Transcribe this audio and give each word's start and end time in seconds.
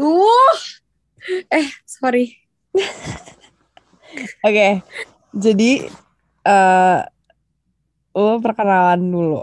Duh. 0.00 0.56
Eh, 1.52 1.68
sorry. 1.84 2.32
Oke, 4.46 4.80
jadi 5.36 5.70
eh 6.42 6.98
lo 8.16 8.40
perkenalan 8.42 9.00
dulu. 9.06 9.40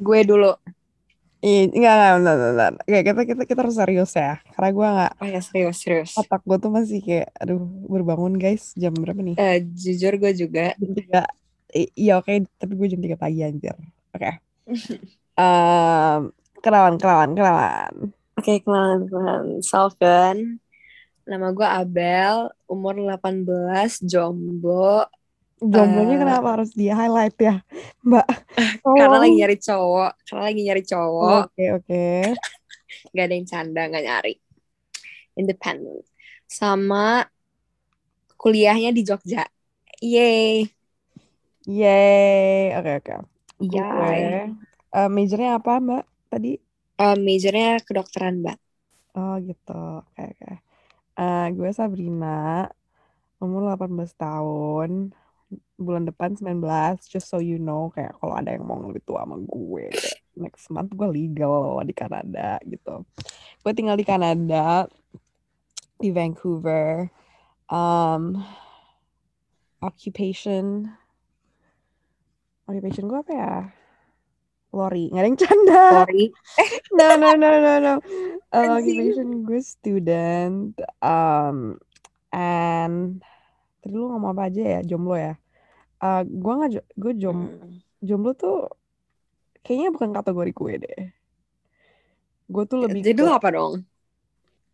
Gue 0.00 0.22
dulu. 0.24 0.54
Iya, 1.42 1.74
enggak, 1.74 1.94
enggak, 1.98 2.12
bentar, 2.22 2.34
bentar. 2.38 2.72
Oke, 2.86 2.98
kita, 3.02 3.20
kita, 3.26 3.42
kita 3.50 3.60
harus 3.66 3.74
serius 3.76 4.12
ya. 4.14 4.38
Karena 4.54 4.68
gue 4.70 4.88
nggak, 4.94 5.12
Oh 5.18 5.26
ya 5.26 5.40
serius, 5.42 5.76
serius. 5.82 6.10
otak 6.14 6.40
gue 6.46 6.56
tuh 6.62 6.70
masih 6.70 7.02
kayak, 7.02 7.28
aduh, 7.34 7.58
berbangun 7.90 8.38
guys. 8.38 8.70
Jam 8.78 8.94
berapa 8.94 9.18
nih? 9.18 9.34
Eh, 9.42 9.58
jujur 9.74 10.14
gue 10.22 10.32
juga. 10.38 10.78
Jam 10.78 10.90
tiga. 10.94 11.22
I- 11.74 11.90
Iya 11.98 12.22
oke, 12.22 12.46
tapi 12.62 12.72
gue 12.78 12.86
jam 12.94 13.00
tiga 13.02 13.18
pagi 13.18 13.42
anjir. 13.42 13.74
Oke. 14.14 14.30
Em, 15.42 16.20
kenalan, 16.62 16.94
kenalan, 17.00 17.30
kenalan. 17.34 17.94
Oke, 18.32 18.64
kenalan, 18.64 19.06
kenalan. 19.06 19.60
Salven. 19.60 20.58
Nama 21.22 21.54
gue 21.54 21.68
Abel, 21.68 22.50
umur 22.66 22.98
18, 22.98 24.02
jomblo. 24.02 25.06
Jomblonya 25.62 26.16
Eh. 26.16 26.20
kenapa 26.20 26.48
harus 26.58 26.74
di 26.74 26.90
highlight 26.90 27.38
ya, 27.38 27.62
Mbak? 28.02 28.26
Karena 28.82 29.06
Tolong. 29.06 29.22
lagi 29.22 29.34
nyari 29.38 29.56
cowok. 29.56 30.12
Karena 30.26 30.42
lagi 30.42 30.60
nyari 30.66 30.82
cowok. 30.82 31.42
Oke, 31.46 31.64
oke. 31.70 32.04
Gak 33.14 33.24
ada 33.24 33.34
yang 33.34 33.46
canda, 33.46 33.82
gak 33.86 34.02
nyari. 34.02 34.34
Independent. 35.32 36.02
Sama 36.44 37.24
kuliahnya 38.34 38.90
di 38.90 39.06
Jogja. 39.06 39.46
Yeay. 40.02 40.66
Yeay. 41.64 42.74
Oke, 42.74 42.90
oke. 42.98 43.14
Gue, 43.62 43.78
Yay. 43.78 44.50
eh, 44.90 45.08
majornya 45.08 45.62
apa, 45.62 45.78
Mbak? 45.78 46.04
Tadi? 46.26 46.52
Eh, 47.00 47.16
majornya 47.16 47.80
kedokteran, 47.80 48.44
Mbak. 48.44 48.58
Oh 49.16 49.36
gitu, 49.44 49.82
oke 50.04 50.22
oke. 50.22 50.52
Eh, 51.20 51.46
gue 51.52 51.70
Sabrina, 51.72 52.68
umur 53.40 53.72
18 53.72 54.12
tahun, 54.16 55.12
bulan 55.76 56.04
depan 56.08 56.32
19, 56.36 56.96
just 57.08 57.28
so 57.28 57.40
you 57.40 57.60
know, 57.60 57.92
kayak 57.92 58.16
kalau 58.16 58.32
ada 58.36 58.56
yang 58.56 58.64
mau 58.64 58.80
lebih 58.80 59.04
tua 59.04 59.24
sama 59.24 59.36
gue, 59.40 59.88
next 60.36 60.72
month 60.72 60.92
gue 60.96 61.08
legal 61.08 61.80
di 61.84 61.92
Kanada 61.92 62.56
gitu. 62.64 63.04
Gue 63.60 63.72
tinggal 63.76 63.96
di 64.00 64.06
Kanada, 64.06 64.88
di 66.00 66.08
Vancouver. 66.08 67.08
Um, 67.72 68.40
occupation, 69.80 70.92
occupation 72.68 73.08
gue 73.08 73.18
apa 73.20 73.32
ya? 73.32 73.81
Lori, 74.72 75.12
nggak 75.12 75.20
ada 75.20 75.28
yang 75.28 75.40
canda. 75.40 75.84
Sorry. 76.02 76.24
No, 76.96 77.16
no, 77.16 77.32
no, 77.32 77.50
no, 77.56 77.72
no. 77.78 77.92
Uh, 78.52 78.76
Anjing. 78.76 79.00
occupation 79.08 79.28
gue 79.44 79.60
student. 79.60 80.72
Um, 81.00 81.80
and 82.32 83.20
tadi 83.80 83.92
lu 83.92 84.12
ngomong 84.12 84.32
apa 84.32 84.48
aja 84.48 84.62
ya? 84.64 84.80
Jomblo 84.84 85.16
ya? 85.16 85.36
Uh, 85.96 86.24
gue 86.24 86.52
nggak, 86.52 86.70
gue 86.96 87.12
jom, 87.16 87.38
Hmm. 87.48 87.80
jomblo 88.00 88.32
tuh 88.32 88.68
kayaknya 89.62 89.88
bukan 89.92 90.10
kategori 90.10 90.52
gue 90.52 90.72
deh. 90.82 91.02
Gue 92.48 92.64
tuh 92.66 92.84
lebih 92.84 93.00
Jadi 93.00 93.20
ke, 93.20 93.24
lu 93.24 93.32
apa 93.32 93.48
dong? 93.48 93.74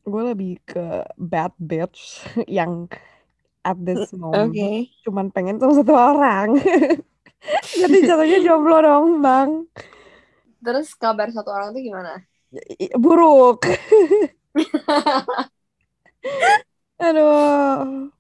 gue 0.03 0.23
lebih 0.25 0.57
ke 0.65 1.05
bad 1.15 1.53
bitch 1.61 2.25
yang 2.49 2.89
at 3.61 3.77
this 3.77 4.09
moment 4.17 4.55
cuman 5.05 5.29
pengen 5.29 5.61
sama 5.61 5.75
satu 5.77 5.93
orang. 5.95 6.57
Jadi 7.79 7.99
jatuhnya 8.05 8.39
jomblo 8.43 8.79
dong, 8.83 9.23
bang. 9.23 9.51
Terus 10.63 10.95
kabar 10.99 11.31
satu 11.31 11.51
orang 11.55 11.71
tuh 11.71 11.83
gimana? 11.83 12.19
Buruk. 12.99 13.63
Aduh. 16.99 18.11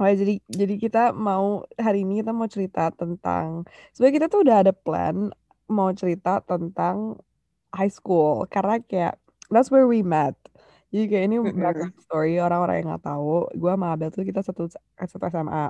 Oh, 0.00 0.08
jadi 0.08 0.40
jadi 0.48 0.74
kita 0.80 1.12
mau 1.12 1.68
hari 1.76 2.08
ini 2.08 2.24
kita 2.24 2.32
mau 2.32 2.48
cerita 2.48 2.88
tentang 2.88 3.68
sebenarnya 3.92 4.16
kita 4.16 4.26
tuh 4.32 4.40
udah 4.48 4.56
ada 4.64 4.72
plan 4.72 5.28
mau 5.68 5.92
cerita 5.92 6.40
tentang 6.40 7.20
high 7.68 7.92
school 7.92 8.48
karena 8.48 8.80
kayak 8.80 9.20
that's 9.52 9.68
where 9.68 9.84
we 9.84 10.00
met. 10.00 10.32
Jadi 10.88 11.04
kayak 11.04 11.24
ini 11.28 11.36
background 11.52 12.00
story 12.00 12.40
orang-orang 12.40 12.80
yang 12.80 12.96
nggak 12.96 13.06
tahu. 13.06 13.44
Gue 13.54 13.70
sama 13.76 13.92
Abel 13.92 14.08
tuh 14.08 14.24
kita 14.24 14.40
satu 14.40 14.72
satu 14.96 15.24
SMA. 15.28 15.68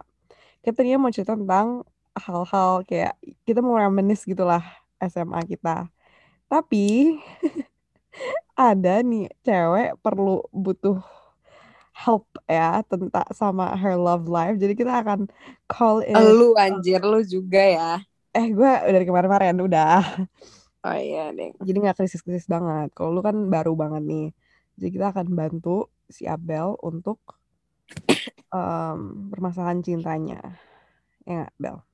Kita 0.63 0.79
tadinya 0.79 1.03
mau 1.03 1.11
cerita 1.11 1.35
tentang 1.35 1.83
hal-hal 2.17 2.83
kayak 2.87 3.15
kita 3.47 3.63
mau 3.63 3.79
reminisce 3.79 4.27
gitulah 4.27 4.63
SMA 5.01 5.41
kita. 5.47 5.89
Tapi 6.51 7.17
ada 8.59 9.01
nih 9.01 9.31
cewek 9.47 9.97
perlu 10.03 10.45
butuh 10.51 11.01
help 12.01 12.25
ya 12.49 12.81
tentang 12.89 13.29
sama 13.37 13.77
her 13.77 13.97
love 13.97 14.27
life. 14.27 14.57
Jadi 14.57 14.73
kita 14.73 15.05
akan 15.05 15.29
call 15.69 16.01
in. 16.05 16.17
Lu 16.17 16.57
anjir, 16.57 17.05
lu 17.05 17.21
juga 17.25 17.61
ya. 17.61 17.91
Eh 18.33 18.49
gue 18.51 18.73
dari 18.89 19.05
kemarin-kemarin 19.05 19.59
udah. 19.61 20.01
Oh 20.81 20.97
iya, 20.97 21.29
deh. 21.37 21.53
Jadi 21.61 21.77
nggak 21.77 22.01
krisis-krisis 22.01 22.49
banget. 22.49 22.89
Kalau 22.97 23.13
lu 23.13 23.21
kan 23.21 23.37
baru 23.53 23.77
banget 23.77 24.03
nih. 24.07 24.29
Jadi 24.81 24.91
kita 24.97 25.13
akan 25.13 25.27
bantu 25.37 25.93
si 26.09 26.25
Abel 26.25 26.73
untuk 26.81 27.21
em, 28.57 29.29
permasalahan 29.29 29.85
cintanya. 29.85 30.41
Ya 31.29 31.45
nggak, 31.45 31.53
Bel? 31.61 31.90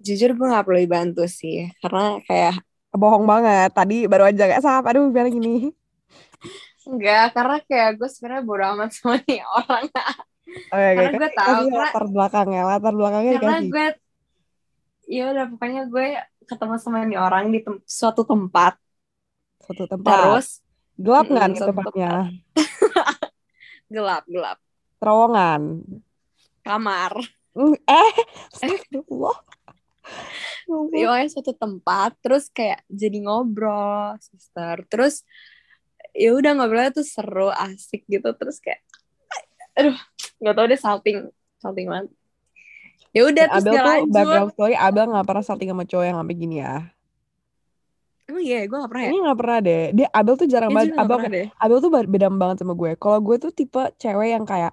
Jujur 0.00 0.32
gue 0.32 0.46
gak 0.48 0.64
perlu 0.64 0.80
dibantu 0.80 1.24
sih. 1.24 1.68
Karena 1.78 2.18
kayak 2.22 2.56
Bohong 2.90 3.22
banget. 3.22 3.70
Tadi 3.70 4.04
baru 4.04 4.26
aja 4.26 4.44
kayak 4.44 4.60
sahab. 4.60 4.84
Aduh, 4.84 5.08
biar 5.08 5.28
gini. 5.28 5.70
Enggak, 6.82 7.30
karena 7.30 7.56
kayak 7.62 7.90
gue 7.96 8.08
sebenarnya 8.08 8.42
bodo 8.42 8.64
amat 8.66 8.90
sama 8.90 9.20
nih 9.22 9.44
orang. 9.46 9.84
Oke, 10.50 10.74
oke. 10.74 10.90
Karena 10.98 11.12
gue 11.12 11.20
Kasih- 11.22 11.38
tahu, 11.38 11.62
karena- 11.62 11.78
latar 11.86 12.04
belakangnya. 12.08 12.62
Latar 12.66 12.92
belakangnya 12.92 13.32
karena 13.36 13.54
dikasih. 13.54 13.70
gue 13.70 13.86
ya 15.06 15.22
udah 15.28 15.44
pokoknya 15.48 15.82
gue 15.86 16.06
ketemu 16.44 16.74
sama 16.76 16.98
nih 17.02 17.18
orang 17.18 17.44
di 17.48 17.58
tem- 17.60 17.82
suatu 17.84 18.22
tempat 18.22 18.74
Satu 19.60 19.86
tempat. 19.86 20.10
terus 20.10 20.48
Gelap 20.94 21.26
nggak 21.26 21.46
satu 21.54 21.70
tempatnya? 21.70 22.10
gelap 23.88 24.22
gelap 24.26 24.58
Terowongan. 24.98 25.62
kamar 26.60 27.12
Mm, 27.50 27.74
Eh, 27.82 28.12
astagfirullah. 28.54 29.34
Ya 30.94 31.26
suatu 31.26 31.52
tempat 31.54 32.14
terus 32.22 32.46
kayak 32.50 32.82
jadi 32.86 33.18
ngobrol 33.26 34.14
sister 34.22 34.86
terus 34.86 35.26
ya 36.14 36.34
udah 36.34 36.52
ngobrolnya 36.58 36.90
tuh 36.94 37.06
seru 37.06 37.50
asik 37.50 38.06
gitu 38.06 38.30
terus 38.34 38.58
kayak 38.62 38.82
aduh 39.74 39.96
nggak 40.42 40.54
tau 40.54 40.66
deh 40.66 40.80
salting 40.80 41.18
salting 41.62 41.86
banget 41.86 42.10
ya 43.10 43.22
udah 43.26 43.44
terus 43.50 43.64
Abel 43.66 43.74
tuh 43.74 44.00
background 44.10 44.50
story 44.54 44.74
Abel 44.78 45.04
nggak 45.10 45.26
pernah 45.26 45.44
salting 45.44 45.68
sama 45.70 45.84
cowok 45.86 46.04
yang 46.06 46.18
sampai 46.18 46.36
gini 46.38 46.56
ya. 46.62 46.76
emang 48.30 48.46
iya 48.46 48.62
gue 48.62 48.78
gak 48.78 48.90
pernah 48.94 49.02
ya 49.02 49.10
Ini 49.10 49.18
nggak 49.26 49.38
pernah 49.42 49.58
deh. 49.58 49.84
Dia 49.90 50.08
Abel 50.14 50.34
tuh 50.38 50.46
jarang 50.46 50.70
Dia 50.70 50.76
banget. 50.78 50.94
gak 50.94 51.02
Abel 51.02 51.18
deh 51.26 51.46
Abel 51.58 51.78
tuh 51.82 51.90
beda 51.90 52.26
banget 52.30 52.56
sama 52.62 52.74
gue. 52.78 52.90
Kalau 52.94 53.18
gue 53.18 53.36
tuh 53.42 53.50
tipe 53.50 53.82
cewek 53.98 54.28
yang 54.30 54.46
kayak 54.46 54.70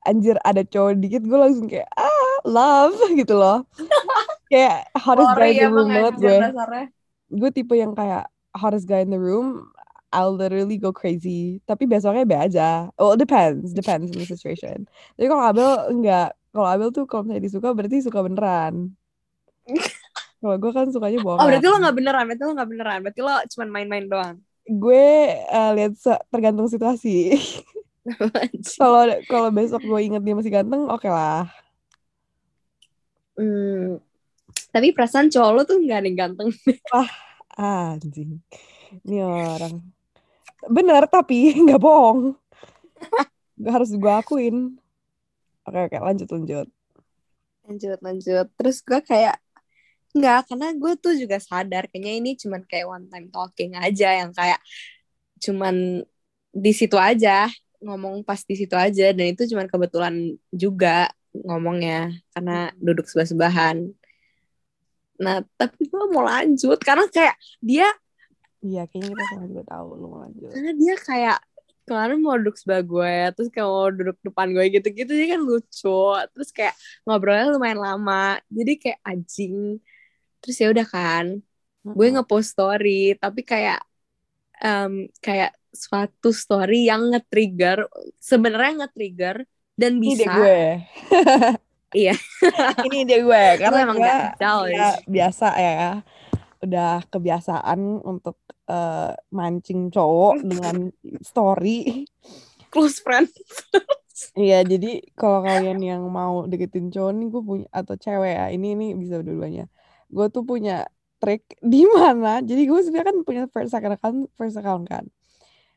anjir 0.00 0.40
ada 0.40 0.62
cowok 0.64 0.96
dikit 0.96 1.22
gue 1.28 1.36
langsung 1.36 1.68
kayak 1.68 1.84
ah 1.92 2.36
love 2.48 2.96
gitu 3.20 3.36
loh. 3.36 3.68
Kayak 4.50 4.90
hottest 4.96 5.32
guy 5.34 5.50
in 5.52 5.58
the 5.60 5.70
room 5.70 5.88
emang 5.90 6.12
banget 6.12 6.14
gue. 6.18 6.38
Gue 7.36 7.50
tipe 7.50 7.74
yang 7.74 7.92
kayak 7.92 8.30
hottest 8.54 8.86
guy 8.86 9.02
in 9.02 9.10
the 9.12 9.20
room. 9.20 9.70
I'll 10.14 10.32
literally 10.32 10.78
go 10.80 10.94
crazy. 10.94 11.60
Tapi 11.66 11.84
besoknya 11.84 12.24
be 12.24 12.36
aja. 12.38 12.88
Oh, 12.96 13.12
it 13.12 13.20
depends, 13.20 13.74
depends 13.74 14.08
on 14.14 14.22
the 14.22 14.28
situation. 14.28 14.86
Tapi 15.18 15.26
kalau 15.26 15.42
Abel 15.44 15.70
enggak. 15.92 16.32
Kalau 16.54 16.68
Abel 16.72 16.88
tuh 16.88 17.04
kalau 17.04 17.28
misalnya 17.28 17.44
disuka 17.44 17.68
berarti 17.76 18.00
suka 18.00 18.24
beneran. 18.24 18.96
Kalau 20.36 20.56
gue 20.60 20.68
kan 20.72 20.88
sukanya 20.92 21.20
bohongan. 21.20 21.42
Oh 21.42 21.48
berarti 21.48 21.66
lo 21.66 21.76
gak 21.80 21.96
beneran, 21.96 22.24
berarti 22.28 22.42
lo 22.44 22.52
gak 22.54 22.70
beneran 22.70 22.98
Berarti 23.02 23.20
lo 23.24 23.34
cuma 23.50 23.64
main-main 23.72 24.04
doang 24.04 24.36
gue 24.66 25.06
eh, 25.30 25.70
lihat 25.78 25.94
tergantung 26.30 26.66
situasi. 26.66 27.38
Kalau 28.78 29.02
kalau 29.26 29.50
besok 29.50 29.82
gue 29.82 29.98
inget 29.98 30.22
dia 30.22 30.34
masih 30.38 30.54
ganteng, 30.54 30.86
oke 30.86 31.10
lah. 31.10 31.50
hmm, 33.34 33.98
Tapi 34.70 34.92
perasaan 34.92 35.32
cowok 35.32 35.50
lo 35.52 35.62
tuh 35.64 35.80
gak 35.84 36.02
ada 36.02 36.06
yang 36.06 36.18
ganteng. 36.18 36.50
Anjing, 37.56 38.44
ini 39.08 39.18
orang. 39.24 39.80
Bener 40.68 41.08
tapi 41.08 41.52
nggak 41.64 41.80
bohong. 41.80 42.36
Gak 43.56 43.72
harus 43.72 43.90
gue 43.96 44.12
akuin. 44.12 44.76
Oke 45.64 45.78
oke 45.88 45.96
lanjut 45.98 46.28
lanjut. 46.28 46.68
Lanjut, 47.66 47.98
lanjut. 47.98 48.46
Terus 48.54 48.78
gue 48.84 49.00
kayak 49.02 49.40
Enggak, 50.16 50.48
karena 50.48 50.72
gue 50.72 50.92
tuh 50.96 51.12
juga 51.12 51.36
sadar. 51.36 51.92
Kayaknya 51.92 52.12
ini 52.16 52.30
cuman 52.40 52.64
kayak 52.64 52.88
one 52.88 53.06
time 53.12 53.28
talking 53.28 53.76
aja 53.76 54.16
Yang 54.16 54.32
kayak 54.32 54.60
Cuman 55.44 56.00
di 56.56 56.72
situ 56.72 56.96
aja. 56.96 57.52
Ngomong 57.84 58.24
pas 58.24 58.40
di 58.40 58.56
situ 58.56 58.72
aja. 58.72 59.12
Dan 59.12 59.36
itu 59.36 59.44
cuman 59.44 59.68
kebetulan 59.68 60.14
juga 60.48 61.12
Ngomongnya 61.36 62.16
Karena 62.32 62.72
duduk 62.80 63.04
sebelah-sebelahan 63.12 63.92
Nah, 65.24 65.40
tapi 65.60 65.88
gue 65.90 66.02
mau 66.12 66.22
lanjut 66.26 66.78
Karena 66.82 67.04
kayak 67.08 67.34
dia 67.64 67.86
Iya, 68.66 68.80
kayaknya 68.88 69.10
kita 69.14 69.24
sama 69.30 69.44
juga 69.50 69.62
tahu 69.72 69.86
lu 70.00 70.06
mau 70.12 70.20
lanjut. 70.24 70.52
karena 70.52 70.70
dia 70.80 70.94
kayak 71.08 71.36
kemarin 71.86 72.18
mau 72.24 72.34
duduk 72.40 72.56
sebelah 72.58 72.82
gue 72.92 73.14
terus 73.34 73.48
kayak 73.54 73.68
mau 73.70 73.88
duduk 73.98 74.16
depan 74.26 74.46
gue 74.54 74.64
gitu-gitu 74.74 75.10
dia 75.18 75.26
kan 75.38 75.40
lucu 75.48 75.88
terus 76.34 76.48
kayak 76.56 76.74
ngobrolnya 77.06 77.46
lumayan 77.54 77.80
lama 77.86 78.14
jadi 78.50 78.72
kayak 78.82 78.98
anjing 79.06 79.56
terus 80.42 80.56
ya 80.62 80.68
udah 80.74 80.86
kan 80.94 81.26
gue 81.96 82.06
Mm-mm. 82.06 82.14
ngepost 82.14 82.48
story 82.54 82.90
tapi 83.22 83.40
kayak 83.46 83.78
em, 84.64 84.92
kayak 85.24 85.50
suatu 85.74 86.30
story 86.32 86.88
yang 86.90 87.02
nge-trigger 87.12 87.78
sebenarnya 88.30 88.72
nge-trigger 88.86 89.36
dan 89.80 89.92
bisa 90.02 90.32
gue. 90.34 90.80
Iya. 91.94 92.14
Ini 92.86 92.98
dia 93.06 93.18
gue 93.22 93.44
karena 93.62 93.78
emang 93.86 93.98
gue 94.02 94.16
ya, 94.72 94.88
biasa 95.06 95.48
ya. 95.54 96.02
Udah 96.64 97.04
kebiasaan 97.06 98.02
untuk 98.02 98.42
eh, 98.66 99.12
mancing 99.30 99.92
cowok 99.92 100.42
dengan 100.50 100.90
story. 101.22 102.06
close 102.66 102.98
friend 102.98 103.30
Iya, 104.36 104.64
jadi 104.64 105.04
kalau 105.12 105.44
kalian 105.44 105.80
yang 105.84 106.02
mau 106.08 106.48
deketin 106.48 106.88
cowok 106.88 107.12
nih 107.20 107.26
gue 107.28 107.42
punya 107.44 107.66
atau 107.68 107.94
cewek 108.00 108.32
ya, 108.32 108.46
ini 108.48 108.72
ini 108.72 108.86
bisa 108.96 109.20
dua-duanya. 109.20 109.68
Gue 110.08 110.32
tuh 110.32 110.40
punya 110.40 110.88
trik 111.20 111.44
di 111.60 111.84
mana. 111.84 112.40
Jadi 112.40 112.64
gue 112.64 112.80
sebenarnya 112.80 113.12
kan 113.12 113.18
punya 113.28 113.42
first 113.52 113.76
account, 113.76 114.28
first 114.36 114.56
account 114.56 114.88
kan. 114.88 115.04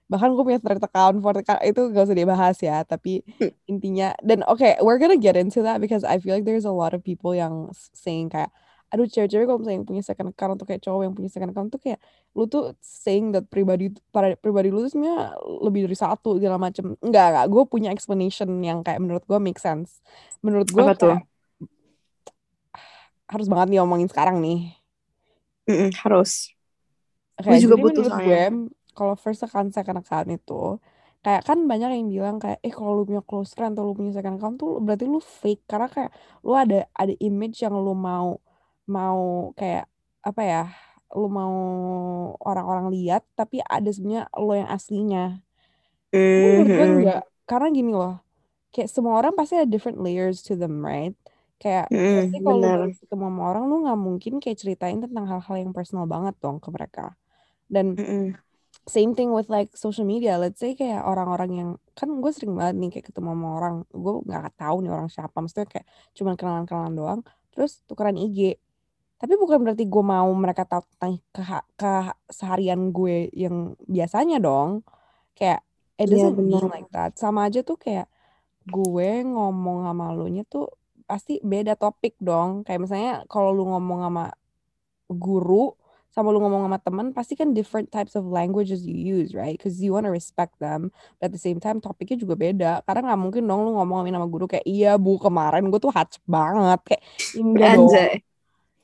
Bahkan 0.10 0.30
gue 0.36 0.44
punya 0.46 0.60
third 0.62 0.82
account, 0.82 1.22
account 1.22 1.62
itu 1.66 1.82
gak 1.94 2.04
usah 2.10 2.18
dibahas 2.18 2.58
ya. 2.60 2.82
Tapi 2.86 3.22
Hmm. 3.40 3.50
intinya 3.70 4.18
dan 4.26 4.42
oke, 4.50 4.82
we're 4.82 4.98
gonna 4.98 5.20
get 5.20 5.38
into 5.38 5.62
that 5.62 5.78
because 5.78 6.02
I 6.02 6.18
feel 6.18 6.34
like 6.34 6.46
there's 6.50 6.66
a 6.66 6.74
lot 6.74 6.98
of 6.98 7.06
people 7.06 7.38
yang 7.38 7.70
saying 7.94 8.34
kayak 8.34 8.50
aduh 8.90 9.06
cewek-cewek 9.06 9.46
kalau 9.46 9.62
misalnya 9.62 9.78
yang 9.86 9.90
punya 9.90 10.02
second 10.02 10.28
account 10.34 10.58
atau 10.58 10.66
kayak 10.66 10.82
cowok 10.82 11.02
yang 11.06 11.14
punya 11.14 11.30
second 11.30 11.54
account 11.54 11.70
tuh 11.70 11.78
kayak 11.78 12.02
lu 12.34 12.50
tuh 12.50 12.74
saying 12.82 13.30
that 13.30 13.46
pribadi 13.54 13.94
para 14.10 14.34
pribadi 14.34 14.74
lu 14.74 14.82
tuh 14.82 14.90
sebenarnya 14.90 15.38
lebih 15.62 15.86
dari 15.86 15.94
satu 15.94 16.42
segala 16.42 16.58
macem 16.58 16.98
enggak 17.06 17.26
enggak 17.30 17.46
gue 17.54 17.64
punya 17.70 17.90
explanation 17.94 18.50
yang 18.66 18.82
kayak 18.82 18.98
menurut 18.98 19.22
gue 19.30 19.38
make 19.38 19.62
sense 19.62 20.02
menurut 20.42 20.66
gue 20.74 20.90
kayak 20.98 21.22
harus 23.32 23.48
banget 23.52 23.68
nih 23.70 23.78
ngomongin 23.82 24.10
sekarang 24.12 24.38
nih 24.46 24.60
Mm-mm, 25.70 25.92
harus 26.04 26.52
Oke, 27.40 27.52
juga 27.64 27.76
jadi 27.76 27.82
butuh 27.84 28.04
menurut 28.04 28.12
soalnya. 28.12 28.28
gue 28.28 28.42
kalau 29.00 29.16
first 29.24 29.42
account 29.46 29.70
second 29.78 29.98
account 30.02 30.28
itu 30.36 30.54
kayak 31.24 31.42
kan 31.48 31.58
banyak 31.72 31.90
yang 31.96 32.08
bilang 32.16 32.36
kayak 32.44 32.58
eh 32.66 32.74
kalau 32.78 32.92
lu 32.98 33.04
punya 33.10 33.22
close 33.30 33.52
friend 33.56 33.72
atau 33.76 33.84
lu 33.88 33.94
punya 34.00 34.12
second 34.18 34.36
account 34.38 34.56
tuh 34.62 34.72
berarti 34.86 35.06
lu 35.14 35.20
fake. 35.42 35.62
Karena 35.72 35.88
kayak 35.96 36.12
lu 36.46 36.52
ada 36.64 36.76
ada 37.02 37.14
image 37.28 37.56
yang 37.64 37.76
lu 37.86 37.92
mau 38.08 38.28
mau 38.96 39.20
kayak 39.60 39.84
apa 40.28 40.42
ya 40.52 40.60
lu 41.18 41.26
mau 41.40 41.54
orang-orang 42.48 42.88
lihat 42.96 43.22
tapi 43.40 43.56
ada 43.76 43.90
sebenarnya 43.96 44.24
lo 44.46 44.52
yang 44.60 44.70
aslinya. 44.76 45.20
Menurut 46.42 46.68
gue 46.76 46.86
enggak 46.94 47.20
karena 47.50 47.68
gini 47.78 47.92
loh 48.02 48.14
kayak 48.74 48.90
semua 48.96 49.14
orang 49.20 49.34
pasti 49.40 49.54
ada 49.60 49.70
different 49.74 50.00
layers 50.06 50.38
to 50.48 50.54
them 50.62 50.76
right? 50.90 51.14
Kayak 51.62 51.86
Mm-mm, 51.92 52.10
berarti 52.12 52.38
kalau 52.46 52.60
lu 52.84 52.90
ketemu 53.02 53.24
sama 53.30 53.42
orang 53.52 53.64
lu 53.70 53.76
nggak 53.84 54.00
mungkin 54.08 54.34
kayak 54.44 54.58
ceritain 54.62 55.00
tentang 55.06 55.26
hal-hal 55.32 55.56
yang 55.64 55.72
personal 55.78 56.06
banget 56.14 56.36
dong 56.44 56.58
ke 56.64 56.70
mereka. 56.76 57.02
Dan 57.74 57.88
Mm-mm. 57.98 58.40
Same 58.90 59.14
thing 59.14 59.30
with 59.30 59.48
like 59.54 59.72
social 59.78 60.04
media. 60.04 60.42
Let's 60.42 60.58
say 60.58 60.74
kayak 60.74 61.06
orang-orang 61.06 61.52
yang 61.54 61.70
kan 61.94 62.10
gue 62.18 62.32
sering 62.34 62.58
banget 62.58 62.76
nih 62.82 62.90
kayak 62.98 63.06
ketemu 63.14 63.30
sama 63.38 63.50
orang 63.62 63.76
gue 63.94 64.14
nggak 64.26 64.58
tahu 64.58 64.76
nih 64.82 64.92
orang 64.92 65.08
siapa 65.14 65.38
maksudnya 65.38 65.68
kayak 65.70 65.86
cuman 66.18 66.34
kenalan-kenalan 66.40 66.94
doang 66.96 67.20
terus 67.52 67.84
tukeran 67.86 68.16
IG 68.16 68.56
tapi 69.20 69.36
bukan 69.36 69.60
berarti 69.68 69.84
gue 69.84 70.04
mau 70.04 70.32
mereka 70.32 70.64
tahu 70.64 70.88
tentang 70.96 71.20
ke 71.36 71.44
keseharian 71.76 72.96
gue 72.96 73.28
yang 73.36 73.76
biasanya 73.84 74.40
dong. 74.40 74.88
Kayak 75.36 75.68
it 76.00 76.08
Iya 76.08 76.32
doesn't 76.32 76.40
mean 76.40 76.56
benar 76.56 76.64
like 76.72 76.90
that. 76.96 77.20
Sama 77.20 77.52
aja 77.52 77.60
tuh 77.60 77.76
kayak 77.76 78.08
gue 78.64 79.10
ngomong 79.28 79.84
sama 79.84 80.16
lu 80.16 80.32
nya 80.32 80.48
tuh 80.48 80.72
pasti 81.04 81.44
beda 81.44 81.76
topik 81.76 82.16
dong. 82.24 82.64
Kayak 82.64 82.88
misalnya 82.88 83.14
kalau 83.28 83.52
lu 83.52 83.68
ngomong 83.68 84.00
sama 84.08 84.26
guru 85.12 85.76
sama 86.10 86.34
lu 86.34 86.42
ngomong 86.42 86.66
sama 86.66 86.80
temen 86.82 87.08
pasti 87.14 87.38
kan 87.38 87.54
different 87.54 87.94
types 87.94 88.18
of 88.18 88.26
languages 88.26 88.82
you 88.82 88.98
use 88.98 89.38
right? 89.38 89.56
Because 89.58 89.78
you 89.78 89.94
wanna 89.94 90.10
respect 90.10 90.58
them 90.58 90.90
but 91.22 91.30
at 91.30 91.34
the 91.34 91.42
same 91.42 91.62
time 91.62 91.78
topiknya 91.78 92.18
juga 92.18 92.36
beda. 92.36 92.72
Karena 92.84 93.14
nggak 93.14 93.22
mungkin 93.22 93.44
dong 93.46 93.62
lu 93.70 93.72
ngomongin 93.78 94.18
sama 94.18 94.28
guru 94.28 94.50
kayak 94.50 94.66
iya 94.66 94.98
bu 94.98 95.22
kemarin 95.22 95.70
gue 95.70 95.80
tuh 95.82 95.94
hats 95.94 96.18
banget. 96.26 96.82
Kayak 96.86 97.04
enggak 97.38 97.70
dong. 97.78 97.94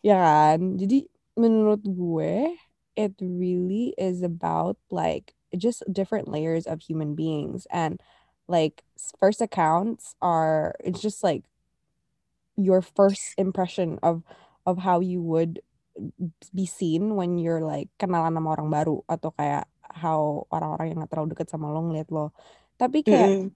Ya 0.06 0.16
kan? 0.22 0.60
Jadi 0.78 1.10
menurut 1.34 1.82
gue 1.82 2.54
it 2.96 3.14
really 3.20 3.92
is 3.98 4.24
about 4.24 4.78
like 4.88 5.36
just 5.58 5.84
different 5.92 6.30
layers 6.30 6.70
of 6.70 6.82
human 6.86 7.18
beings. 7.18 7.66
And 7.74 8.00
like 8.48 8.86
first 9.20 9.42
accounts 9.42 10.14
are 10.22 10.76
it's 10.84 11.02
just 11.02 11.24
like 11.26 11.44
your 12.56 12.82
first 12.82 13.34
impression 13.38 14.00
of 14.02 14.24
of 14.66 14.80
how 14.80 15.00
you 15.00 15.22
would 15.22 15.60
be 16.56 16.66
seen 16.68 17.16
when 17.20 17.38
you're 17.42 17.64
like 17.64 17.88
kenalan 18.02 18.36
sama 18.36 18.50
orang 18.56 18.70
baru 18.76 18.96
atau 19.08 19.30
kayak 19.38 19.64
how 20.02 20.44
orang-orang 20.52 20.86
yang 20.92 20.98
gak 21.06 21.12
terlalu 21.14 21.30
deket 21.38 21.48
sama 21.54 21.72
lo 21.74 21.80
ngeliat 21.88 22.10
lo. 22.12 22.32
Tapi 22.80 23.00
kayak 23.08 23.34
Mm-mm. 23.34 23.56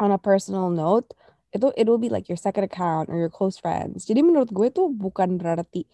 on 0.00 0.10
a 0.12 0.20
personal 0.20 0.68
note 0.72 1.12
itu 1.54 1.72
it 1.78 1.86
will 1.88 2.00
be 2.00 2.10
like 2.12 2.28
your 2.28 2.36
second 2.40 2.64
account 2.68 3.08
or 3.08 3.16
your 3.16 3.32
close 3.32 3.56
friends. 3.60 4.04
Jadi 4.08 4.20
menurut 4.24 4.50
gue 4.52 4.68
tuh 4.72 4.92
bukan 4.92 5.40
berarti 5.40 5.86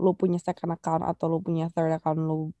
lu 0.00 0.12
punya 0.16 0.38
second 0.40 0.72
account 0.76 1.02
atau 1.04 1.26
lu 1.28 1.38
punya 1.44 1.68
third 1.74 1.92
account 1.92 2.20
lu 2.24 2.52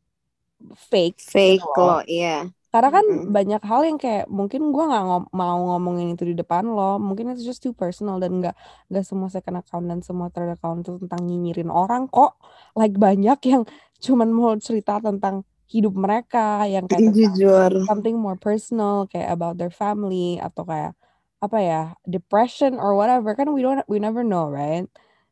fake 0.90 1.18
fake 1.32 1.64
gitu 1.66 1.80
loh. 1.86 1.86
lo 1.86 2.02
iya 2.16 2.28
karena 2.72 2.88
kan 2.96 3.06
Mm-mm. 3.08 3.34
banyak 3.36 3.60
hal 3.70 3.80
yang 3.88 3.98
kayak 4.02 4.24
mungkin 4.38 4.60
gua 4.74 4.84
nggak 4.90 5.04
ngom- 5.08 5.30
mau 5.40 5.58
ngomongin 5.74 6.06
itu 6.14 6.24
di 6.30 6.34
depan 6.40 6.64
lo 6.76 6.82
mungkin 7.06 7.34
itu 7.34 7.42
just 7.50 7.60
too 7.64 7.74
personal 7.74 8.16
dan 8.22 8.30
nggak 8.40 8.54
nggak 8.90 9.04
semua 9.10 9.28
second 9.34 9.56
account 9.60 9.84
dan 9.90 9.98
semua 10.06 10.28
third 10.34 10.50
account 10.54 10.78
itu 10.86 10.90
tentang 11.02 11.20
nyinyirin 11.28 11.70
orang 11.70 12.02
kok 12.14 12.30
like 12.78 12.94
banyak 13.06 13.38
yang 13.50 13.62
cuman 14.04 14.28
mau 14.32 14.54
cerita 14.66 14.92
tentang 15.02 15.42
hidup 15.70 15.94
mereka 15.94 16.66
yang 16.66 16.86
kayak 16.90 17.06
jujur 17.14 17.72
something 17.86 18.16
more 18.18 18.38
personal 18.38 19.06
kayak 19.10 19.28
about 19.34 19.54
their 19.58 19.70
family 19.72 20.38
atau 20.42 20.62
kayak 20.66 20.92
apa 21.40 21.56
ya 21.64 21.80
depression 22.04 22.76
or 22.76 22.92
whatever 22.98 23.32
kan 23.38 23.48
we 23.54 23.60
don't 23.64 23.80
we 23.88 23.96
never 24.02 24.20
know 24.26 24.44
right 24.50 24.84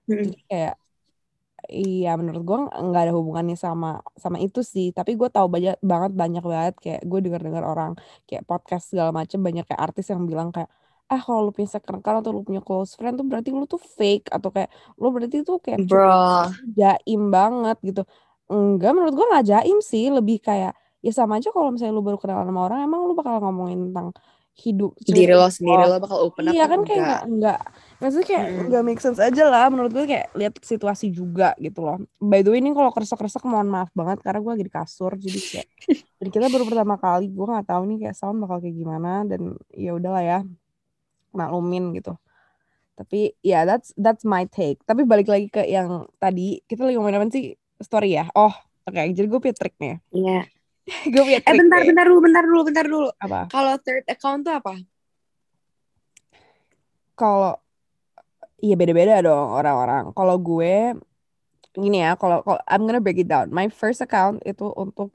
Mm-mm. 0.08 0.24
jadi 0.24 0.38
kayak 0.50 0.74
iya 1.70 2.16
menurut 2.20 2.42
gua 2.48 2.58
nggak 2.72 3.02
ada 3.08 3.12
hubungannya 3.14 3.56
sama 3.56 4.00
sama 4.16 4.36
itu 4.40 4.60
sih. 4.64 4.90
Tapi 4.96 5.14
gue 5.20 5.28
tahu 5.28 5.46
banyak 5.52 5.76
banget 5.84 6.12
banyak 6.16 6.44
banget 6.44 6.74
kayak 6.82 7.00
gue 7.04 7.18
dengar 7.24 7.40
dengar 7.46 7.64
orang 7.64 7.92
kayak 8.28 8.42
podcast 8.48 8.90
segala 8.92 9.10
macam 9.12 9.38
banyak 9.46 9.64
kayak 9.68 9.80
artis 9.86 10.06
yang 10.12 10.24
bilang 10.28 10.48
kayak 10.54 10.68
ah 11.08 11.20
kalau 11.24 11.48
lu 11.48 11.50
punya 11.56 11.68
second 11.72 12.04
account 12.04 12.20
atau 12.20 12.30
lu 12.36 12.44
punya 12.44 12.60
close 12.60 12.92
friend 12.98 13.16
tuh 13.16 13.24
berarti 13.24 13.48
lu 13.52 13.64
tuh 13.64 13.80
fake 13.80 14.28
atau 14.28 14.48
kayak 14.52 14.68
lu 15.00 15.08
berarti 15.08 15.36
tuh 15.40 15.56
kayak 15.64 15.80
bro 15.88 16.52
jaim 16.76 17.22
banget 17.32 17.76
gitu. 17.84 18.02
Enggak 18.52 18.90
menurut 18.96 19.14
gua 19.16 19.26
nggak 19.36 19.46
jaim 19.52 19.78
sih. 19.84 20.08
Lebih 20.12 20.40
kayak 20.44 20.72
ya 21.04 21.12
sama 21.14 21.38
aja 21.38 21.48
kalau 21.54 21.70
misalnya 21.72 21.94
lu 21.96 22.02
baru 22.04 22.18
kenalan 22.20 22.48
sama 22.50 22.60
orang 22.66 22.78
emang 22.84 23.00
lu 23.08 23.14
bakal 23.14 23.38
ngomongin 23.44 23.88
tentang 23.92 24.10
hidup 24.58 24.90
diri 25.06 25.30
lo 25.38 25.46
sendiri 25.46 25.86
lo. 25.86 26.02
bakal 26.02 26.18
open 26.26 26.50
up 26.50 26.52
Iya 26.52 26.64
kan 26.66 26.80
kayak 26.82 26.98
enggak? 26.98 27.06
nggak 27.06 27.22
nggak 27.38 27.60
maksudnya 27.98 28.26
kayak 28.26 28.44
nggak 28.70 28.82
make 28.86 29.02
sense 29.02 29.18
aja 29.18 29.44
lah 29.50 29.66
menurut 29.68 29.90
gue 29.90 30.06
kayak 30.06 30.30
lihat 30.38 30.54
situasi 30.62 31.10
juga 31.10 31.52
gitu 31.58 31.82
loh. 31.82 31.98
By 32.22 32.46
the 32.46 32.54
way 32.54 32.62
ini 32.62 32.70
kalau 32.70 32.94
kresek-kresek 32.94 33.42
mohon 33.42 33.66
maaf 33.66 33.90
banget 33.90 34.22
karena 34.22 34.38
gue 34.38 34.52
lagi 34.54 34.64
di 34.66 34.74
kasur 34.74 35.12
jadi 35.18 35.38
kayak 35.38 35.68
dan 36.22 36.28
kita 36.30 36.46
baru 36.46 36.64
pertama 36.66 36.94
kali 36.94 37.26
gue 37.26 37.46
nggak 37.46 37.66
tahu 37.66 37.82
nih 37.90 37.98
kayak 38.06 38.16
sound 38.16 38.38
bakal 38.38 38.58
kayak 38.62 38.76
gimana 38.78 39.26
dan 39.26 39.58
ya 39.74 39.94
udahlah 39.98 40.22
ya 40.22 40.38
maklumin 41.34 41.90
gitu. 41.92 42.14
Tapi 42.98 43.34
ya 43.42 43.62
that's 43.62 43.94
that's 43.94 44.22
my 44.22 44.42
take. 44.46 44.82
Tapi 44.82 45.06
balik 45.06 45.26
lagi 45.30 45.46
ke 45.46 45.62
yang 45.66 46.06
tadi 46.18 46.58
kita 46.66 46.82
lagi 46.86 46.98
ngomongin 46.98 47.18
apa 47.18 47.26
sih 47.30 47.54
story 47.78 48.14
ya? 48.18 48.26
Oh 48.34 48.50
oke 48.86 48.98
jadi 49.12 49.26
gue 49.26 49.38
punya 49.38 49.54
trik 49.54 49.74
nih. 49.78 49.98
iya 50.10 50.40
gue 51.12 51.22
punya 51.22 51.40
eh 51.40 51.44
trik 51.44 51.60
bentar 51.60 51.78
nih. 51.82 51.88
bentar 51.92 52.04
dulu 52.08 52.20
bentar 52.24 52.42
dulu 52.48 52.60
bentar 52.64 52.84
dulu 52.88 53.08
Apa? 53.20 53.40
kalau 53.52 53.74
third 53.84 54.06
account 54.08 54.40
tuh 54.46 54.54
apa 54.56 54.74
Kalau 57.12 57.58
iya 58.58 58.74
beda-beda 58.74 59.22
dong 59.22 59.54
orang-orang. 59.54 60.10
Kalau 60.14 60.36
gue 60.38 60.94
gini 61.78 62.02
ya, 62.02 62.18
kalau 62.18 62.42
I'm 62.66 62.82
gonna 62.86 63.02
break 63.02 63.22
it 63.22 63.28
down. 63.30 63.54
My 63.54 63.70
first 63.70 64.02
account 64.02 64.42
itu 64.42 64.66
untuk 64.74 65.14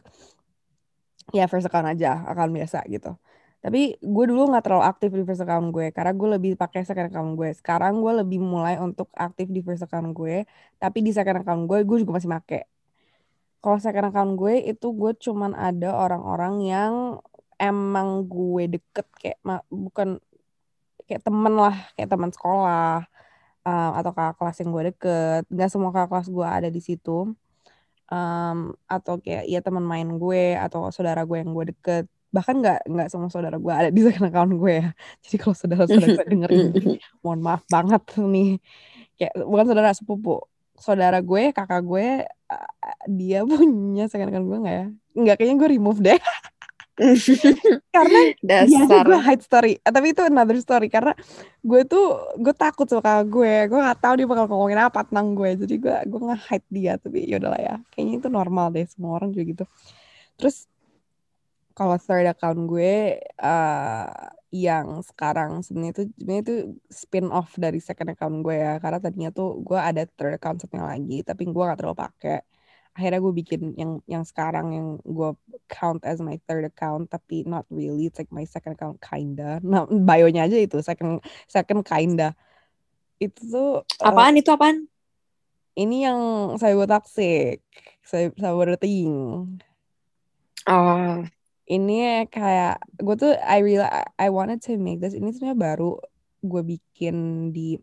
ya 1.36 1.48
first 1.52 1.68
account 1.68 1.88
aja, 1.92 2.24
account 2.28 2.52
biasa 2.56 2.88
gitu. 2.88 3.16
Tapi 3.64 3.96
gue 4.04 4.26
dulu 4.28 4.52
nggak 4.52 4.64
terlalu 4.68 4.84
aktif 4.84 5.10
di 5.16 5.24
first 5.24 5.40
account 5.40 5.72
gue 5.72 5.88
karena 5.96 6.12
gue 6.12 6.30
lebih 6.36 6.52
pakai 6.60 6.84
second 6.84 7.08
account 7.12 7.32
gue. 7.40 7.50
Sekarang 7.56 8.04
gue 8.04 8.12
lebih 8.24 8.40
mulai 8.44 8.76
untuk 8.80 9.08
aktif 9.16 9.48
di 9.48 9.64
first 9.64 9.88
account 9.88 10.12
gue, 10.12 10.44
tapi 10.80 11.00
di 11.00 11.12
second 11.16 11.44
account 11.44 11.64
gue 11.68 11.84
gue 11.88 11.98
juga 12.04 12.20
masih 12.20 12.28
make. 12.32 12.68
Kalau 13.64 13.80
second 13.80 14.12
account 14.12 14.36
gue 14.36 14.68
itu 14.68 14.88
gue 14.92 15.12
cuman 15.16 15.56
ada 15.56 15.96
orang-orang 15.96 16.56
yang 16.68 16.94
emang 17.56 18.28
gue 18.28 18.76
deket 18.76 19.08
kayak 19.16 19.40
bukan 19.72 20.20
kayak 21.08 21.24
temen 21.24 21.56
lah, 21.56 21.76
kayak 21.96 22.12
teman 22.12 22.32
sekolah 22.36 23.08
um, 23.64 23.92
atau 23.98 24.12
kakak 24.16 24.36
kelas 24.40 24.58
yang 24.64 24.70
gue 24.72 24.84
deket. 24.94 25.44
Nggak 25.50 25.70
semua 25.72 25.90
kakak 25.96 26.10
kelas 26.12 26.28
gue 26.32 26.48
ada 26.48 26.70
di 26.70 26.82
situ. 26.84 27.34
um, 28.14 28.76
atau 28.86 29.18
kayak 29.18 29.48
ya 29.50 29.60
teman 29.64 29.82
main 29.82 30.06
gue 30.22 30.54
atau 30.60 30.92
saudara 30.94 31.24
gue 31.26 31.38
yang 31.40 31.52
gue 31.56 31.74
deket. 31.74 32.06
Bahkan 32.36 32.56
nggak 32.62 32.80
nggak 32.86 33.08
semua 33.10 33.30
saudara 33.34 33.58
gue 33.58 33.74
ada 33.74 33.90
di 33.90 34.02
second 34.06 34.30
account 34.30 34.54
gue 34.60 34.74
ya. 34.84 34.88
Jadi 35.24 35.36
kalau 35.42 35.56
saudara-saudara 35.58 36.08
gue 36.22 36.26
denger 36.30 36.50
ini 36.54 37.00
mohon 37.24 37.40
maaf 37.42 37.64
banget 37.72 38.04
nih. 38.20 38.60
Kayak 39.18 39.34
bukan 39.48 39.66
saudara 39.72 39.90
sepupu. 39.98 40.36
Saudara 40.78 41.18
gue 41.24 41.54
kakak 41.56 41.82
gue 41.86 42.28
dia 43.10 43.40
punya 43.48 44.06
second 44.12 44.30
account 44.30 44.46
gue 44.46 44.58
nggak 44.62 44.76
ya? 44.78 44.88
Nggak 45.18 45.36
kayaknya 45.42 45.56
gue 45.58 45.70
remove 45.80 46.00
deh 46.04 46.20
karena 47.96 48.20
Dasar. 48.46 48.70
dia 48.70 49.02
gue 49.02 49.20
hide 49.20 49.44
story. 49.44 49.74
Eh, 49.82 49.92
tapi 49.94 50.14
itu 50.14 50.22
another 50.22 50.58
story. 50.62 50.88
Karena 50.94 51.18
gue 51.66 51.82
tuh 51.90 52.22
gue 52.38 52.54
takut 52.54 52.86
sama 52.86 53.02
kakak 53.02 53.26
gue 53.34 53.54
gue 53.74 53.80
nggak 53.82 54.00
tahu 54.00 54.14
dia 54.22 54.28
bakal 54.30 54.46
ngomongin 54.46 54.80
apa 54.86 55.00
tentang 55.02 55.34
gue 55.34 55.50
jadi 55.66 55.76
gue 55.82 55.98
gue 56.06 56.20
nge 56.22 56.38
hide 56.50 56.68
dia. 56.70 56.94
Tapi 57.02 57.20
ya 57.26 57.36
udahlah 57.42 57.62
ya. 57.62 57.76
Kayaknya 57.90 58.14
itu 58.22 58.30
normal 58.30 58.66
deh. 58.70 58.86
Semua 58.86 59.12
orang 59.18 59.34
juga 59.34 59.44
gitu. 59.50 59.66
Terus 60.38 60.70
kalau 61.74 61.98
third 61.98 62.30
account 62.30 62.60
gue 62.70 63.18
uh, 63.42 64.08
yang 64.54 65.02
sekarang 65.02 65.66
sebenarnya 65.66 65.94
itu 65.98 66.04
sebenarnya 66.14 66.44
itu 66.46 66.56
spin 66.94 67.28
off 67.34 67.58
dari 67.58 67.82
second 67.82 68.14
account 68.14 68.46
gue 68.46 68.54
ya. 68.54 68.78
Karena 68.78 69.02
tadinya 69.02 69.30
tuh 69.34 69.66
gue 69.66 69.80
ada 69.82 70.06
third 70.06 70.38
account 70.38 70.62
satunya 70.62 70.86
lagi. 70.86 71.26
Tapi 71.26 71.42
gue 71.50 71.64
gak 71.66 71.80
terlalu 71.82 71.98
pakai 71.98 72.53
akhirnya 72.94 73.20
gue 73.26 73.34
bikin 73.34 73.62
yang 73.74 73.92
yang 74.06 74.22
sekarang 74.22 74.74
yang 74.74 74.88
gue 75.02 75.34
count 75.66 76.06
as 76.06 76.22
my 76.22 76.38
third 76.46 76.62
account 76.70 77.10
tapi 77.10 77.42
not 77.44 77.66
really 77.74 78.06
it's 78.06 78.22
like 78.22 78.30
my 78.30 78.46
second 78.46 78.78
account 78.78 79.02
kinda 79.02 79.58
nah 79.66 79.90
bionya 79.90 80.46
aja 80.46 80.58
itu 80.62 80.78
second 80.86 81.18
second 81.50 81.82
kinda 81.82 82.38
itu 83.18 83.40
tuh 83.50 83.70
uh, 83.82 84.08
Apaan 84.10 84.38
itu 84.38 84.50
apaan? 84.54 84.86
ini 85.74 86.06
yang 86.06 86.54
saya 86.62 86.78
buat 86.78 86.90
toxic 86.90 87.66
saya 88.06 88.30
saya 88.38 88.54
buat 88.54 88.78
ting 88.78 89.14
Oh. 90.64 91.20
ini 91.68 92.24
kayak 92.32 92.80
gue 93.04 93.16
tuh 93.20 93.36
I 93.36 93.60
real 93.60 93.84
I 94.16 94.32
wanted 94.32 94.64
to 94.64 94.80
make 94.80 95.04
this 95.04 95.12
ini 95.12 95.36
sebenarnya 95.36 95.60
baru 95.60 96.00
gue 96.40 96.62
bikin 96.64 97.50
di 97.52 97.76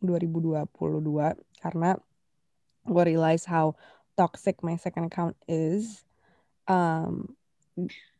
2022 0.00 0.72
karena 1.60 1.90
gue 2.86 3.02
realize 3.04 3.44
how 3.44 3.76
toxic 4.16 4.58
my 4.64 4.74
second 4.76 5.06
account 5.06 5.36
is 5.46 6.02
um 6.66 7.30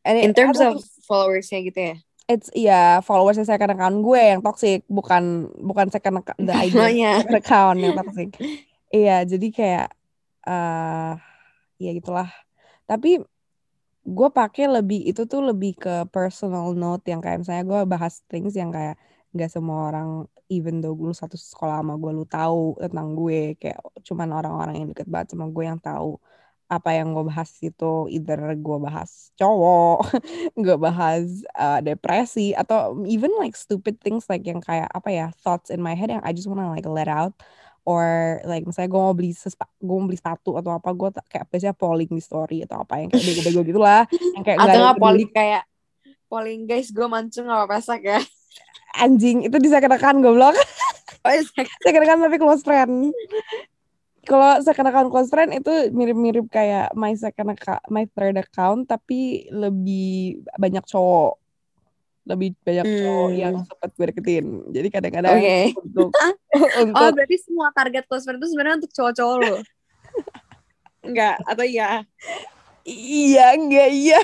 and 0.05 0.15
it- 0.15 0.25
In 0.25 0.37
terms 0.37 0.61
of 0.61 0.79
followersnya 1.03 1.65
gitu 1.65 1.81
ya? 1.93 1.97
it's 2.27 2.51
ya 2.53 3.01
followers 3.01 3.39
second 3.39 3.71
account 3.71 4.03
gue 4.03 4.19
yang 4.19 4.43
toxic 4.43 4.83
bukan 4.91 5.47
bukan 5.63 5.87
second 5.89 6.21
account 6.21 6.39
the 6.43 6.55
idea 6.67 6.75
Namanya. 6.91 7.11
second 7.23 7.39
account 7.39 7.77
yang 7.79 7.95
toxic 7.95 8.29
iya 8.91 9.23
jadi 9.23 9.49
kayak 9.51 9.89
eh 10.43 11.13
ya 11.79 11.91
gitulah 11.95 12.27
tapi 12.85 13.23
gue 14.07 14.29
pakai 14.31 14.71
lebih 14.71 15.03
itu 15.03 15.27
tuh 15.27 15.43
lebih 15.43 15.75
ke 15.75 16.07
personal 16.11 16.75
note 16.75 17.03
yang 17.07 17.19
kayak 17.19 17.43
misalnya 17.43 17.67
gue 17.67 17.81
bahas 17.87 18.23
things 18.27 18.55
yang 18.55 18.71
kayak 18.71 18.95
nggak 19.37 19.53
semua 19.53 19.93
orang 19.93 20.09
even 20.49 20.81
though 20.81 20.97
lu 20.97 21.13
satu 21.13 21.37
sekolah 21.37 21.85
sama 21.85 21.95
gue 22.01 22.13
lu 22.17 22.25
tahu 22.25 22.81
tentang 22.81 23.13
gue 23.13 23.55
kayak 23.61 23.79
cuman 24.03 24.29
orang-orang 24.33 24.75
yang 24.81 24.89
deket 24.91 25.09
banget 25.13 25.37
sama 25.37 25.47
gue 25.53 25.65
yang 25.69 25.79
tahu 25.79 26.17
apa 26.67 26.99
yang 26.99 27.15
gue 27.15 27.25
bahas 27.31 27.51
itu 27.63 28.11
either 28.11 28.59
gue 28.59 28.79
bahas 28.83 29.31
cowok 29.39 30.03
gue 30.67 30.77
bahas 30.83 31.47
uh, 31.55 31.79
depresi 31.79 32.59
atau 32.59 32.99
even 33.07 33.31
like 33.39 33.55
stupid 33.55 34.03
things 34.03 34.27
like 34.27 34.43
yang 34.43 34.59
kayak 34.59 34.91
apa 34.91 35.11
ya 35.15 35.27
thoughts 35.47 35.71
in 35.71 35.79
my 35.79 35.95
head 35.95 36.11
yang 36.11 36.23
I 36.27 36.35
just 36.35 36.51
wanna 36.51 36.67
like 36.71 36.87
let 36.87 37.07
out. 37.07 37.35
Or 37.87 38.43
like 38.43 38.67
misalnya 38.67 38.91
gue 38.91 38.99
mau 38.99 39.15
beli 39.15 39.31
sespa, 39.31 39.63
gue 39.79 39.95
mau 39.95 40.11
beli 40.11 40.19
sepatu 40.19 40.59
atau 40.59 40.75
apa 40.75 40.91
gue 40.91 41.23
kayak 41.31 41.47
biasanya 41.47 41.71
polling 41.79 42.11
di 42.11 42.19
story 42.19 42.67
atau 42.67 42.83
apa 42.83 42.99
yang 42.99 43.15
kayak 43.15 43.23
bego-bego 43.31 43.63
gitulah 43.63 44.03
yang 44.35 44.43
kayak 44.43 44.59
Atau 44.59 44.81
nggak 44.83 44.99
polling 44.99 45.31
kayak 45.31 45.63
polling 46.27 46.67
guys 46.67 46.91
gue 46.91 47.07
mancung 47.07 47.47
apa 47.47 47.79
pesak 47.79 48.03
ya? 48.03 48.19
Anjing 48.97 49.45
itu 49.45 49.57
di 49.61 49.69
second 49.69 49.93
account 49.93 50.19
goblok 50.25 50.57
Oh, 51.27 51.31
iya, 51.35 51.43
account 52.07 52.23
tapi 52.23 52.39
close 52.39 52.63
friend 52.63 53.11
kalau 54.27 54.59
account 54.59 55.11
close 55.15 55.31
friend 55.31 55.55
itu 55.55 55.95
mirip-mirip 55.95 56.51
kayak 56.51 56.91
my 56.99 57.15
second 57.15 57.55
account 57.55 57.83
my 57.91 58.07
third 58.15 58.35
account 58.39 58.91
tapi 58.91 59.47
lebih 59.55 60.43
banyak 60.59 60.83
cowok 60.83 61.39
lebih 62.27 62.59
banyak 62.67 62.87
cowok 63.07 63.29
Hmm. 63.31 63.39
yang 63.39 63.55
sempat 63.63 63.91
gue 63.95 64.07
deketin 64.11 64.47
jadi 64.75 64.89
kadang-kadang 64.91 65.39
Oke. 65.39 65.59
untuk 65.79 66.11
Oh 66.57 66.83
untuk 66.83 67.15
berarti 67.15 67.37
semua 67.39 67.71
target 67.71 68.03
close 68.11 68.27
friend 68.27 68.43
itu 68.43 68.49
sebenarnya 68.51 68.83
untuk 68.83 68.93
cowok-cowok 68.95 69.37
lo? 69.39 69.57
Enggak, 71.07 71.39
atau 71.47 71.63
iya? 71.63 72.03
iya 72.87 73.55
enggak 73.55 73.89
iya 73.91 74.19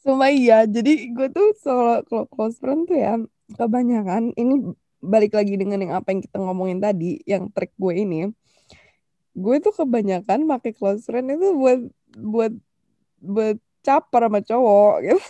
Sumpah 0.00 0.32
iya, 0.32 0.64
jadi 0.64 1.12
gue 1.12 1.28
tuh 1.28 1.52
solo 1.60 2.00
kalau 2.08 2.24
close 2.32 2.56
friend 2.56 2.88
tuh 2.88 2.96
ya 2.96 3.20
kebanyakan 3.58 4.32
ini 4.40 4.72
balik 5.04 5.32
lagi 5.36 5.60
dengan 5.60 5.78
yang 5.84 5.92
apa 6.00 6.08
yang 6.12 6.20
kita 6.24 6.36
ngomongin 6.40 6.80
tadi, 6.80 7.20
yang 7.28 7.52
trik 7.52 7.72
gue 7.76 7.92
ini, 8.00 8.32
gue 9.36 9.56
tuh 9.64 9.72
kebanyakan 9.76 10.48
pakai 10.48 10.72
close 10.72 11.04
friend 11.04 11.36
itu 11.36 11.52
buat 11.52 11.80
buat 12.16 12.52
buat 13.20 13.56
caper 13.84 14.22
sama 14.28 14.40
cowok 14.40 14.94
gitu. 15.04 15.20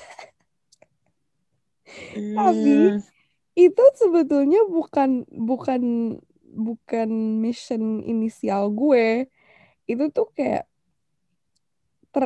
Tapi 2.34 2.74
Hmm. 2.74 3.02
itu 3.58 3.84
sebetulnya 3.98 4.60
bukan 4.70 5.26
bukan 5.28 5.82
bukan 6.50 7.08
mission 7.42 8.02
inisial 8.06 8.70
gue. 8.70 9.26
Itu 9.90 10.04
tuh 10.14 10.30
kayak 10.36 10.64
ter, 12.14 12.24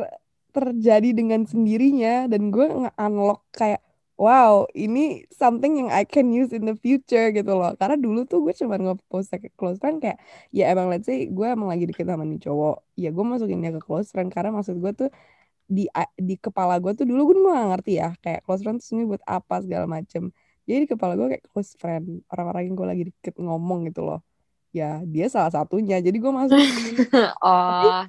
terjadi 0.55 1.09
dengan 1.11 1.43
sendirinya 1.43 2.31
dan 2.31 2.49
gue 2.55 2.65
nge-unlock 2.71 3.43
kayak 3.51 3.83
wow, 4.15 4.63
ini 4.71 5.27
something 5.27 5.75
yang 5.83 5.89
I 5.91 6.07
can 6.07 6.31
use 6.31 6.55
in 6.55 6.63
the 6.63 6.75
future 6.79 7.35
gitu 7.35 7.51
loh. 7.51 7.75
Karena 7.75 7.99
dulu 7.99 8.23
tuh 8.23 8.39
gue 8.47 8.55
cuma 8.55 8.79
nge-post 8.79 9.35
ke 9.35 9.51
close 9.59 9.75
friend 9.75 9.99
kayak 9.99 10.23
ya 10.55 10.71
emang 10.71 10.87
let's 10.87 11.03
say 11.03 11.27
gue 11.27 11.47
emang 11.47 11.67
lagi 11.67 11.83
deket 11.83 12.07
sama 12.07 12.23
nih 12.23 12.39
cowok. 12.47 12.75
Ya 12.95 13.11
gue 13.11 13.25
masukin 13.27 13.59
dia 13.59 13.75
ke 13.75 13.81
close 13.83 14.09
friend 14.15 14.31
karena 14.31 14.55
maksud 14.55 14.79
gue 14.79 14.91
tuh 14.95 15.09
di 15.65 15.89
di 16.15 16.35
kepala 16.37 16.77
gue 16.77 16.93
tuh 16.93 17.05
dulu 17.09 17.33
gue 17.33 17.37
gak 17.41 17.67
ngerti 17.73 17.91
ya 17.97 18.09
kayak 18.21 18.45
close 18.45 18.61
friend 18.61 18.79
tuh 18.85 19.01
buat 19.09 19.23
apa 19.25 19.65
segala 19.65 19.85
macem 19.89 20.29
jadi 20.69 20.85
di 20.85 20.89
kepala 20.89 21.17
gue 21.17 21.27
kayak 21.37 21.45
close 21.49 21.73
friend 21.81 22.21
orang-orang 22.29 22.69
yang 22.69 22.75
gue 22.77 22.87
lagi 22.87 23.03
deket 23.09 23.33
ngomong 23.41 23.89
gitu 23.89 24.05
loh 24.05 24.21
ya 24.69 25.01
dia 25.09 25.25
salah 25.31 25.49
satunya 25.49 25.97
jadi 26.05 26.13
gue 26.13 26.31
masuk 26.35 26.59
oh. 27.41 28.05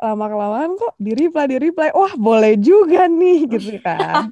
Lama 0.00 0.26
kelamaan 0.28 0.70
kok 0.78 0.94
di 0.98 1.12
reply 1.12 1.44
di 1.46 1.56
reply 1.58 1.88
wah 1.92 2.14
boleh 2.16 2.56
juga 2.58 3.06
nih 3.06 3.46
gitu 3.58 3.78
kan. 3.82 4.28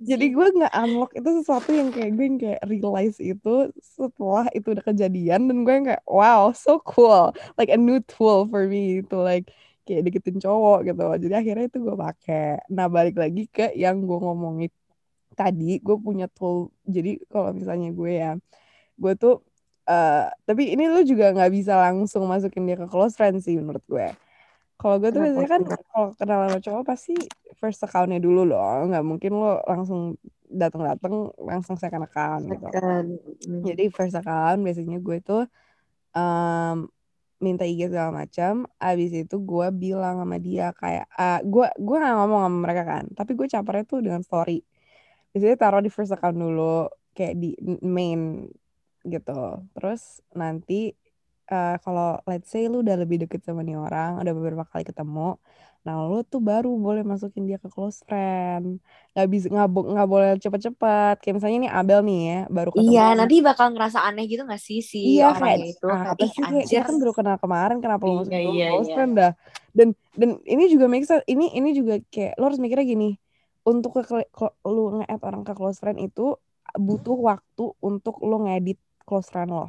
Jadi 0.00 0.34
gue 0.34 0.46
nggak 0.58 0.72
unlock 0.72 1.10
itu 1.14 1.28
sesuatu 1.42 1.70
yang 1.70 1.88
kayak 1.94 2.10
gue 2.16 2.24
yang 2.24 2.38
kayak 2.40 2.60
realize 2.66 3.18
itu 3.22 3.70
setelah 3.80 4.46
itu 4.56 4.74
udah 4.74 4.84
kejadian 4.84 5.50
dan 5.50 5.56
gue 5.66 5.72
yang 5.72 5.86
kayak 5.92 6.04
wow 6.08 6.50
so 6.56 6.78
cool. 6.82 7.30
Like 7.58 7.70
a 7.70 7.78
new 7.78 8.00
tool 8.04 8.48
for 8.48 8.64
me 8.66 9.04
to 9.06 9.16
like 9.20 9.50
kayak 9.84 10.08
deketin 10.08 10.38
cowok 10.42 10.88
gitu. 10.88 11.02
Jadi 11.28 11.34
akhirnya 11.34 11.64
itu 11.68 11.78
gue 11.82 11.96
pakai 11.96 12.64
nah 12.72 12.86
balik 12.86 13.18
lagi 13.18 13.48
ke 13.50 13.74
yang 13.78 14.02
gue 14.06 14.18
ngomongin 14.18 14.70
tadi 15.34 15.78
gue 15.82 15.96
punya 15.98 16.26
tool. 16.32 16.72
Jadi 16.86 17.22
kalau 17.28 17.50
misalnya 17.54 17.88
gue 17.92 18.12
ya 18.12 18.32
gue 18.96 19.12
tuh 19.18 19.42
eh 19.82 20.30
tapi 20.46 20.70
ini 20.74 20.86
lu 20.86 21.02
juga 21.02 21.34
nggak 21.34 21.50
bisa 21.50 21.74
langsung 21.74 22.22
masukin 22.30 22.62
dia 22.70 22.78
ke 22.78 22.86
close 22.86 23.18
friend 23.18 23.42
sih 23.42 23.58
menurut 23.58 23.82
gue 23.90 24.06
kalau 24.82 24.98
gue 24.98 25.14
tuh 25.14 25.22
biasanya 25.22 25.50
kan 25.54 25.62
kalau 25.94 26.08
kenal 26.18 26.38
sama 26.50 26.58
cowok 26.58 26.82
pasti 26.82 27.14
first 27.62 27.78
account-nya 27.86 28.18
dulu 28.18 28.42
loh. 28.42 28.82
Nggak 28.90 29.04
mungkin 29.06 29.30
lo 29.38 29.62
langsung 29.62 30.18
datang-datang 30.50 31.30
langsung 31.38 31.78
second 31.78 32.04
account 32.04 32.44
gitu. 32.50 32.66
Hmm. 32.68 33.64
jadi 33.64 33.88
first 33.88 34.12
account 34.12 34.60
biasanya 34.60 35.00
gue 35.00 35.18
tuh 35.24 35.48
um, 36.12 36.90
minta 37.38 37.62
IG 37.62 37.88
segala 37.94 38.10
macam. 38.26 38.66
Abis 38.82 39.14
itu 39.14 39.36
gue 39.38 39.66
bilang 39.70 40.18
sama 40.18 40.36
dia 40.42 40.74
kayak 40.74 41.06
ah, 41.14 41.38
gue 41.46 41.66
gue 41.78 41.96
gak 41.96 42.16
ngomong 42.18 42.40
sama 42.42 42.58
mereka 42.58 42.82
kan 42.84 43.04
tapi 43.14 43.38
gue 43.38 43.46
capernya 43.46 43.84
tuh 43.86 44.02
dengan 44.02 44.20
story. 44.26 44.66
Biasanya 45.30 45.56
taruh 45.56 45.80
di 45.80 45.88
first 45.94 46.10
account 46.10 46.36
dulu 46.36 46.90
kayak 47.14 47.38
di 47.38 47.54
main 47.86 48.50
gitu. 49.06 49.62
Terus 49.78 50.20
nanti 50.34 50.92
eh, 51.52 51.68
kalau 51.84 52.04
let's 52.28 52.48
say 52.52 52.62
lu 52.72 52.76
udah 52.84 52.96
lebih 53.02 53.16
deket 53.22 53.40
sama 53.46 53.60
nih 53.66 53.76
orang 53.84 54.08
udah 54.20 54.32
beberapa 54.38 54.64
kali 54.72 54.84
ketemu 54.90 55.20
nah 55.84 55.94
lu 56.10 56.16
tuh 56.32 56.40
baru 56.48 56.68
boleh 56.86 57.02
masukin 57.10 57.42
dia 57.48 57.58
ke 57.62 57.68
close 57.74 57.98
friend. 58.06 58.64
Nggak 59.12 59.26
bisa 59.32 59.46
nggak 59.54 59.68
bo- 59.74 59.88
nggak 59.92 60.08
boleh 60.12 60.28
cepet-cepet. 60.44 61.14
Kayak 61.20 61.34
misalnya 61.36 61.58
nih 61.64 61.72
Abel 61.78 61.98
nih 62.08 62.18
ya 62.30 62.36
baru 62.56 62.70
ketemu 62.78 62.90
Iya, 62.90 63.00
sama- 63.10 63.18
nanti 63.18 63.34
bakal 63.48 63.66
ngerasa 63.72 63.98
aneh 64.08 64.22
gitu 64.30 64.42
gak 64.52 64.62
sih 64.66 64.78
si 64.92 64.98
Iya 65.06 65.24
orangnya 65.28 65.54
kayak 65.54 65.58
itu? 65.72 65.86
ah, 65.90 66.02
apa 66.12 66.24
Ih, 66.24 66.30
sih 66.34 66.44
kayak 66.50 66.66
kita 66.70 66.82
kan 66.88 66.96
baru 67.00 67.12
kenal 67.18 67.36
kemarin 67.42 67.76
kenapa 67.82 68.02
lo 68.06 68.12
Iya, 68.12 68.18
masukin 68.18 68.40
iya, 68.48 68.66
close 68.68 68.88
iya. 68.88 68.94
friend 68.94 69.12
dah? 69.18 69.30
Dan 69.76 69.88
dan 70.20 70.30
ini 70.52 70.62
juga 70.72 70.86
make 70.92 71.04
sense 71.08 71.24
ini 71.32 71.44
ini 71.58 71.68
juga 71.78 71.92
kayak 72.12 72.32
lo 72.38 72.42
harus 72.48 72.60
mikirnya 72.62 72.86
gini 72.94 73.06
untuk 73.68 73.90
ke 73.96 74.00
ke- 74.38 74.54
lu 74.74 74.80
nge-add 74.96 75.22
orang 75.28 75.42
ke 75.46 75.52
close 75.58 75.78
friend 75.82 75.98
itu 76.06 76.22
butuh 76.86 77.16
waktu 77.28 77.62
untuk 77.88 78.14
lo 78.28 78.34
ngedit 78.46 78.78
close 79.06 79.28
friend 79.32 79.50
lo 79.56 79.62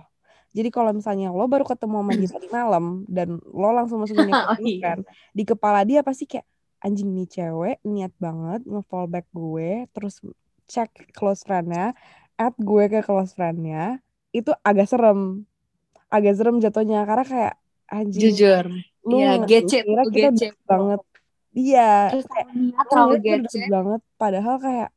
Jadi 0.53 0.69
kalau 0.69 0.93
misalnya 0.93 1.33
lo 1.33 1.49
baru 1.49 1.65
ketemu 1.65 1.97
sama 1.99 2.13
dia 2.13 2.29
tadi 2.29 2.47
malam 2.47 2.85
dan 3.09 3.41
lo 3.41 3.69
langsung 3.73 4.05
masukin 4.05 4.29
dia 4.29 4.37
Oh, 4.53 4.57
ke 4.57 4.61
iya. 4.63 4.79
kan, 4.79 4.97
di 5.33 5.43
kepala 5.43 5.81
dia 5.81 6.05
pasti 6.05 6.29
kayak 6.29 6.45
anjing 6.79 7.09
nih 7.09 7.25
cewek 7.25 7.77
niat 7.81 8.13
banget 8.21 8.61
nge-fallback 8.63 9.25
gue, 9.33 9.89
terus 9.91 10.21
cek 10.69 11.09
close 11.11 11.41
friend-nya, 11.41 11.97
add 12.37 12.53
gue 12.59 12.85
ke 12.87 12.99
close 13.01 13.33
friend-nya, 13.33 13.97
itu 14.29 14.53
agak 14.61 14.87
serem. 14.87 15.43
Agak 16.13 16.37
serem 16.37 16.61
jatuhnya 16.61 17.07
karena 17.09 17.25
kayak 17.25 17.53
anjing 17.89 18.29
Jujur. 18.29 18.65
lu 19.03 19.15
Iya, 19.17 19.29
nggak- 19.41 19.49
gece 19.49 19.77
kira 19.81 20.03
kita 20.07 20.29
banget. 20.69 20.99
Iya, 21.53 21.89
kayak 22.21 22.47
terlalu 22.89 23.15
gece. 23.21 23.61
banget 23.69 24.01
padahal 24.17 24.55
kayak 24.57 24.89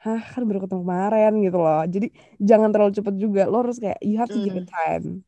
hah 0.00 0.20
kan 0.32 0.48
baru 0.48 0.64
ketemu 0.64 0.82
kemarin 0.82 1.32
gitu 1.44 1.58
loh. 1.60 1.84
Jadi 1.84 2.08
jangan 2.40 2.72
terlalu 2.72 2.92
cepet 2.96 3.14
juga. 3.20 3.42
Lo 3.46 3.60
harus 3.60 3.76
kayak 3.76 4.00
you 4.00 4.16
have 4.16 4.32
to 4.32 4.40
give 4.40 4.56
it 4.56 4.64
time. 4.68 5.22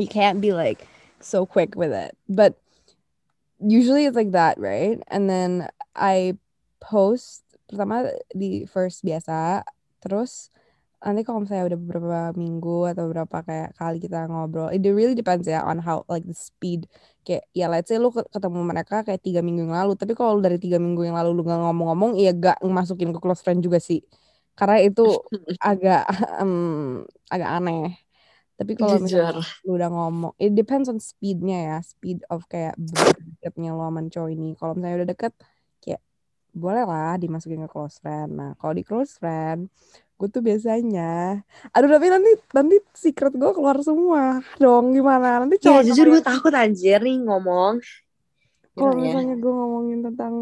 You 0.00 0.08
can't 0.08 0.40
be 0.40 0.56
like 0.56 0.88
so 1.20 1.44
quick 1.44 1.76
with 1.76 1.92
it. 1.92 2.16
But 2.24 2.56
usually 3.60 4.08
it's 4.08 4.16
like 4.16 4.32
that, 4.32 4.56
right? 4.56 4.96
And 5.12 5.28
then 5.28 5.68
I 5.92 6.40
post 6.80 7.44
pertama 7.68 8.16
di 8.32 8.64
first 8.64 9.04
biasa, 9.04 9.68
terus 10.00 10.48
nanti 11.02 11.20
kalau 11.26 11.42
misalnya 11.42 11.64
udah 11.74 11.80
beberapa 11.82 12.20
minggu 12.38 12.76
atau 12.94 13.04
berapa 13.10 13.36
kayak 13.48 13.68
kali 13.78 13.96
kita 13.98 14.30
ngobrol, 14.30 14.70
it 14.70 14.82
really 14.86 15.18
depends 15.18 15.46
ya 15.50 15.66
on 15.66 15.78
how 15.82 16.06
like 16.06 16.22
the 16.26 16.34
speed. 16.34 16.86
Kayak 17.26 17.42
ya 17.54 17.66
let's 17.66 17.90
say 17.90 17.98
lu 17.98 18.14
ke- 18.14 18.26
ketemu 18.30 18.60
mereka 18.62 19.02
kayak 19.06 19.20
tiga 19.22 19.40
minggu 19.42 19.66
yang 19.66 19.74
lalu, 19.74 19.92
tapi 19.98 20.14
kalau 20.14 20.38
dari 20.38 20.56
tiga 20.62 20.78
minggu 20.78 21.02
yang 21.06 21.18
lalu 21.18 21.30
lu 21.34 21.42
gak 21.42 21.58
ngomong-ngomong, 21.58 22.14
ya 22.18 22.30
gak 22.34 22.58
masukin 22.62 23.10
ke 23.14 23.18
close 23.18 23.42
friend 23.42 23.60
juga 23.66 23.78
sih. 23.82 24.00
Karena 24.54 24.78
itu 24.82 25.02
agak 25.70 26.06
em, 26.42 27.02
agak 27.30 27.50
aneh. 27.50 27.98
Tapi 28.56 28.72
kalau 28.78 28.96
misalnya 29.02 29.42
lu 29.66 29.74
udah 29.74 29.90
ngomong, 29.90 30.32
it 30.38 30.54
depends 30.54 30.86
on 30.86 31.02
speednya 31.02 31.58
ya, 31.74 31.76
speed 31.82 32.22
of 32.30 32.46
kayak 32.46 32.78
deketnya 32.78 33.74
lo 33.74 33.90
sama 33.90 34.00
cowok 34.06 34.30
ini. 34.30 34.54
Kalau 34.54 34.72
misalnya 34.78 34.96
udah 35.02 35.10
deket, 35.10 35.32
kayak 35.82 36.00
boleh 36.52 36.84
lah 36.84 37.16
dimasukin 37.18 37.64
ke 37.64 37.68
close 37.72 37.96
friend. 37.98 38.30
Nah, 38.36 38.50
kalau 38.60 38.76
di 38.76 38.84
close 38.84 39.16
friend, 39.16 39.66
gue 40.22 40.30
tuh 40.30 40.38
biasanya, 40.38 41.42
aduh 41.68 41.90
tapi 41.90 42.06
nanti 42.06 42.30
nanti 42.54 42.78
secret 42.94 43.34
gue 43.34 43.50
keluar 43.50 43.74
semua 43.82 44.38
dong 44.56 44.94
gimana? 44.94 45.42
Nanti 45.42 45.58
Ya 45.58 45.66
cowok 45.66 45.82
jujur 45.82 46.06
gue 46.08 46.22
takut 46.22 46.54
anjir 46.54 47.02
nih 47.02 47.18
ngomong. 47.18 47.82
kalau 48.72 48.94
ya? 48.94 49.02
misalnya 49.02 49.34
gue 49.34 49.52
ngomongin 49.52 49.98
tentang 50.00 50.34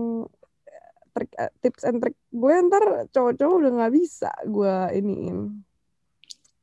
trik, 1.10 1.32
eh, 1.34 1.50
tips 1.58 1.82
and 1.82 1.98
trick 1.98 2.14
gue 2.30 2.52
ntar 2.68 2.84
cowok-cowok 3.08 3.54
udah 3.56 3.70
nggak 3.74 3.92
bisa 3.96 4.30
gue 4.44 4.74
iniin. 4.94 5.38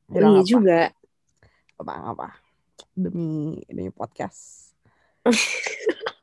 Ya 0.08 0.18
udah 0.18 0.30
Iya 0.30 0.38
apa, 0.38 0.46
juga. 0.46 0.80
apa 1.76 1.94
apa 2.14 2.28
demi 2.94 3.58
demi 3.66 3.90
podcast. 3.90 4.72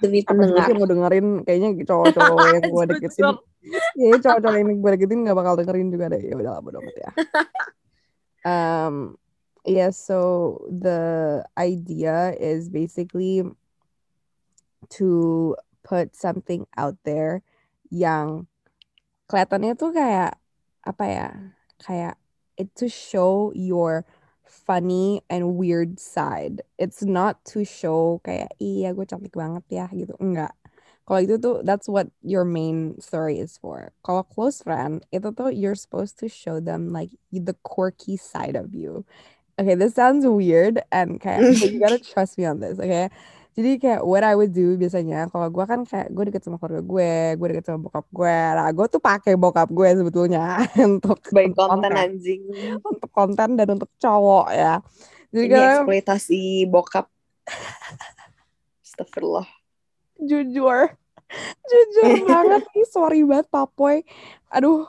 Demi 0.00 0.24
pendengar. 0.24 0.64
yang 0.64 0.78
mau 0.80 0.88
dengerin 0.88 1.26
kayaknya 1.44 1.68
cowok-cowok 1.84 2.46
yang 2.56 2.64
gue 2.72 2.84
deketin 2.96 3.24
Jujur. 3.24 3.36
ya 4.00 4.16
cowok-cowok 4.16 4.56
yang 4.56 4.68
gue 4.80 4.90
deketin 4.96 5.20
gak 5.28 5.36
bakal 5.36 5.54
dengerin 5.60 5.88
juga 5.92 6.06
deh 6.12 6.22
ya 6.24 6.34
udah 6.36 6.52
lah 6.56 6.60
bodo 6.64 6.80
amat 6.80 6.96
ya 6.96 7.10
um 8.52 8.94
yeah 9.68 9.92
so 9.92 10.56
the 10.72 11.44
idea 11.60 12.32
is 12.40 12.72
basically 12.72 13.44
to 14.88 15.52
put 15.84 16.16
something 16.16 16.64
out 16.80 16.96
there 17.04 17.44
yang 17.92 18.48
kelihatannya 19.28 19.76
tuh 19.76 19.92
kayak 19.92 20.40
apa 20.80 21.04
ya 21.04 21.28
kayak 21.80 22.14
it 22.56 22.72
to 22.76 22.88
show 22.88 23.52
your 23.52 24.08
funny 24.50 25.22
and 25.30 25.54
weird 25.54 26.02
side. 26.02 26.62
It's 26.76 27.06
not 27.06 27.38
to 27.54 27.62
show 27.62 28.18
kayak 28.26 28.50
iya 28.58 28.90
gue 28.90 29.06
cantik 29.06 29.38
banget 29.38 29.64
ya 29.70 29.86
gitu. 29.94 30.18
Enggak. 30.18 30.52
Kalau 31.06 31.20
itu 31.22 31.38
tuh 31.38 31.62
that's 31.62 31.86
what 31.86 32.10
your 32.22 32.42
main 32.42 32.98
story 32.98 33.38
is 33.38 33.54
for. 33.58 33.94
Kalau 34.02 34.26
close 34.26 34.62
friend 34.62 35.06
itu 35.14 35.30
tuh 35.30 35.54
you're 35.54 35.78
supposed 35.78 36.18
to 36.18 36.26
show 36.26 36.58
them 36.58 36.90
like 36.90 37.14
the 37.30 37.54
quirky 37.62 38.18
side 38.18 38.58
of 38.58 38.74
you. 38.74 39.06
Okay 39.58 39.78
this 39.78 39.94
sounds 39.94 40.26
weird 40.26 40.82
and 40.90 41.22
kayak 41.22 41.54
you 41.62 41.78
gotta 41.78 42.02
trust 42.12 42.38
me 42.40 42.46
on 42.48 42.58
this 42.58 42.80
okay 42.80 43.12
jadi 43.60 43.72
kayak 43.76 44.00
what 44.00 44.24
I 44.24 44.32
would 44.32 44.56
do 44.56 44.72
biasanya 44.74 45.28
kalau 45.28 45.52
gue 45.52 45.64
kan 45.68 45.84
kayak 45.84 46.08
gue 46.08 46.24
deket 46.32 46.40
sama 46.40 46.56
keluarga 46.56 46.80
gue 46.80 47.12
gue 47.36 47.46
deket 47.52 47.64
sama 47.68 47.78
bokap 47.84 48.06
gue 48.08 48.38
lah 48.56 48.68
gue 48.72 48.86
tuh 48.88 49.00
pakai 49.04 49.36
bokap 49.36 49.68
gue 49.68 49.88
sebetulnya 49.92 50.64
untuk 50.88 51.20
Baik 51.28 51.52
untuk 51.52 51.68
konten 51.68 51.92
anjing. 51.92 52.40
untuk 52.80 53.10
konten 53.12 53.48
dan 53.60 53.68
untuk 53.68 53.92
cowok 54.00 54.48
ya 54.48 54.80
jadi 55.28 55.44
Ini 55.44 55.52
kadang 55.52 55.68
eksploitasi 55.84 56.40
bokap. 56.66 57.06
Astagfirullah. 58.82 59.44
jujur 60.18 60.96
jujur 61.68 62.10
banget 62.32 62.64
nih 62.74 62.86
sorry 62.88 63.20
banget 63.22 63.46
papoy 63.46 64.02
aduh 64.48 64.88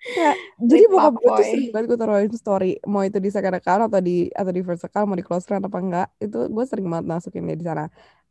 Kayak, 0.00 0.36
jadi 0.70 0.84
bokap 0.88 1.14
gue 1.20 1.28
tuh 1.28 1.44
sering 1.44 1.70
banget 1.76 1.86
gue 1.92 1.98
taruhin 2.00 2.32
story 2.32 2.70
mau 2.88 3.04
itu 3.04 3.18
di 3.20 3.28
second 3.28 3.56
account 3.60 3.82
atau 3.92 4.00
di 4.00 4.32
atau 4.32 4.52
di 4.52 4.62
first 4.64 4.84
account 4.88 5.06
mau 5.12 5.18
di 5.18 5.24
close 5.24 5.44
friend 5.44 5.68
apa 5.68 5.78
enggak 5.78 6.08
itu 6.16 6.48
gue 6.48 6.64
sering 6.64 6.88
banget 6.88 7.06
masukin 7.08 7.44
dia 7.44 7.56
di 7.56 7.66
sana. 7.66 7.84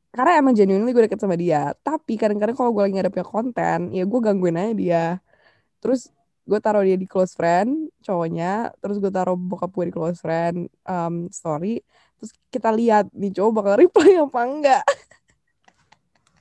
Karena 0.09 0.41
emang 0.41 0.57
genuinely 0.57 0.89
gue 0.89 1.05
deket 1.05 1.21
sama 1.21 1.37
dia 1.37 1.77
tapi 1.85 2.17
kadang-kadang 2.17 2.57
kalau 2.57 2.73
gue 2.73 2.83
lagi 2.89 2.97
ada 2.97 3.13
punya 3.13 3.27
konten 3.27 3.79
ya 3.93 4.03
gue 4.03 4.19
gangguin 4.19 4.57
aja 4.57 4.73
dia. 4.73 5.05
Terus 5.77 6.09
gue 6.49 6.57
taruh 6.57 6.81
dia 6.81 6.97
di 6.97 7.05
close 7.05 7.37
friend 7.37 7.93
cowoknya 8.01 8.73
terus 8.81 8.97
gue 8.97 9.11
taruh 9.13 9.37
bokap 9.37 9.69
gue 9.69 9.93
di 9.93 9.93
close 9.93 10.17
friend 10.17 10.65
um, 10.89 11.29
story 11.29 11.85
terus 12.17 12.33
kita 12.49 12.73
lihat 12.73 13.05
nih 13.13 13.29
cowok 13.37 13.51
bakal 13.53 13.73
reply 13.77 14.17
apa 14.17 14.41
enggak. 14.41 14.85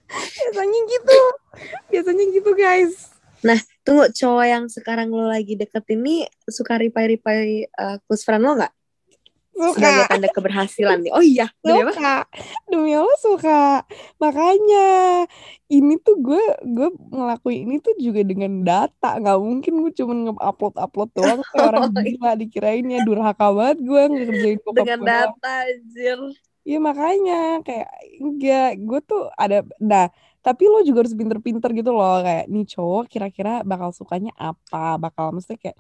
Biasanya 0.09 0.81
gitu 0.89 1.21
biasanya 1.93 2.25
gitu 2.33 2.51
guys 2.57 3.13
Tunggu, 3.89 4.05
cowok 4.13 4.45
yang 4.45 4.65
sekarang 4.69 5.09
lo 5.09 5.33
lagi 5.33 5.57
deket 5.57 5.81
ini 5.97 6.29
suka 6.45 6.77
reply-reply 6.77 7.65
uh, 7.73 7.97
close 8.05 8.21
friend 8.21 8.45
lo 8.45 8.61
gak? 8.61 8.69
Sebagai 9.59 9.75
suka 9.75 10.13
tanda 10.13 10.29
keberhasilan 10.31 10.99
nih. 11.03 11.13
Oh 11.17 11.25
iya, 11.25 11.49
demi 11.65 11.83
apa? 11.83 11.91
suka 11.97 12.15
demi 12.69 12.93
Allah 12.95 13.19
suka 13.19 13.63
makanya 14.23 14.87
ini 15.67 15.99
tuh 15.99 16.15
gue 16.21 16.45
gue 16.63 16.89
ngelakuin 17.11 17.67
ini 17.67 17.77
tuh 17.83 17.97
juga 17.99 18.23
dengan 18.23 18.63
data 18.63 19.19
nggak 19.19 19.39
mungkin 19.43 19.73
gue 19.83 19.93
cuma 19.99 20.15
nge-upload 20.31 20.77
upload 20.79 21.11
doang 21.17 21.41
kayak 21.43 21.65
orang 21.75 21.83
Oh, 21.89 21.91
iya. 21.91 22.07
gila 22.15 22.33
dikirainnya 22.39 22.99
durhaka 23.03 23.47
banget 23.51 23.79
gue 23.83 24.03
ngerjain 24.15 24.59
bokap 24.63 24.77
Dengan 24.85 25.01
data 25.03 25.53
anjir. 25.65 26.19
Iya 26.69 26.79
makanya 26.85 27.41
kayak 27.65 27.89
enggak 28.21 28.71
gue 28.79 29.01
tuh 29.01 29.33
ada 29.35 29.65
nah 29.81 30.13
tapi 30.45 30.65
lo 30.71 30.81
juga 30.87 31.05
harus 31.05 31.15
pinter-pinter 31.19 31.71
gitu 31.77 31.91
loh 31.93 32.23
kayak 32.25 32.47
nih 32.49 32.65
cowok 32.73 33.05
kira-kira 33.13 33.53
bakal 33.67 33.91
sukanya 33.93 34.33
apa 34.39 34.97
bakal 34.97 35.35
maksudnya 35.35 35.59
kayak 35.61 35.77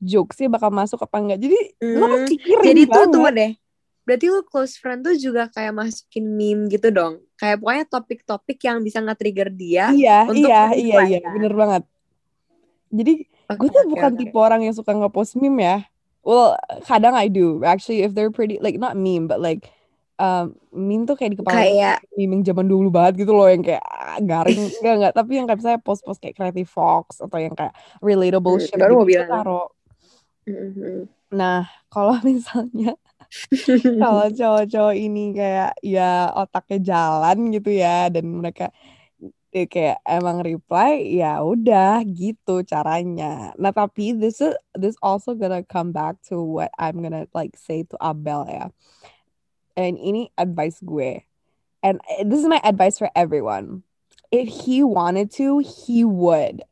jokesnya 0.00 0.48
bakal 0.50 0.70
masuk 0.70 0.98
apa 1.04 1.16
enggak 1.20 1.38
jadi 1.42 1.58
lo 1.96 2.04
harus 2.06 2.22
Hmm, 2.24 2.28
pikirin 2.30 2.66
Jadi 2.66 2.82
tuh 2.90 3.04
tunggu 3.12 3.30
deh. 3.34 3.52
Berarti 4.06 4.26
lo 4.32 4.40
close 4.48 4.74
friend 4.80 5.04
tuh 5.04 5.14
juga 5.20 5.52
kayak 5.52 5.72
masukin 5.76 6.24
meme 6.32 6.62
gitu 6.72 6.88
dong. 6.88 7.20
Kayak 7.36 7.60
pokoknya 7.60 7.84
topik-topik 7.92 8.58
yang 8.64 8.78
bisa 8.80 8.98
nge-trigger 9.04 9.48
dia. 9.52 9.92
iya 9.92 10.12
untuk 10.32 10.48
iya 10.48 10.60
iya 10.82 10.96
iya 11.08 11.18
kan? 11.24 11.32
bener 11.34 11.52
banget 11.60 11.82
jadi 12.88 13.12
Oke, 13.48 13.58
gue 13.58 13.68
tuh 13.68 13.82
oke, 13.84 13.92
bukan 13.92 14.10
oke. 14.12 14.18
tipe 14.18 14.36
orang 14.38 14.60
yang 14.64 14.74
suka 14.76 14.92
nge-post 14.96 15.36
meme 15.40 15.60
ya 15.60 15.76
well 16.24 16.56
kadang 16.88 17.14
I 17.16 17.28
do 17.28 17.60
actually 17.64 18.04
if 18.04 18.12
they're 18.16 18.32
pretty 18.32 18.60
like 18.60 18.76
not 18.80 18.96
meme 18.96 19.28
but 19.28 19.40
like 19.40 19.68
um, 20.18 20.44
meme 20.74 21.04
tuh 21.08 21.14
kayak 21.18 21.30
di 21.34 21.38
kepala 21.40 21.62
Kayak 21.62 21.98
meme 22.18 22.32
yang 22.38 22.44
zaman 22.52 22.66
dulu 22.66 22.88
banget 22.90 23.24
gitu 23.24 23.32
loh 23.32 23.46
yang 23.48 23.62
kayak 23.62 23.82
ah, 23.86 24.18
garing. 24.20 24.60
Enggak 24.78 24.94
enggak. 24.98 25.12
Tapi 25.14 25.30
yang 25.38 25.46
kayak 25.48 25.58
misalnya 25.62 25.80
post-post 25.82 26.18
kayak 26.22 26.36
Creative 26.36 26.70
Fox 26.70 27.22
atau 27.22 27.38
yang 27.38 27.54
kayak 27.54 27.74
relatable 28.02 28.58
Hmm, 28.58 28.66
shit 28.66 28.78
baru 28.78 28.92
gitu 28.92 28.98
mau 28.98 29.06
gue 29.06 29.10
bilang. 29.10 29.30
taruh. 29.30 29.66
Mhm. 30.48 31.08
nah 31.28 31.68
kalau 31.92 32.16
misalnya 32.24 32.96
kalau 34.00 34.26
cowok-cowok 34.38 34.96
ini 34.96 35.36
kayak 35.36 35.76
ya 35.84 36.32
otaknya 36.32 36.78
jalan 36.80 37.38
gitu 37.52 37.70
ya 37.72 38.08
dan 38.08 38.24
mereka 38.40 38.72
kayak 39.52 39.98
emang 40.04 40.44
reply 40.44 41.00
ya 41.20 41.40
udah 41.42 42.04
gitu 42.04 42.62
caranya. 42.64 43.52
Nah 43.56 43.72
tapi 43.72 44.12
this 44.16 44.40
is 44.44 44.54
this 44.76 44.96
also 45.02 45.34
gonna 45.34 45.64
come 45.64 45.90
back 45.92 46.20
to 46.28 46.36
what 46.40 46.70
I'm 46.78 47.00
gonna 47.04 47.26
like 47.32 47.56
say 47.56 47.82
to 47.88 47.96
Abel 48.00 48.44
ya 48.48 48.68
and 49.78 49.94
ini 49.94 50.34
advice 50.34 50.82
gue 50.82 51.22
and 51.82 52.00
eh, 52.10 52.24
this 52.26 52.40
is 52.40 52.46
my 52.46 52.60
advice 52.64 52.98
for 52.98 53.10
everyone. 53.14 53.82
If 54.30 54.48
he 54.48 54.82
wanted 54.82 55.30
to 55.40 55.58
he 55.60 56.04
would. 56.04 56.62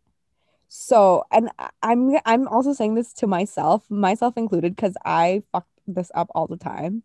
So 0.68 1.24
and 1.30 1.48
i'm 1.82 2.18
i'm 2.26 2.48
also 2.48 2.74
saying 2.74 2.94
this 2.98 3.14
to 3.14 3.26
myself 3.26 3.88
myself 3.88 4.36
included 4.36 4.76
because 4.76 4.92
i 5.06 5.42
fucked 5.52 5.72
this 5.86 6.10
up 6.14 6.28
all 6.34 6.46
the 6.46 6.58
time. 6.58 7.02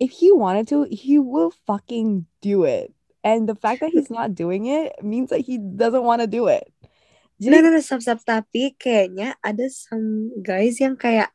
If 0.00 0.10
he 0.10 0.32
wanted 0.32 0.66
to 0.68 0.88
he 0.90 1.18
will 1.18 1.52
fucking 1.66 2.26
do 2.40 2.64
it. 2.64 2.92
And 3.22 3.48
the 3.48 3.54
fact 3.54 3.80
that 3.80 3.90
he's 3.94 4.10
not 4.10 4.34
doing 4.42 4.66
it 4.66 4.96
means 5.04 5.30
that 5.30 5.44
he 5.46 5.58
doesn't 5.58 6.02
want 6.02 6.22
to 6.22 6.26
do 6.26 6.48
it. 6.48 6.66
Jadi 7.42 7.58
nah, 7.58 7.74
nah, 7.74 7.82
stop, 7.82 8.02
stop. 8.02 8.22
Tapi 8.22 8.74
kayaknya 8.78 9.34
ada 9.42 9.66
some 9.66 10.30
guys 10.42 10.78
yang 10.78 10.94
kayak 10.94 11.30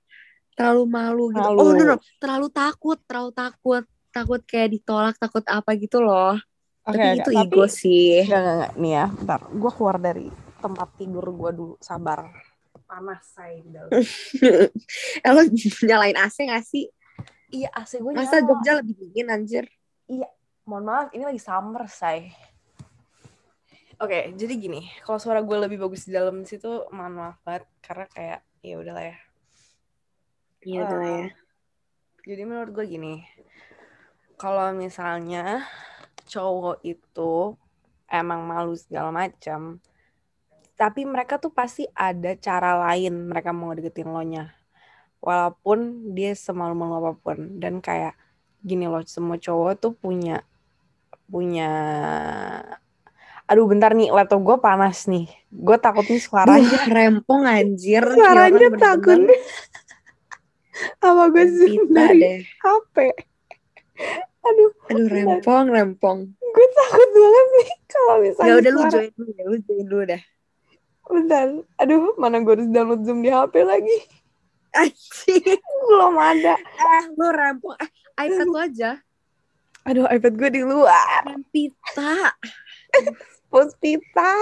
terlalu 0.56 0.88
malu 0.88 1.26
gitu. 1.36 1.44
Malu. 1.44 1.60
oh 1.60 1.72
no 1.76 1.84
no. 1.84 1.98
Terlalu 2.20 2.48
takut 2.52 3.00
terlalu 3.08 3.32
takut 3.36 3.84
takut 4.18 4.42
kayak 4.44 4.70
ditolak 4.74 5.16
takut 5.22 5.46
apa 5.46 5.70
gitu 5.78 6.02
loh 6.02 6.34
Oke, 6.88 6.96
tapi 6.96 7.20
itu 7.20 7.32
Tapi- 7.36 7.44
ego 7.52 7.66
sih 7.68 8.24
Enggak, 8.24 8.40
enggak, 8.40 8.56
enggak. 8.56 8.74
Nih 8.80 8.92
ya, 8.96 9.06
bentar. 9.12 9.40
Gue 9.52 9.72
keluar 9.76 9.98
dari 10.00 10.28
tempat 10.64 10.88
tidur 10.96 11.26
gue 11.36 11.52
dulu. 11.52 11.76
Sabar. 11.84 12.32
Panas 12.88 13.28
saya 13.36 13.60
di 13.60 13.70
dalam. 13.76 13.92
eh 15.28 15.32
lo 15.36 15.42
nyalain 15.84 16.16
AC 16.16 16.48
gak 16.48 16.64
sih 16.64 16.88
iya, 17.52 17.68
AC 17.76 18.00
gue 18.00 18.12
masa 18.16 18.40
Jogja 18.44 18.80
lebih 18.80 18.96
dingin 18.96 19.28
anjir 19.32 19.66
Mohon 20.68 20.84
maaf, 20.84 21.08
ini 21.16 21.24
lagi 21.24 21.40
summer, 21.40 21.88
say. 21.88 22.28
Oke, 24.04 24.36
jadi 24.36 24.52
gini. 24.60 24.84
Kalau 25.00 25.16
suara 25.16 25.40
gue 25.40 25.56
lebih 25.64 25.80
bagus 25.80 26.04
di 26.04 26.12
dalam 26.12 26.44
situ, 26.44 26.84
mohon 26.92 27.16
maaf 27.16 27.40
banget. 27.48 27.64
Karena 27.80 28.06
kayak, 28.12 28.40
ya 28.60 28.76
udahlah 28.76 29.06
ya. 29.08 29.18
iya 30.68 30.84
udah 30.84 30.98
lah 31.00 31.08
ya 31.08 31.28
Jadi 32.28 32.42
menurut 32.44 32.72
gue 32.76 32.84
gini. 32.84 33.24
Kalau 34.38 34.70
misalnya 34.78 35.66
cowok 36.30 36.86
itu 36.86 37.58
emang 38.06 38.46
malu 38.46 38.78
segala 38.78 39.10
macam, 39.10 39.82
tapi 40.78 41.10
mereka 41.10 41.42
tuh 41.42 41.50
pasti 41.50 41.90
ada 41.98 42.38
cara 42.38 42.78
lain 42.78 43.34
mereka 43.34 43.50
mau 43.50 43.74
deketin 43.74 44.14
lo 44.14 44.22
nya. 44.22 44.54
Walaupun 45.26 46.14
dia 46.14 46.38
semalu-malu 46.38 46.94
apa 47.02 47.12
pun 47.18 47.58
dan 47.58 47.82
kayak 47.82 48.14
gini 48.62 48.86
loh, 48.86 49.02
semua 49.10 49.42
cowok 49.42 49.74
tuh 49.82 49.94
punya 49.98 50.46
punya 51.28 51.72
Aduh 53.48 53.64
bentar 53.64 53.96
nih, 53.96 54.12
laptop 54.12 54.44
gue 54.44 54.58
panas 54.60 55.08
nih. 55.08 55.24
Gue 55.48 55.80
takut 55.80 56.04
nih 56.04 56.20
suaranya. 56.20 56.68
Duh, 56.68 56.84
rempong 56.92 57.48
anjir 57.48 58.04
Suaranya 58.20 58.70
takut. 58.76 59.24
Apa 61.08 61.32
gue 61.32 61.46
Pita 61.48 62.12
dari 62.12 62.44
HP. 62.44 62.96
Aduh, 64.98 65.08
rempong 65.08 65.66
rempong 65.70 66.20
gue 66.34 66.68
takut 66.74 67.10
banget 67.12 67.46
nih 67.54 67.70
kalau 67.86 68.16
misalnya 68.20 68.50
ya 68.50 68.54
udah 68.58 68.72
lu 68.72 68.82
join 68.90 69.12
dulu 69.14 69.30
ya 69.32 69.44
lu 69.46 69.58
join 69.62 69.86
dulu 69.86 70.04
dah 70.06 70.24
Bentar, 71.08 71.48
aduh 71.80 72.20
mana 72.20 72.44
gue 72.44 72.52
harus 72.52 72.68
download 72.68 73.00
Zoom 73.08 73.24
di 73.24 73.32
HP 73.32 73.64
lagi. 73.64 73.98
anjing 74.76 75.56
Belum 75.88 76.20
ada. 76.20 76.60
eh 76.60 77.04
lu 77.16 77.28
rempong 77.32 77.80
eh 77.80 77.90
iPad 78.28 78.44
lu 78.44 78.60
aja 78.60 78.92
Aduh, 79.88 80.04
iPad 80.04 80.34
gue 80.36 80.50
di 80.52 80.62
luar. 80.68 81.24
Pita 81.48 82.36
Puspita. 83.48 84.36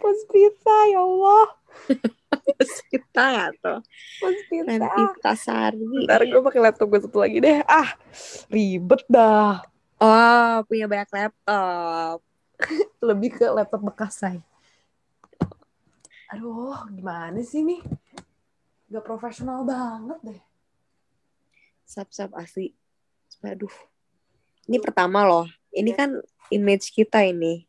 Puspita, 0.00 0.76
ya 0.88 1.04
Allah. 1.04 1.44
Pita 2.90 3.24
gak 3.36 3.50
tuh 3.60 3.78
Puspita. 4.20 4.88
Pita 4.92 5.32
Sari 5.36 5.80
Bentar, 5.80 6.20
gue 6.24 6.40
pakai 6.42 6.60
laptop 6.60 6.86
gue 6.90 7.00
satu 7.04 7.18
lagi 7.22 7.38
deh. 7.38 7.62
Ah, 7.64 7.94
ribet 8.50 9.02
dah. 9.06 9.62
oh 10.00 10.64
punya 10.64 10.88
banyak 10.88 11.10
laptop 11.12 12.18
Lebih 13.08 13.40
ke 13.40 13.46
laptop 13.48 13.80
bekas, 13.80 14.20
say. 14.20 14.40
Aduh, 16.30 16.76
gimana 16.92 17.40
sih 17.40 17.64
nih? 17.64 17.80
Gak 18.92 19.04
profesional 19.06 19.64
banget 19.64 20.18
deh. 20.22 20.40
sap 21.90 22.06
asli 22.38 22.70
aduh 23.42 23.72
ini 24.70 24.78
pertama 24.78 25.26
loh 25.26 25.46
ini 25.74 25.90
kan 25.90 26.22
image 26.54 26.94
kita 26.94 27.24
ini 27.26 27.66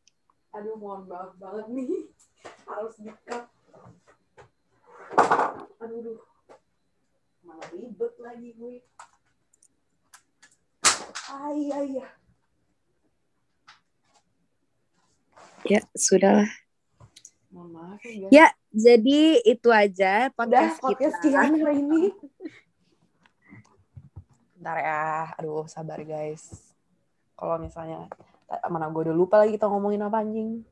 Aduh, 0.51 0.75
mohon 0.75 1.07
maaf 1.07 1.31
banget 1.39 1.67
nih. 1.71 2.11
Harus 2.67 2.99
di-cut. 2.99 3.47
Aduh, 5.81 6.19
malah 7.43 7.67
ribet 7.73 8.13
lagi 8.21 8.49
gue. 8.55 8.75
Ay, 11.31 11.71
ay, 11.71 11.89
ay. 11.99 12.11
ya 15.65 15.79
sudahlah 15.93 16.49
Mohon 17.51 17.69
maaf 17.75 18.01
ya, 18.07 18.27
ya 18.31 18.47
jadi 18.71 19.43
itu 19.43 19.69
aja 19.69 20.31
Udah, 20.31 20.35
podcast, 20.39 20.79
podcast 20.79 21.15
kita 21.19 21.51
kita 21.51 21.59
hari 21.59 21.83
ini. 21.83 22.15
Bentar 24.55 24.77
ya. 24.79 25.35
Aduh, 25.35 25.67
sabar 25.67 25.99
guys. 25.99 26.71
Kalau 27.35 27.59
misalnya, 27.59 28.07
mana 28.71 28.87
gue 28.87 29.11
udah 29.11 29.15
lupa 29.17 29.43
lagi 29.43 29.59
kita 29.59 29.67
ngomongin 29.67 30.07
apa 30.07 30.23
anjing. 30.23 30.63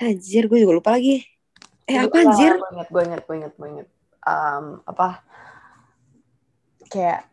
anjir 0.00 0.48
gue 0.48 0.58
juga 0.64 0.80
lupa 0.80 0.96
lagi 0.96 1.20
eh 1.86 1.98
apa 1.98 2.16
anjir 2.18 2.52
Gue 2.56 2.68
inget, 2.74 2.88
gue 2.88 3.02
inget, 3.02 3.22
gue 3.26 3.34
inget, 3.36 3.52
gue 3.58 3.68
inget. 3.68 3.88
Um, 4.22 4.64
apa, 4.86 5.18
kayak, 6.88 7.26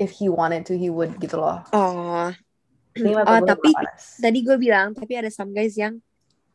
if 0.00 0.16
he 0.16 0.28
wanted 0.32 0.64
to, 0.64 0.74
he 0.78 0.88
would 0.88 1.12
gitu 1.20 1.36
loh. 1.36 1.60
oh 1.72 2.32
Ini 2.98 3.14
oh 3.14 3.40
tapi 3.46 3.70
tadi 4.18 4.38
gue 4.42 4.56
bilang 4.58 4.90
tapi 4.90 5.14
ada 5.14 5.30
some 5.30 5.54
guys 5.54 5.78
yang 5.78 6.02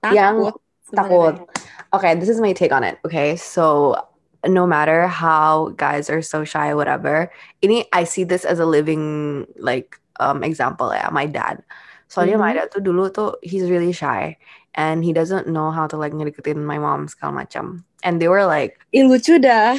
Yang 0.04 0.52
takut 0.52 0.56
takut. 0.92 1.34
sebenarnya. 1.40 1.94
okay, 1.96 2.12
this 2.20 2.28
is 2.28 2.44
my 2.44 2.52
take 2.52 2.76
on 2.76 2.84
it. 2.84 3.00
Okay, 3.08 3.40
so 3.40 3.96
no 4.44 4.68
matter 4.68 5.08
how 5.08 5.72
guys 5.80 6.12
are 6.12 6.20
so 6.20 6.44
shy, 6.44 6.76
whatever, 6.76 7.32
ini 7.64 7.88
I 7.96 8.04
see 8.04 8.28
this 8.28 8.44
as 8.44 8.60
a 8.60 8.68
living 8.68 9.46
like 9.56 9.96
um 10.20 10.44
example 10.44 10.92
ya. 10.92 11.08
My 11.08 11.24
dad. 11.32 11.64
Soalnya 12.12 12.36
my 12.36 12.52
Mhm. 12.52 12.58
dad 12.60 12.68
tuh 12.76 12.84
dulu 12.84 13.08
tuh 13.08 13.40
he's 13.40 13.72
really 13.72 13.96
shy 13.96 14.36
and 14.74 15.06
he 15.06 15.14
doesn't 15.14 15.48
know 15.48 15.70
how 15.70 15.86
to 15.86 15.96
like 15.98 16.14
ngedeketin 16.14 16.62
my 16.66 16.82
mom 16.82 17.06
segala 17.06 17.46
macam. 17.46 17.86
And 18.02 18.20
they 18.20 18.28
were 18.28 18.46
like, 18.46 18.82
Ih, 18.92 19.06
lucu 19.06 19.40
dah. 19.40 19.78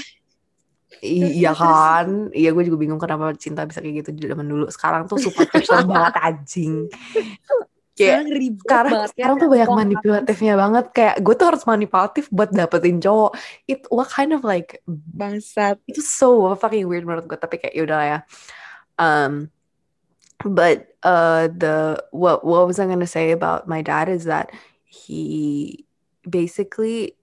Iya 1.03 1.53
kan, 1.53 2.31
iya 2.31 2.55
gue 2.55 2.65
juga 2.65 2.79
bingung 2.79 3.03
kenapa 3.03 3.35
cinta 3.35 3.67
bisa 3.67 3.83
kayak 3.83 4.07
gitu 4.07 4.31
zaman 4.31 4.47
dulu. 4.47 4.71
Sekarang 4.71 5.11
tuh 5.11 5.19
superficial 5.19 5.85
banget 5.91 6.15
anjing. 6.23 6.87
Kayak 7.95 8.27
sekarang 8.27 8.29
ribet 8.31 8.63
sekarang 8.63 8.91
banget 8.91 9.11
ya, 9.11 9.15
sekarang 9.15 9.37
tuh 9.39 9.49
banyak 9.51 9.71
manipulatifnya 9.71 10.55
banget. 10.55 10.85
Kayak 10.95 11.17
gue 11.23 11.35
tuh 11.35 11.47
harus 11.51 11.63
manipulatif 11.67 12.25
buat 12.31 12.51
dapetin 12.55 12.99
cowok. 13.03 13.33
It 13.67 13.81
what 13.91 14.09
kind 14.11 14.31
of 14.33 14.47
like 14.47 14.83
bangsat. 14.87 15.83
itu 15.91 16.01
so 16.03 16.47
fucking 16.59 16.87
weird 16.87 17.07
menurut 17.07 17.27
gue 17.27 17.39
tapi 17.39 17.59
kayak 17.59 17.75
yaudah 17.75 18.03
ya. 18.03 18.19
Um 18.99 19.51
but 20.43 20.95
uh 21.07 21.51
the 21.51 22.03
what 22.11 22.43
what 22.43 22.67
was 22.67 22.83
I 22.83 22.87
gonna 22.91 23.07
say 23.07 23.31
about 23.31 23.71
my 23.71 23.83
dad 23.83 24.11
is 24.11 24.27
that 24.27 24.51
he 24.95 25.23
basically 26.25 27.19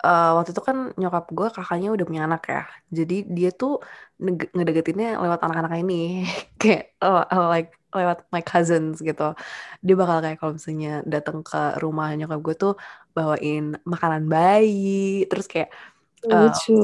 uh, 0.00 0.38
waktu 0.38 0.54
itu 0.54 0.62
kan 0.64 0.96
nyokap 0.96 1.28
gue 1.34 1.48
kakaknya 1.52 1.88
udah 1.92 2.04
punya 2.08 2.22
anak 2.24 2.42
ya. 2.48 2.62
Jadi 2.88 3.26
dia 3.28 3.50
tuh 3.52 3.82
nge- 4.16 4.52
ngedeketinnya 4.54 5.18
lewat 5.20 5.40
anak-anak 5.44 5.72
ini. 5.82 6.24
Kayak 6.60 6.94
uh, 7.02 7.24
uh, 7.26 7.48
like 7.50 7.74
lewat 7.90 8.22
my 8.30 8.40
cousins 8.40 9.02
gitu. 9.02 9.34
Dia 9.82 9.94
bakal 9.98 10.22
kayak 10.22 10.38
kalau 10.38 10.54
misalnya 10.54 11.02
datang 11.02 11.42
ke 11.42 11.82
rumah 11.82 12.14
nyokap 12.14 12.38
gue 12.38 12.54
tuh 12.54 12.74
bawain 13.10 13.74
makanan 13.82 14.30
bayi 14.30 15.26
terus 15.26 15.50
kayak 15.50 15.74
Uh, 16.20 16.52
lucu. 16.52 16.76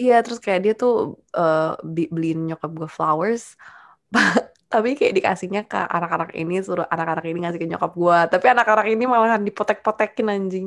Iya, 0.00 0.24
terus 0.24 0.40
kayak 0.40 0.60
dia 0.64 0.72
tuh 0.72 1.20
bi- 1.84 2.08
beliin 2.08 2.48
nyokap 2.48 2.72
gue 2.72 2.88
flowers, 2.88 3.52
tapi 4.72 4.88
kayak 4.98 5.14
dikasihnya 5.18 5.60
ke 5.70 5.78
anak-anak 5.96 6.30
ini, 6.40 6.52
suruh 6.66 6.86
anak-anak 6.94 7.24
ini 7.28 7.38
ngasih 7.42 7.60
ke 7.62 7.68
nyokap 7.70 7.92
gue. 8.02 8.18
Tapi 8.32 8.46
anak-anak 8.54 8.86
ini 8.92 9.04
malahan 9.12 9.42
dipotek-potekin 9.48 10.26
anjing 10.34 10.66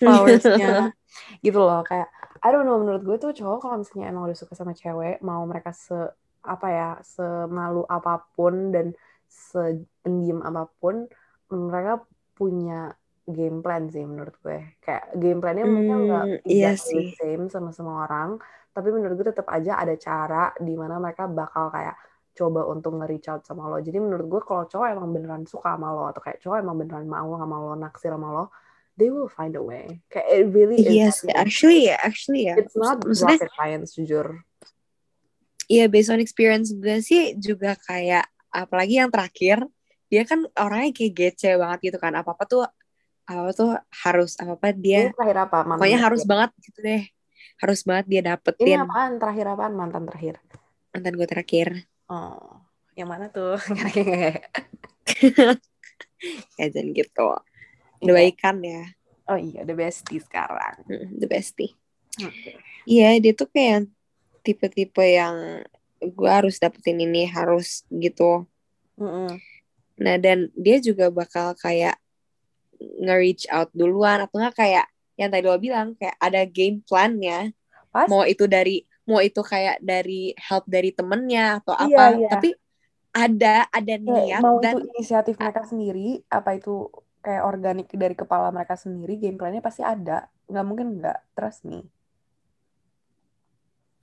flowersnya, 0.00 0.66
gitu 1.44 1.58
loh. 1.66 1.80
Kayak, 1.88 2.08
I 2.44 2.48
don't 2.52 2.64
know, 2.68 2.76
menurut 2.82 3.02
gue 3.08 3.16
tuh 3.22 3.30
cowok 3.38 3.58
kalau 3.62 3.76
misalnya 3.80 4.06
emang 4.12 4.24
udah 4.28 4.38
suka 4.42 4.54
sama 4.60 4.72
cewek, 4.80 5.12
mau 5.28 5.42
mereka 5.50 5.70
se 5.76 5.94
apa 6.44 6.66
ya, 6.78 6.88
semalu 7.14 7.80
apa 7.96 8.10
pun 8.36 8.54
dan 8.74 8.86
sependiam 9.28 10.40
apa 10.48 10.62
pun, 10.80 10.96
mereka 11.52 11.92
punya 12.38 12.74
game 13.36 13.56
plan 13.64 13.82
sih 13.92 14.04
menurut 14.04 14.34
gue. 14.44 14.58
Kayak 14.84 15.04
game 15.22 15.38
plannya 15.42 15.64
mungkin 15.76 15.96
nggak 16.08 16.26
Hmm, 16.26 16.38
iya 16.54 16.76
exactly 16.76 16.84
sih. 16.86 17.06
same 17.16 17.44
sama 17.54 17.70
semua 17.76 17.96
orang, 18.04 18.30
tapi 18.74 18.88
menurut 18.94 19.14
gue 19.18 19.26
tetap 19.32 19.48
aja 19.56 19.72
ada 19.82 19.94
cara 20.06 20.36
di 20.66 20.72
mana 20.80 20.94
mereka 21.04 21.24
bakal 21.40 21.64
kayak 21.74 21.96
coba 22.34 22.66
untuk 22.66 22.98
nge-reach 22.98 23.30
out 23.30 23.46
sama 23.46 23.70
lo. 23.70 23.78
Jadi 23.78 24.02
menurut 24.02 24.26
gue 24.26 24.42
kalau 24.42 24.66
cowok 24.66 24.86
emang 24.90 25.08
beneran 25.14 25.46
suka 25.46 25.78
sama 25.78 25.94
lo 25.94 26.10
atau 26.10 26.20
kayak 26.20 26.42
cowok 26.42 26.56
emang 26.58 26.76
beneran 26.82 27.06
mau 27.06 27.38
sama 27.38 27.56
lo, 27.62 27.72
naksir 27.78 28.10
sama 28.10 28.28
lo, 28.34 28.44
they 28.98 29.08
will 29.08 29.30
find 29.30 29.54
a 29.54 29.62
way. 29.62 30.02
Kayak 30.10 30.28
it 30.34 30.46
really 30.50 30.78
is. 30.82 31.22
Sih, 31.22 31.30
actually 31.30 31.90
ya, 31.90 31.96
actually 32.02 32.50
ya. 32.50 32.58
It's 32.58 32.74
not 32.74 33.02
Maksudnya, 33.02 33.38
rocket 33.38 33.52
science 33.54 33.88
jujur. 33.94 34.26
iya 35.64 35.88
based 35.88 36.12
on 36.12 36.20
experience 36.20 36.74
gue 36.74 37.00
sih 37.00 37.38
juga 37.40 37.78
kayak, 37.88 38.28
apalagi 38.52 39.00
yang 39.00 39.08
terakhir, 39.08 39.64
dia 40.12 40.22
kan 40.28 40.44
orangnya 40.60 40.92
kayak 40.92 41.12
gece 41.14 41.56
banget 41.56 41.90
gitu 41.90 41.98
kan. 42.02 42.12
Apa-apa 42.18 42.44
tuh, 42.44 42.62
apa 43.24 43.50
tuh 43.56 43.78
harus, 44.04 44.36
apa-apa 44.36 44.74
Ini 44.74 44.82
dia, 44.82 45.00
terakhir 45.14 45.38
apa? 45.48 45.58
Mantan 45.64 45.78
pokoknya 45.80 45.98
harus 46.02 46.22
banget 46.28 46.50
gitu 46.60 46.78
deh. 46.82 47.02
Harus 47.62 47.80
banget 47.86 48.04
dia 48.10 48.20
Ini 48.20 48.28
dapetin 48.34 48.78
apaan? 48.82 49.12
Terakhir 49.22 49.46
apaan? 49.54 49.72
Mantan 49.78 50.02
terakhir. 50.10 50.34
mantan 50.94 51.14
gue 51.18 51.26
terakhir. 51.26 51.68
Oh, 52.06 52.60
yang 52.94 53.08
mana 53.08 53.28
tuh? 53.28 53.56
Ya 56.56 56.66
jangan 56.72 56.96
gitu. 56.96 57.28
Udah 58.00 58.12
Iya. 58.12 58.16
baikan 58.16 58.56
ya. 58.60 58.82
Oh 59.28 59.36
iya, 59.36 59.64
the 59.64 59.72
bestie 59.72 60.20
sekarang. 60.20 60.84
Mm, 60.88 61.20
The 61.20 61.26
bestie. 61.28 61.72
Iya, 62.84 63.16
dia 63.20 63.32
tuh 63.32 63.48
kayak 63.48 63.88
tipe-tipe 64.40 65.00
yang 65.00 65.64
gue 66.00 66.30
harus 66.30 66.56
dapetin 66.56 67.00
ini 67.00 67.24
harus 67.24 67.84
gitu. 67.88 68.44
Mm-mm. 68.96 69.40
Nah 70.00 70.16
dan 70.16 70.48
dia 70.52 70.80
juga 70.80 71.08
bakal 71.08 71.56
kayak 71.56 71.96
nge-reach 73.00 73.48
out 73.48 73.72
duluan 73.72 74.20
atau 74.20 74.36
nggak 74.36 74.56
kayak 74.56 74.86
yang 75.16 75.32
tadi 75.32 75.44
lo 75.46 75.56
bilang 75.56 75.96
kayak 75.96 76.16
ada 76.20 76.44
game 76.44 76.84
plan-nya. 76.84 77.52
Pasti. 77.88 78.10
Mau 78.12 78.24
itu 78.24 78.44
dari 78.44 78.84
mau 79.08 79.20
itu 79.28 79.40
kayak 79.52 79.76
dari 79.84 80.32
help 80.46 80.64
dari 80.74 80.90
temennya 80.96 81.60
atau 81.60 81.74
Iya, 81.82 81.98
apa. 81.98 82.02
iya. 82.16 82.28
Tapi 82.30 82.48
ada 83.14 83.66
ada 83.78 83.94
Kayak 84.06 84.28
niat 84.28 84.44
mau 84.44 84.56
dan 84.62 84.76
itu 84.76 84.76
inisiatif 84.88 85.34
mereka 85.42 85.62
sendiri 85.70 86.00
apa 86.36 86.50
itu 86.58 86.70
kayak 87.24 87.42
organik 87.50 87.86
dari 88.02 88.14
kepala 88.22 88.46
mereka 88.56 88.74
sendiri 88.84 89.12
game 89.22 89.36
plan-nya 89.40 89.62
pasti 89.68 89.82
ada 89.94 90.12
nggak 90.50 90.64
mungkin 90.68 90.86
nggak 91.00 91.18
trust 91.36 91.60
me 91.70 91.78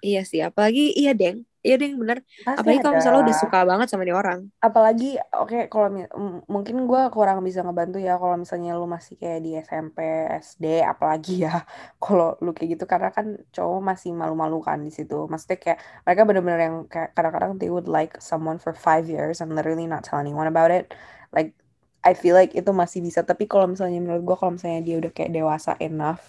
iya 0.07 0.19
sih 0.29 0.41
apalagi 0.47 0.81
iya 0.99 1.11
deng 1.19 1.37
iya 1.65 1.73
deng 1.81 1.93
bener. 2.01 2.17
Pasti 2.45 2.57
apalagi 2.57 2.79
kalau 2.83 2.95
misalnya 2.97 3.15
lo 3.17 3.23
udah 3.25 3.37
suka 3.43 3.57
banget 3.69 3.87
sama 3.89 4.03
nih 4.07 4.17
orang. 4.21 4.39
Apalagi 4.61 5.17
oke 5.33 5.57
kalau 5.73 5.89
mi- 5.89 6.05
m- 6.13 6.45
mungkin 6.53 6.75
gue 6.85 7.01
kurang 7.15 7.41
bisa 7.47 7.65
ngebantu 7.65 7.97
ya 7.97 8.13
kalau 8.21 8.37
misalnya 8.37 8.77
lu 8.77 8.85
masih 8.85 9.17
kayak 9.21 9.39
di 9.45 9.49
SMP 9.57 9.97
SD 10.37 10.65
apalagi 10.85 11.31
ya 11.49 11.65
kalau 12.03 12.37
lu 12.45 12.53
kayak 12.53 12.69
gitu. 12.77 12.85
Karena 12.85 13.09
kan 13.17 13.25
cowok 13.55 13.79
masih 13.89 14.09
malu-malu 14.13 14.61
kan 14.61 14.77
di 14.85 14.93
situ. 14.93 15.25
Maksudnya 15.31 15.57
kayak 15.63 15.77
mereka 16.05 16.21
bener-bener 16.29 16.59
yang 16.69 16.75
kayak 16.93 17.09
kadang-kadang 17.17 17.51
they 17.57 17.69
would 17.73 17.89
like 17.89 18.13
someone 18.21 18.61
for 18.61 18.69
five 18.77 19.09
years 19.09 19.41
and 19.41 19.49
literally 19.57 19.89
not 19.89 20.05
tell 20.05 20.21
anyone 20.21 20.45
about 20.45 20.69
it. 20.69 20.93
Like 21.33 21.57
I 22.05 22.13
feel 22.13 22.37
like 22.37 22.53
itu 22.53 22.69
masih 22.69 23.01
bisa. 23.01 23.25
Tapi 23.25 23.49
kalau 23.49 23.65
misalnya 23.65 23.97
menurut 23.97 24.21
gue 24.29 24.35
kalau 24.37 24.53
misalnya 24.61 24.81
dia 24.85 24.95
udah 25.01 25.09
kayak 25.09 25.33
dewasa 25.33 25.73
enough 25.81 26.21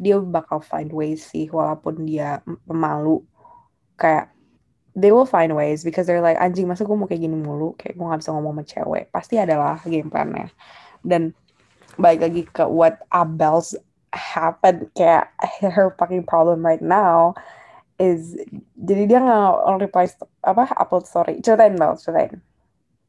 dia 0.00 0.16
bakal 0.24 0.64
find 0.64 0.88
ways 0.88 1.20
sih 1.28 1.52
walaupun 1.52 2.08
dia 2.08 2.40
pemalu. 2.64 3.20
Kayak 3.94 4.33
they 4.94 5.10
will 5.10 5.26
find 5.26 5.54
ways 5.54 5.82
because 5.82 6.06
they're 6.06 6.22
like 6.22 6.38
anjing 6.38 6.70
masa 6.70 6.86
gue 6.86 6.94
mau 6.94 7.10
kayak 7.10 7.22
gini 7.26 7.34
mulu? 7.34 7.74
Kayak 7.78 7.98
gue 7.98 8.06
gak 8.06 8.20
bisa 8.22 8.30
ngomong 8.34 8.54
sama 8.54 8.64
cewek. 8.64 9.04
Pasti 9.10 9.34
adalah 9.38 9.82
game 9.82 10.08
plan-nya. 10.08 10.48
Dan 11.02 11.34
balik 11.98 12.20
lagi 12.22 12.42
ke 12.46 12.64
what 12.66 13.02
Abel's 13.10 13.74
happened 14.14 14.86
kayak 14.94 15.30
her 15.62 15.90
fucking 15.98 16.22
problem 16.22 16.62
right 16.62 16.82
now 16.82 17.34
is 17.98 18.34
jadi 18.74 19.02
dia 19.06 19.18
nggak 19.22 19.82
reply 19.90 20.06
apa 20.42 20.70
upload 20.78 21.06
story. 21.06 21.38
Ceritain 21.42 21.78
Bel 21.78 21.94
ceritain. 21.98 22.42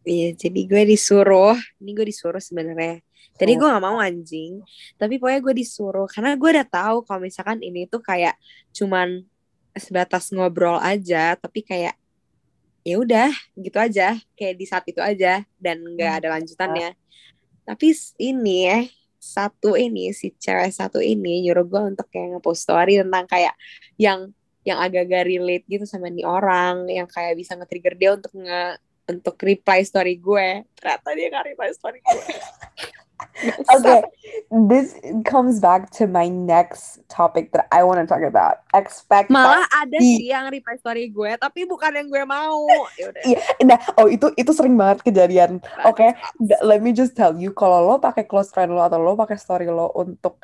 Iya, 0.06 0.38
jadi 0.38 0.62
gue 0.70 0.84
disuruh, 0.86 1.58
ini 1.82 1.98
gue 1.98 2.06
disuruh 2.06 2.38
sebenarnya. 2.38 3.02
Tadi 3.36 3.58
Oh. 3.58 3.66
gue 3.66 3.68
gak 3.74 3.84
mau 3.84 3.98
anjing, 3.98 4.62
tapi 5.02 5.18
pokoknya 5.18 5.42
gue 5.42 5.54
disuruh 5.58 6.06
karena 6.06 6.38
gue 6.38 6.50
udah 6.56 6.68
tahu 6.70 6.98
kalau 7.10 7.26
misalkan 7.26 7.58
ini 7.66 7.90
tuh 7.90 8.06
kayak 8.06 8.38
cuman 8.70 9.26
sebatas 9.76 10.32
ngobrol 10.32 10.80
aja, 10.80 11.36
tapi 11.36 11.62
kayak 11.62 11.96
ya 12.86 12.96
udah 13.02 13.32
gitu 13.58 13.78
aja, 13.82 14.16
kayak 14.38 14.56
di 14.56 14.66
saat 14.66 14.86
itu 14.86 15.02
aja 15.02 15.42
dan 15.58 15.82
nggak 15.82 16.12
Hmm. 16.12 16.20
ada 16.22 16.28
lanjutannya. 16.38 16.90
Tapi 17.66 17.88
ini 18.22 18.58
ya 18.70 18.80
satu 19.18 19.74
ini 19.74 20.14
si 20.14 20.30
cewek 20.38 20.70
satu 20.70 21.02
ini 21.02 21.42
nyuruh 21.50 21.66
gue 21.66 21.82
untuk 21.98 22.06
kayak 22.14 22.38
ngepost 22.38 22.62
story 22.62 23.02
tentang 23.02 23.26
kayak 23.26 23.58
yang 23.98 24.30
yang 24.62 24.78
agak-agak 24.78 25.26
relate 25.26 25.66
gitu 25.66 25.86
sama 25.90 26.14
nih 26.14 26.26
orang 26.26 26.86
yang 26.90 27.10
kayak 27.10 27.34
bisa 27.34 27.58
nge-trigger 27.58 27.94
dia 27.98 28.12
untuk 28.14 28.34
nge 28.38 28.78
untuk 29.06 29.38
reply 29.42 29.82
story 29.82 30.18
gue 30.18 30.66
ternyata 30.78 31.10
dia 31.14 31.28
nggak 31.30 31.46
reply 31.54 31.70
story 31.74 32.00
gue 32.02 32.22
okay 33.76 34.04
this 34.52 34.96
comes 35.26 35.60
back 35.60 35.90
to 35.92 36.08
my 36.08 36.28
next 36.28 37.02
topic 37.10 37.52
that 37.52 37.68
I 37.72 37.84
want 37.84 38.00
to 38.02 38.08
talk 38.08 38.24
about. 38.24 38.64
Expect 38.74 39.34
malah 39.34 39.66
ada 39.74 39.98
sih 40.00 40.30
yang 40.30 40.48
reply 40.50 40.78
story 40.80 41.10
gue 41.10 41.32
tapi 41.40 41.66
bukan 41.66 41.92
yang 41.96 42.08
gue 42.08 42.24
mau. 42.24 42.66
Yaudah. 42.96 43.24
Iya, 43.26 43.40
nah, 43.66 43.80
oh 44.00 44.08
itu 44.08 44.32
itu 44.38 44.52
sering 44.54 44.76
banget 44.78 45.04
kejadian. 45.04 45.60
Oke, 45.84 46.14
Da- 46.40 46.62
let 46.64 46.80
me 46.80 46.94
just 46.94 47.18
tell 47.18 47.36
you 47.36 47.52
kalau 47.52 47.84
lo 47.84 47.96
pakai 47.98 48.26
close 48.28 48.52
friend 48.54 48.72
lo 48.74 48.86
atau 48.86 49.02
lo 49.02 49.18
pakai 49.18 49.38
story 49.40 49.68
lo 49.68 49.92
untuk 49.96 50.40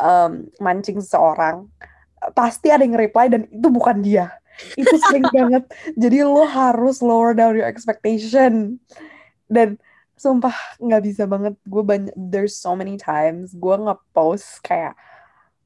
um, 0.00 0.48
mancing 0.58 0.98
seseorang 1.00 1.68
pasti 2.32 2.72
ada 2.72 2.82
yang 2.82 2.96
reply 2.96 3.28
dan 3.28 3.44
itu 3.48 3.68
bukan 3.68 4.00
dia. 4.00 4.32
Itu 4.74 4.96
sering 5.08 5.28
banget. 5.36 5.68
Jadi 5.96 6.24
lo 6.24 6.44
harus 6.48 7.04
lower 7.04 7.36
down 7.36 7.56
your 7.56 7.68
expectation. 7.68 8.80
Dan 9.44 9.76
sumpah 10.14 10.54
nggak 10.78 11.02
bisa 11.04 11.22
banget. 11.26 11.54
Gue 11.66 11.82
banyak 11.82 12.14
there's 12.16 12.54
so 12.54 12.74
many 12.78 12.94
times 12.98 13.52
gue 13.54 13.76
ngepost 13.76 14.62
kayak 14.62 14.94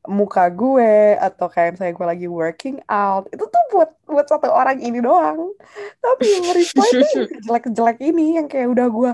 muka 0.08 0.48
gue 0.48 1.20
atau 1.20 1.52
kayak 1.52 1.76
misalnya 1.76 1.94
gue 2.00 2.06
lagi 2.08 2.28
working 2.30 2.80
out 2.88 3.28
itu 3.28 3.44
tuh 3.44 3.64
buat 3.74 3.90
buat 4.08 4.26
satu 4.26 4.48
orang 4.48 4.80
ini 4.80 5.04
doang. 5.04 5.52
Tapi 6.00 6.24
yang 6.24 6.46
reply 6.56 6.88
tuh 6.88 7.24
jelek-jelek 7.44 7.98
ini 8.00 8.40
yang 8.40 8.48
kayak 8.48 8.72
udah 8.72 8.88
gue 8.88 9.11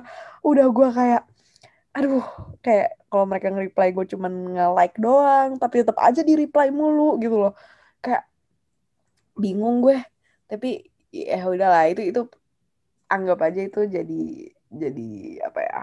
udah 0.46 0.66
gue 0.70 0.88
kayak 0.94 1.22
aduh 1.94 2.26
kayak 2.62 2.98
kalau 3.06 3.26
mereka 3.26 3.54
nge-reply 3.54 3.94
gue 3.94 4.06
cuman 4.14 4.32
nge-like 4.58 4.98
doang 4.98 5.58
tapi 5.62 5.82
tetap 5.82 5.98
aja 6.02 6.22
di 6.22 6.34
reply 6.38 6.70
mulu 6.70 7.18
gitu 7.18 7.42
loh. 7.42 7.52
Kayak 7.98 8.30
bingung 9.34 9.82
gue. 9.82 9.98
Tapi 10.46 10.86
ya 11.10 11.42
udahlah 11.42 11.90
itu 11.90 12.06
itu 12.06 12.22
anggap 13.10 13.50
aja 13.50 13.60
itu 13.66 13.86
jadi 13.86 14.53
jadi 14.74 15.10
apa 15.46 15.60
ya 15.62 15.82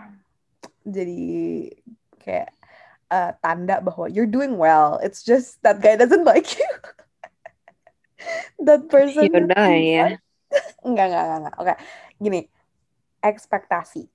jadi 0.86 1.22
kayak 2.22 2.50
uh, 3.12 3.32
tanda 3.44 3.84
bahwa 3.84 4.08
you're 4.08 4.30
doing 4.30 4.56
well. 4.56 4.98
It's 5.04 5.22
just 5.22 5.60
that 5.62 5.84
guy 5.84 6.00
doesn't 6.00 6.24
like 6.24 6.48
you. 6.56 6.72
That 8.62 8.86
person 8.94 9.26
Yaudah 9.34 9.74
ya. 9.82 10.06
enggak 10.86 11.06
enggak 11.10 11.24
enggak, 11.26 11.40
enggak. 11.42 11.56
oke 11.58 11.74
gini. 12.22 12.42
Ekspektasi 13.22 14.06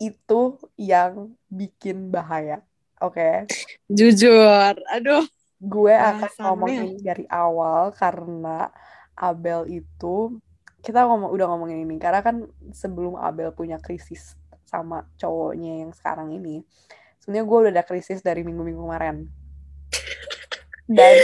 itu 0.00 0.40
yang 0.76 1.32
bikin 1.48 2.12
bahaya. 2.12 2.60
Oke? 3.00 3.48
Jujur. 3.88 4.76
Aduh. 4.92 5.24
Gue 5.64 5.96
akan 5.96 6.28
Bahasannya. 6.28 6.44
ngomong 6.44 6.68
ini 6.72 6.92
dari 7.00 7.24
awal 7.28 7.92
karena 7.96 8.68
Abel 9.16 9.64
itu 9.68 10.36
kita 10.84 11.08
ngomong 11.08 11.32
udah 11.32 11.46
ngomongin 11.48 11.80
ini 11.88 11.96
karena 11.96 12.20
kan 12.20 12.44
sebelum 12.76 13.16
Abel 13.16 13.56
punya 13.56 13.80
krisis 13.80 14.36
sama 14.68 15.08
cowoknya 15.16 15.80
yang 15.80 15.96
sekarang 15.96 16.36
ini 16.36 16.60
sebenarnya 17.24 17.48
gue 17.48 17.58
udah 17.64 17.72
ada 17.72 17.84
krisis 17.88 18.20
dari 18.20 18.44
minggu-minggu 18.44 18.84
kemarin. 18.84 19.16
Dan 20.84 21.16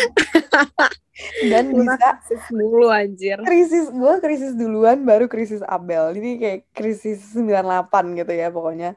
dan 1.52 1.64
bisa 1.76 1.94
narsis 2.00 2.42
mulu 2.48 2.88
anjir. 2.88 3.36
krisis 3.44 3.92
gue 3.92 4.14
krisis 4.24 4.56
duluan 4.56 5.04
baru 5.04 5.28
krisis 5.28 5.60
Abel. 5.68 6.16
Ini 6.16 6.30
kayak 6.40 6.60
krisis 6.72 7.20
98 7.36 8.16
gitu 8.16 8.32
ya 8.32 8.48
pokoknya. 8.48 8.96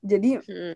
Jadi 0.00 0.40
Hmm. 0.40 0.72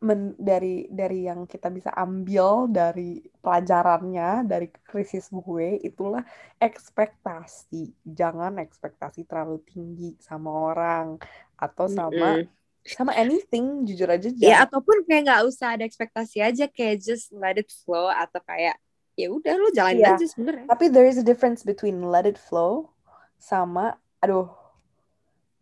Men- 0.00 0.36
dari 0.40 0.88
dari 0.88 1.28
yang 1.28 1.44
kita 1.44 1.68
bisa 1.68 1.92
ambil 1.92 2.64
dari 2.66 3.20
pelajarannya 3.44 4.48
dari 4.48 4.72
krisis 4.72 5.28
gue 5.28 5.76
itulah 5.80 6.24
ekspektasi 6.56 7.92
jangan 8.02 8.56
ekspektasi 8.58 9.28
terlalu 9.28 9.60
tinggi 9.68 10.16
sama 10.16 10.48
orang 10.72 11.20
atau 11.54 11.84
sama 11.84 12.40
Mm-mm. 12.40 12.48
sama 12.80 13.12
anything 13.12 13.84
jujur 13.84 14.08
aja 14.08 14.32
ya 14.32 14.36
jangan 14.36 14.72
ataupun 14.72 14.96
kayak 15.04 15.22
nggak 15.28 15.42
usah 15.44 15.76
ada 15.76 15.84
ekspektasi 15.84 16.40
aja 16.40 16.64
kayak 16.64 16.96
just 17.04 17.28
let 17.36 17.60
it 17.60 17.68
flow 17.68 18.08
atau 18.08 18.40
kayak 18.40 18.80
ya 19.20 19.28
udah 19.28 19.52
lu 19.52 19.68
jalanin 19.68 20.00
Iya. 20.00 20.16
aja 20.16 20.26
sebenarnya 20.32 20.64
tapi 20.64 20.88
there 20.88 21.04
is 21.04 21.20
a 21.20 21.26
difference 21.26 21.60
between 21.60 22.00
let 22.08 22.24
it 22.24 22.40
flow 22.40 22.88
sama 23.36 24.00
aduh 24.24 24.48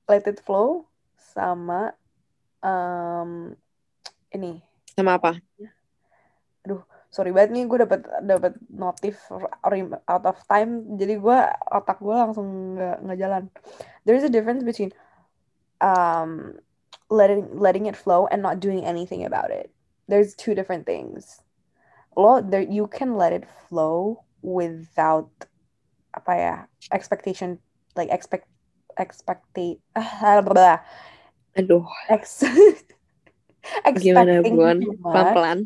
let 0.07 0.22
it 0.31 0.38
flow 0.46 0.87
sama 1.18 1.90
um, 2.62 3.59
ini. 4.35 4.61
Sama 4.93 5.17
apa? 5.17 5.38
Sorry 7.09 7.33
banget 7.33 7.57
nih 7.57 7.64
gue 7.64 7.79
dapat 7.88 8.01
dapat 8.21 8.53
notif 8.69 9.17
out 10.05 10.25
of 10.29 10.37
time. 10.45 10.85
Jadi 11.01 11.17
gue 11.17 11.38
otak 11.73 12.05
gue 12.05 12.12
langsung 12.12 12.77
nggak 12.77 12.97
nggak 13.01 13.19
jalan. 13.19 13.43
There 14.05 14.12
is 14.12 14.29
a 14.29 14.33
difference 14.33 14.61
between 14.61 14.93
um 15.81 16.61
letting 17.09 17.49
letting 17.57 17.88
it 17.88 17.97
flow 17.97 18.29
and 18.29 18.45
not 18.45 18.61
doing 18.61 18.85
anything 18.85 19.25
about 19.25 19.49
it. 19.49 19.73
There's 20.05 20.37
two 20.37 20.53
different 20.53 20.85
things. 20.85 21.41
Lo 22.12 22.45
there 22.45 22.61
you 22.61 22.85
can 22.93 23.17
let 23.17 23.33
it 23.33 23.49
flow 23.69 24.29
without 24.45 25.33
apa 26.12 26.33
ya 26.37 26.55
expectation 26.93 27.57
like 27.97 28.12
expect 28.12 28.45
expectate 29.01 29.81
ah, 29.97 30.45
blah, 30.45 30.53
blah, 30.53 30.79
aduh. 31.57 31.88
Ex 32.12 32.45
gimana 33.96 34.42
too 34.81 34.96
much. 35.02 35.35
pelan 35.35 35.59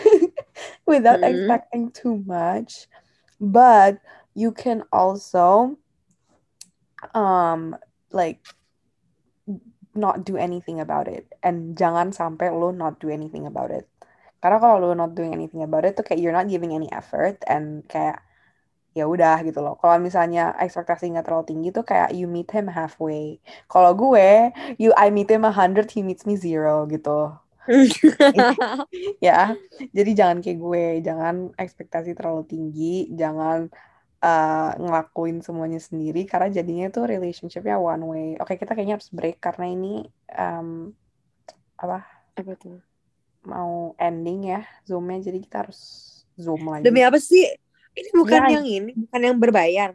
without 0.90 1.20
Hmm. 1.20 1.26
expecting 1.26 1.90
too 1.90 2.22
much. 2.26 2.88
But 3.40 3.98
you 4.34 4.52
can 4.52 4.84
also 4.92 5.76
um 7.14 7.76
like 8.10 8.40
not 9.94 10.24
do 10.24 10.36
anything 10.36 10.80
about 10.80 11.08
it. 11.08 11.28
And 11.42 11.76
jangan 11.76 12.14
sampai 12.16 12.48
lo 12.52 12.72
not 12.72 12.98
do 13.00 13.12
anything 13.12 13.44
about 13.44 13.70
it. 13.70 13.88
Karena 14.42 14.58
kalau 14.58 14.76
lo 14.82 14.94
not 14.96 15.14
doing 15.14 15.30
anything 15.36 15.62
about 15.62 15.84
it 15.84 15.94
tuh 15.94 16.02
kayak 16.06 16.18
you're 16.20 16.34
not 16.34 16.48
giving 16.48 16.72
any 16.72 16.88
effort. 16.90 17.38
And 17.46 17.84
kayak 17.86 18.24
ya 18.92 19.08
udah 19.08 19.40
gitu 19.44 19.60
loh. 19.64 19.74
Kalau 19.80 19.96
misalnya 19.96 20.52
ekspektasi 20.60 21.08
nggak 21.12 21.24
terlalu 21.24 21.46
tinggi 21.48 21.68
tuh 21.72 21.84
kayak 21.84 22.12
you 22.12 22.28
meet 22.28 22.48
him 22.52 22.68
halfway. 22.68 23.40
Kalau 23.68 23.92
gue 23.96 24.52
you 24.76 24.92
I 24.94 25.08
meet 25.08 25.32
him 25.32 25.48
a 25.48 25.52
hundred 25.52 25.88
he 25.92 26.04
meets 26.04 26.28
me 26.28 26.36
zero 26.36 26.84
gitu. 26.88 27.32
Ya 29.26 29.56
jadi 29.90 30.10
jangan 30.12 30.38
kayak 30.44 30.58
gue 30.60 30.84
jangan 31.00 31.34
ekspektasi 31.56 32.12
terlalu 32.12 32.42
tinggi 32.44 33.12
jangan 33.16 33.72
uh, 34.20 34.70
ngelakuin 34.76 35.40
semuanya 35.40 35.80
sendiri 35.80 36.28
karena 36.28 36.52
jadinya 36.52 36.86
tuh 36.92 37.08
relationshipnya 37.08 37.80
one 37.80 38.04
way. 38.06 38.28
Oke 38.38 38.60
kita 38.60 38.76
kayaknya 38.76 39.00
harus 39.00 39.10
break 39.10 39.40
karena 39.40 39.66
ini 39.72 40.04
um, 40.36 40.92
apa? 41.80 42.04
Apa 42.36 42.52
tuh? 42.60 42.78
Mau 43.42 43.98
ending 43.98 44.54
ya 44.54 44.62
zoomnya 44.86 45.32
jadi 45.32 45.38
kita 45.42 45.66
harus 45.66 45.80
zoom 46.38 46.64
lagi. 46.64 46.84
demi 46.86 47.04
apa 47.04 47.20
sih 47.20 47.44
ini 47.92 48.08
bukan 48.12 48.40
Ya. 48.42 48.50
yang 48.56 48.66
ini 48.66 48.92
bukan 48.96 49.20
yang 49.20 49.36
berbayar. 49.36 49.90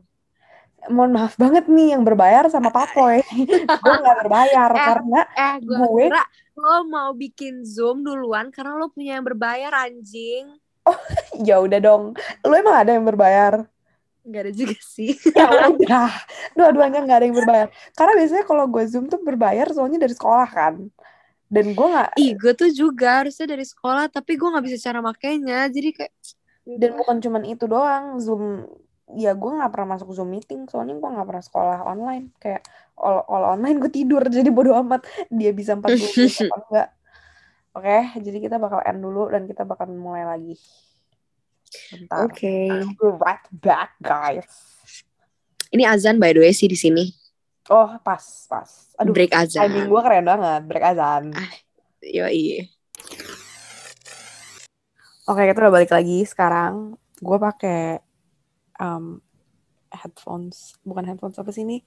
Mohon 0.87 1.11
maaf 1.17 1.33
banget 1.35 1.65
nih 1.67 1.97
yang 1.97 2.05
berbayar 2.05 2.47
sama 2.47 2.69
Papoy 2.69 3.19
gue 3.83 3.93
nggak 3.97 4.17
berbayar 4.23 4.69
Eh. 4.71 4.79
karena 4.79 5.19
eh 5.33 5.55
gue 5.59 5.75
Gue- 5.75 6.07
kira 6.07 6.23
lo 6.55 6.77
mau 6.85 7.09
bikin 7.11 7.61
zoom 7.61 8.01
duluan 8.01 8.49
karena 8.49 8.73
lo 8.75 8.87
punya 8.87 9.17
yang 9.17 9.25
berbayar 9.25 9.71
anjing. 9.73 10.47
Ya 11.43 11.59
udah 11.59 11.77
dong. 11.77 12.03
Lu 12.41 12.53
emang 12.53 12.77
ada 12.77 12.91
yang 12.91 13.03
berbayar? 13.03 13.67
Nggak 14.23 14.41
ada 14.41 14.51
juga 14.53 14.77
sih. 14.79 15.11
Ya 15.37 15.49
udah. 15.67 16.09
Dua-duanya 16.53 17.03
nggak 17.03 17.17
ada 17.19 17.25
yang 17.25 17.35
berbayar. 17.35 17.67
Karena 17.91 18.13
biasanya 18.15 18.43
kalau 18.43 18.65
gue 18.65 18.83
zoom 18.87 19.05
tuh 19.05 19.19
berbayar 19.19 19.67
soalnya 19.69 19.99
dari 19.99 20.13
sekolah 20.13 20.47
kan. 20.47 20.87
Dan 21.47 21.71
gue 21.71 21.87
nggak 21.87 22.09
Ih, 22.15 22.31
gue 22.35 22.53
tuh 22.53 22.69
juga 22.69 23.23
harusnya 23.23 23.47
dari 23.47 23.63
sekolah, 23.63 24.07
tapi 24.07 24.35
gue 24.35 24.47
nggak 24.47 24.65
bisa 24.65 24.77
cara 24.81 24.99
makainya. 24.99 25.67
Jadi 25.67 25.89
kayak 25.91 26.11
dan 26.75 26.99
bukan 26.99 27.23
cuman 27.23 27.43
itu 27.47 27.63
doang 27.63 28.19
zoom 28.19 28.67
ya 29.15 29.31
gue 29.31 29.51
nggak 29.55 29.71
pernah 29.71 29.95
masuk 29.95 30.11
zoom 30.11 30.27
meeting 30.27 30.67
soalnya 30.67 30.99
gue 30.99 31.07
nggak 31.07 31.23
pernah 31.23 31.39
sekolah 31.39 31.79
online 31.81 32.35
kayak 32.43 32.67
all, 32.99 33.23
all 33.23 33.55
online 33.55 33.79
gue 33.79 33.87
tidur 33.87 34.19
jadi 34.35 34.51
bodo 34.51 34.75
amat 34.83 35.07
dia 35.31 35.55
bisa 35.55 35.79
40 35.79 35.95
menit 35.95 36.35
apa 36.43 36.55
enggak 36.67 36.89
oke 37.71 37.97
jadi 38.19 38.37
kita 38.43 38.55
bakal 38.59 38.83
end 38.83 38.99
dulu 38.99 39.31
dan 39.31 39.47
kita 39.47 39.63
bakal 39.63 39.87
mulai 39.87 40.27
lagi 40.27 40.59
bentar 41.91 42.27
Oke. 42.27 42.71
We're 42.99 43.15
right 43.15 43.43
back 43.51 43.95
guys 43.99 44.47
Ini 45.67 45.83
azan 45.83 46.15
by 46.15 46.31
the 46.31 46.39
way 46.39 46.51
sih 46.51 46.67
di 46.67 46.75
sini. 46.75 47.11
oh 47.67 47.95
pas 47.99 48.23
pas 48.47 48.69
aduh 48.95 49.11
Break 49.11 49.31
azan. 49.31 49.67
timing 49.67 49.87
gue 49.87 50.01
keren 50.03 50.23
banget 50.23 50.61
break 50.67 50.83
azan 50.83 51.31
Yoi. 52.03 52.67
Oke, 55.27 55.43
kita 55.43 55.59
udah 55.59 55.73
balik 55.75 55.91
lagi 55.91 56.23
sekarang. 56.23 56.95
Gue 57.19 57.35
pakai 57.35 57.99
um, 58.79 59.19
headphones, 59.91 60.79
bukan 60.87 61.03
headphones 61.03 61.35
apa 61.35 61.51
sih 61.51 61.67
ini? 61.67 61.83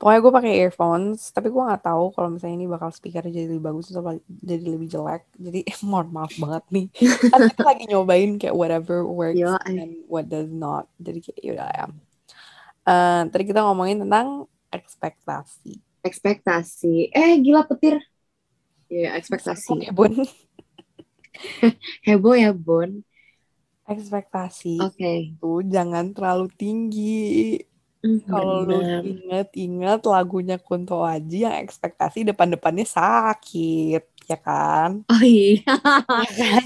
Pokoknya 0.00 0.20
gue 0.24 0.32
pakai 0.32 0.52
earphones, 0.62 1.28
tapi 1.34 1.52
gue 1.52 1.58
nggak 1.58 1.84
tahu 1.84 2.14
kalau 2.14 2.32
misalnya 2.32 2.56
ini 2.56 2.70
bakal 2.70 2.88
speakernya 2.88 3.34
jadi 3.34 3.46
lebih 3.52 3.68
bagus 3.68 3.92
atau 3.92 4.16
jadi 4.24 4.64
lebih 4.64 4.88
jelek. 4.88 5.28
Jadi 5.36 5.60
mohon 5.90 6.08
maaf 6.08 6.32
banget 6.40 6.64
nih. 6.72 6.86
Kan 7.34 7.40
kita 7.52 7.62
lagi 7.68 7.84
nyobain 7.84 8.30
kayak 8.40 8.56
whatever 8.56 9.04
works 9.04 9.36
Yo, 9.36 9.52
and 9.68 10.06
what 10.08 10.30
does 10.30 10.48
not. 10.48 10.88
Jadi 11.02 11.18
kayak 11.20 11.40
yaudah 11.44 11.68
ya. 11.68 11.86
Eh, 12.88 13.22
tadi 13.28 13.44
kita 13.44 13.60
ngomongin 13.60 14.08
tentang 14.08 14.48
ekspektasi. 14.72 15.76
Ekspektasi. 16.00 17.12
Eh, 17.12 17.36
gila 17.44 17.68
petir. 17.68 18.00
Ya, 18.88 19.20
ekspektasi. 19.20 19.84
Ya, 19.84 19.92
Bun. 19.92 20.24
Heboh 22.06 22.34
ya, 22.36 22.50
Bon. 22.52 22.90
Ekspektasi 23.92 24.74
Oke. 24.84 25.12
itu 25.18 25.52
jangan 25.74 26.04
terlalu 26.16 26.46
tinggi. 26.60 27.16
Hmm, 28.02 28.18
Kalau 28.28 28.56
lu 28.68 28.78
benar. 28.80 29.04
inget-inget 29.10 30.00
lagunya 30.12 30.56
Kunto 30.66 30.94
Aji 31.12 31.36
yang 31.48 31.56
ekspektasi 31.64 32.18
depan-depannya 32.30 32.84
sakit, 32.96 34.02
ya 34.30 34.36
kan? 34.46 34.90
Oh 35.12 35.22
iya. 35.24 35.62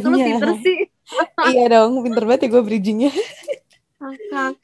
Kalau 0.03 0.19
Makanya. 0.19 0.25
pinter 0.27 0.51
sih. 0.65 0.77
iya 1.49 1.63
dong, 1.73 1.93
pinter 2.05 2.23
banget 2.27 2.41
ya 2.45 2.49
gue 2.55 2.63
bridgingnya. 2.67 3.11
Kakak. 3.99 4.59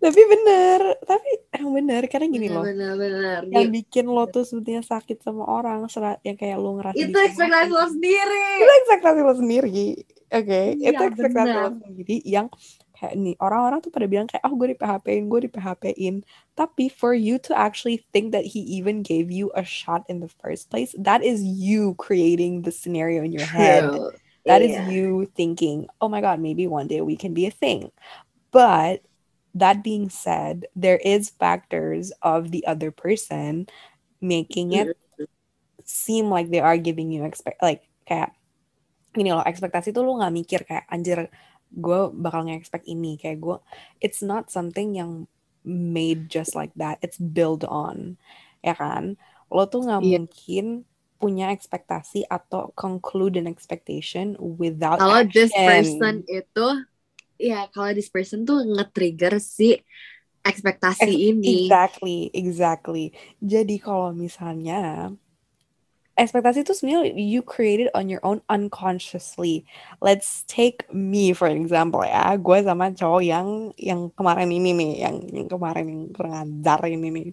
Tapi 0.00 0.22
bener, 0.24 0.96
tapi 1.04 1.28
emang 1.52 1.76
bener, 1.76 2.02
karena 2.08 2.26
gini 2.32 2.48
loh. 2.48 2.64
Benar-benar. 2.64 3.44
Yang 3.52 3.68
bikin 3.68 4.08
lo 4.08 4.24
tuh 4.32 4.48
sebetulnya 4.48 4.80
sakit 4.80 5.20
sama 5.20 5.44
orang, 5.44 5.84
yang 6.24 6.36
kayak 6.40 6.56
lo 6.56 6.80
ngerasa 6.80 6.96
Itu 6.96 7.18
ekspektasi 7.20 7.68
lo 7.68 7.84
sendiri. 7.84 8.44
Itu 8.64 8.72
ekspektasi 8.80 9.20
lo 9.20 9.34
sendiri, 9.36 9.88
oke? 10.32 10.62
Iya, 10.80 10.88
itu 10.96 11.02
ekspektasi 11.04 11.52
lo 11.52 11.70
sendiri 11.76 12.16
yang 12.24 12.48
kayak 12.96 13.16
nih 13.16 13.36
orang-orang 13.40 13.80
tuh 13.84 13.92
pada 13.92 14.08
bilang 14.08 14.24
kayak 14.24 14.44
oh 14.44 14.56
gue 14.56 14.72
di 14.72 14.78
PHP-in, 14.80 15.24
gue 15.28 15.40
di 15.44 15.50
PHP-in. 15.52 16.16
Tapi 16.56 16.84
for 16.88 17.12
you 17.12 17.36
to 17.36 17.52
actually 17.52 18.00
think 18.16 18.32
that 18.32 18.44
he 18.56 18.64
even 18.80 19.04
gave 19.04 19.28
you 19.28 19.52
a 19.52 19.64
shot 19.64 20.08
in 20.08 20.24
the 20.24 20.32
first 20.40 20.72
place, 20.72 20.96
that 20.96 21.20
is 21.20 21.44
you 21.44 21.92
creating 22.00 22.64
the 22.64 22.72
scenario 22.72 23.20
in 23.20 23.36
your 23.36 23.48
head. 23.48 23.84
True. 23.84 24.16
That 24.48 24.64
is 24.64 24.72
Iya. 24.72 24.88
you 24.88 25.28
thinking, 25.36 25.92
oh 26.00 26.08
my 26.08 26.24
God, 26.24 26.40
maybe 26.40 26.64
one 26.64 26.88
day 26.88 27.04
we 27.04 27.20
can 27.20 27.36
be 27.36 27.44
a 27.44 27.52
thing. 27.52 27.92
But 28.48 29.04
that 29.54 29.82
being 29.82 30.08
said, 30.10 30.66
there 30.76 30.98
is 31.02 31.30
factors 31.30 32.12
of 32.22 32.50
the 32.50 32.66
other 32.66 32.90
person 32.90 33.66
making 34.20 34.72
it 34.76 34.94
seem 35.84 36.28
like 36.30 36.50
they 36.52 36.60
are 36.60 36.76
giving 36.76 37.10
you 37.10 37.24
expect 37.24 37.58
like 37.64 37.88
kayak 38.06 38.36
ini 39.16 39.34
loh 39.34 39.42
ekspektasi 39.42 39.90
tuh 39.90 40.06
lu 40.06 40.20
nggak 40.20 40.34
mikir 40.34 40.60
kayak 40.62 40.86
anjir 40.86 41.26
gue 41.70 42.00
bakal 42.14 42.46
nge-expect 42.46 42.86
ini. 42.86 43.18
Kayak 43.18 43.38
gue 43.42 43.56
it's 44.02 44.22
not 44.22 44.50
something 44.50 44.94
yang 44.94 45.26
made 45.66 46.30
just 46.30 46.54
like 46.54 46.70
that. 46.78 46.98
It's 47.02 47.18
built 47.18 47.66
on 47.66 48.18
ya 48.62 48.76
kan? 48.76 49.16
Lo 49.50 49.66
tuh 49.66 49.82
nggak 49.82 50.02
Iya. 50.04 50.10
mungkin 50.22 50.66
punya 51.20 51.52
ekspektasi 51.52 52.24
atau 52.32 52.72
conclude 52.72 53.36
an 53.36 53.44
expectation 53.44 54.40
without 54.40 54.96
Kalau 54.96 55.20
this 55.28 55.52
person 55.52 56.24
itu, 56.24 56.66
ya 57.40 57.66
kalau 57.72 57.96
this 57.96 58.12
person 58.12 58.44
tuh 58.44 58.60
nge-trigger 58.60 59.40
si 59.40 59.80
ekspektasi 60.44 61.08
Ex- 61.08 61.24
ini. 61.32 61.48
Exactly, 61.64 62.18
exactly. 62.36 63.04
Jadi 63.40 63.80
kalau 63.80 64.12
misalnya 64.12 65.12
ekspektasi 66.20 66.68
itu 66.68 66.76
sebenarnya 66.76 67.16
you 67.16 67.40
created 67.40 67.88
on 67.96 68.12
your 68.12 68.20
own 68.20 68.44
unconsciously. 68.52 69.64
Let's 70.04 70.44
take 70.44 70.84
me 70.92 71.32
for 71.32 71.48
example 71.48 72.04
ya. 72.04 72.36
Gue 72.36 72.60
sama 72.60 72.92
cowok 72.92 73.22
yang 73.24 73.72
yang 73.80 74.12
kemarin 74.12 74.52
ini 74.52 74.70
nih, 74.76 74.92
yang 75.08 75.16
yang 75.32 75.48
kemarin 75.48 75.86
yang 75.88 76.02
kurang 76.12 76.36
ajar 76.36 76.80
ini 76.92 77.08
nih. 77.08 77.28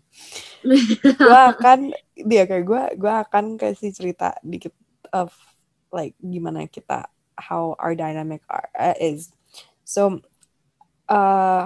Gue 1.19 1.41
akan 1.51 1.79
dia 2.15 2.43
kayak 2.47 2.63
gue 2.63 2.81
gue 2.95 3.13
akan 3.27 3.59
kasih 3.59 3.91
cerita 3.91 4.39
dikit 4.39 4.71
of 5.11 5.35
like 5.91 6.15
gimana 6.23 6.67
kita 6.71 7.07
how 7.37 7.77
our 7.77 7.93
dynamic 7.93 8.41
are, 8.47 8.71
uh, 8.73 8.97
is. 8.97 9.35
So 9.87 10.19
uh, 11.07 11.63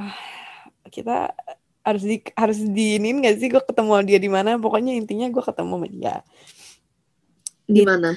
kita 0.94 1.34
harus 1.82 2.06
di 2.06 2.22
harus 2.38 2.62
diinin 2.62 3.26
gak 3.26 3.42
sih 3.42 3.50
gue 3.50 3.64
ketemu 3.66 4.06
dia 4.06 4.22
di 4.22 4.30
mana? 4.30 4.62
Pokoknya 4.62 4.94
intinya 4.94 5.26
gue 5.34 5.42
ketemu 5.42 5.74
sama 5.74 5.88
dia. 5.90 6.16
Di 7.66 7.82
mana? 7.82 8.14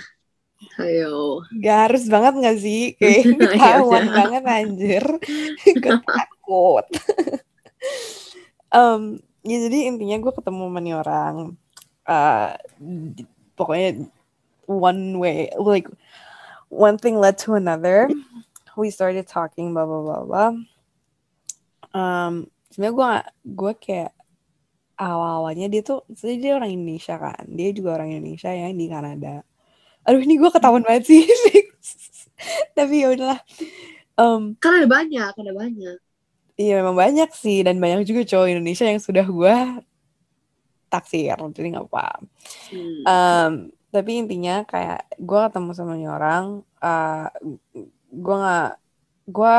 Ayo. 0.80 1.44
gak 1.60 1.78
harus 1.88 2.04
banget 2.04 2.34
gak 2.44 2.58
sih? 2.60 2.92
Kayak 3.00 3.24
Ya 3.32 3.48
ketahuan 3.56 4.06
banget 4.12 4.42
anjir. 4.44 5.04
Takut. 6.04 6.84
Em, 8.74 9.22
ya 9.46 9.56
jadi 9.70 9.78
intinya 9.88 10.18
gue 10.20 10.32
ketemu 10.34 10.66
sama 10.68 10.78
nih 10.82 10.94
orang 10.98 11.34
di- 13.14 13.28
pokoknya 13.54 14.10
one 14.66 15.14
way 15.22 15.46
like 15.54 15.86
one 16.74 16.98
thing 16.98 17.14
led 17.14 17.38
to 17.38 17.54
another 17.54 18.10
we 18.76 18.90
started 18.90 19.26
talking 19.26 19.72
blah 19.72 19.86
blah 19.86 20.02
blah 20.02 20.22
blah. 20.24 20.50
Um, 21.94 22.50
sebenarnya 22.70 22.94
gue 22.94 23.10
gue 23.54 23.72
kayak 23.78 24.12
awal-awalnya 24.98 25.66
dia 25.70 25.82
tuh 25.82 26.02
sebenarnya 26.10 26.40
dia 26.42 26.52
orang 26.58 26.70
Indonesia 26.74 27.14
kan. 27.18 27.44
Dia 27.50 27.68
juga 27.70 27.90
orang 27.98 28.08
Indonesia 28.14 28.50
yang 28.50 28.74
di 28.74 28.86
Kanada. 28.90 29.34
Aduh 30.04 30.20
ini 30.20 30.34
gue 30.36 30.50
ketahuan 30.50 30.84
banget 30.84 31.04
sih. 31.08 31.22
Tapi 32.76 32.94
ya 33.02 33.08
udahlah. 33.14 33.40
Em, 34.14 34.54
Kan 34.58 34.72
ada 34.82 34.88
banyak, 34.90 35.32
ada 35.34 35.52
banyak. 35.54 35.96
iya 36.54 36.78
memang 36.78 36.94
banyak 36.94 37.30
sih. 37.34 37.62
Dan 37.66 37.78
banyak 37.82 38.06
juga 38.06 38.22
cowok 38.26 38.46
Indonesia 38.50 38.86
yang 38.86 39.00
sudah 39.02 39.26
gue 39.26 39.56
taksir 40.94 41.34
jadi 41.34 41.66
nggak 41.74 41.90
apa 41.90 42.22
Hmm. 42.70 43.02
Um, 43.06 43.52
tapi 43.94 44.18
intinya 44.18 44.66
kayak 44.66 45.06
gue 45.22 45.40
ketemu 45.46 45.70
sama 45.70 45.94
orang, 45.94 46.66
uh, 46.82 47.30
gue 48.14 48.36
nggak, 48.36 48.72
gue 49.30 49.54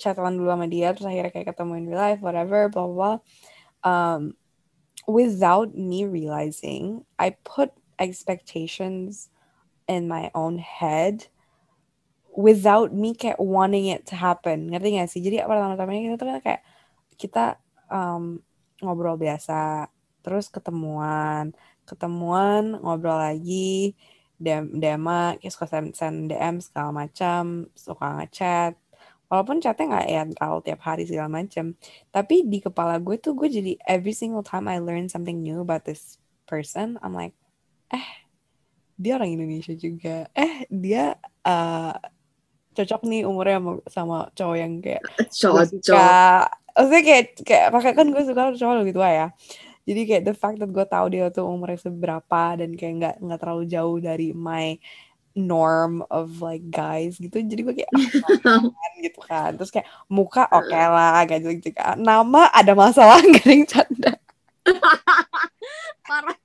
chatan 0.00 0.34
dulu 0.38 0.50
sama 0.50 0.66
dia, 0.66 0.90
terus 0.92 1.06
akhirnya 1.06 1.32
kayak 1.32 1.48
ketemu 1.54 1.72
in 1.78 1.86
real 1.88 2.00
life, 2.00 2.20
whatever, 2.24 2.66
blah 2.70 2.86
blah. 2.86 2.96
blah. 2.96 3.16
Um, 3.80 4.22
without 5.08 5.72
me 5.74 6.04
realizing, 6.04 7.06
I 7.18 7.34
put 7.42 7.72
expectations 8.00 9.28
in 9.90 10.06
my 10.06 10.30
own 10.34 10.58
head 10.58 11.26
without 12.30 12.94
me 12.94 13.12
kayak 13.12 13.42
wanting 13.42 13.90
it 13.90 14.06
to 14.06 14.14
happen 14.14 14.70
ngerti 14.70 14.96
gak 14.96 15.10
sih 15.10 15.20
jadi 15.20 15.44
pertama-tamanya 15.44 16.00
kita 16.06 16.16
tuh 16.16 16.26
kan 16.30 16.38
kayak 16.40 16.62
kita 17.18 17.44
um, 17.90 18.38
ngobrol 18.78 19.18
biasa 19.18 19.90
terus 20.22 20.46
ketemuan 20.46 21.50
ketemuan 21.84 22.78
ngobrol 22.78 23.18
lagi 23.18 23.98
DM 24.40 24.80
DM 24.80 25.04
kayak 25.36 25.52
suka 25.52 25.66
send, 25.68 25.92
send 25.92 26.32
DM 26.32 26.64
segala 26.64 26.90
macam 27.04 27.68
suka 27.76 28.18
ngechat. 28.18 28.72
Walaupun 29.30 29.62
chatnya 29.62 29.94
nggak 29.94 30.06
ya 30.10 30.22
terlalu 30.34 30.60
tiap 30.66 30.80
hari 30.82 31.04
segala 31.06 31.28
macam. 31.30 31.78
Tapi 32.10 32.48
di 32.48 32.58
kepala 32.58 32.98
gue 32.98 33.14
tuh 33.20 33.36
gue 33.36 33.46
jadi 33.46 33.78
every 33.86 34.16
single 34.16 34.42
time 34.42 34.66
I 34.66 34.82
learn 34.82 35.06
something 35.06 35.38
new 35.38 35.62
about 35.62 35.86
this 35.86 36.18
person 36.50 36.98
I'm 36.98 37.14
like 37.14 37.36
eh 37.94 38.26
dia 38.98 39.20
orang 39.20 39.36
Indonesia 39.36 39.76
juga. 39.78 40.26
Eh 40.34 40.66
dia 40.66 41.14
uh, 41.46 41.94
cocok 42.74 43.02
nih 43.06 43.22
umurnya 43.28 43.58
sama, 43.60 43.72
sama 43.86 44.18
cowok 44.34 44.56
yang 44.56 44.72
kayak 44.80 45.02
cocok 45.28 46.46
maksudnya 46.70 47.02
kayak 47.02 47.24
kayak 47.42 47.66
pakai 47.74 47.92
kan 47.92 48.06
gue 48.08 48.22
suka 48.24 48.42
cowok 48.54 48.74
lebih 48.80 48.94
tua 48.94 49.08
ya 49.10 49.26
jadi 49.90 50.00
kayak 50.06 50.24
the 50.30 50.36
fact 50.38 50.62
that 50.62 50.70
gue 50.70 50.86
tahu 50.86 51.06
dia 51.10 51.34
tuh 51.34 51.50
umurnya 51.50 51.82
seberapa 51.82 52.54
dan 52.54 52.78
kayak 52.78 52.94
nggak 53.02 53.16
nggak 53.26 53.40
terlalu 53.42 53.64
jauh 53.66 53.98
dari 53.98 54.30
my 54.30 54.78
norm 55.34 56.06
of 56.14 56.38
like 56.38 56.62
guys 56.70 57.18
gitu. 57.18 57.42
Jadi 57.42 57.60
gue 57.66 57.74
kayak 57.82 57.90
oh, 58.46 58.70
gitu 59.02 59.20
kan. 59.26 59.58
Terus 59.58 59.74
kayak 59.74 59.90
muka 60.06 60.46
oke 60.46 60.70
okay 60.70 60.86
lah 60.86 61.26
gak 61.26 61.42
gitu 61.42 61.74
kan. 61.74 61.98
Nama 61.98 62.54
ada 62.54 62.72
masalah 62.78 63.18
yang 63.50 63.66
canda? 63.66 64.14
Parah. 66.06 66.38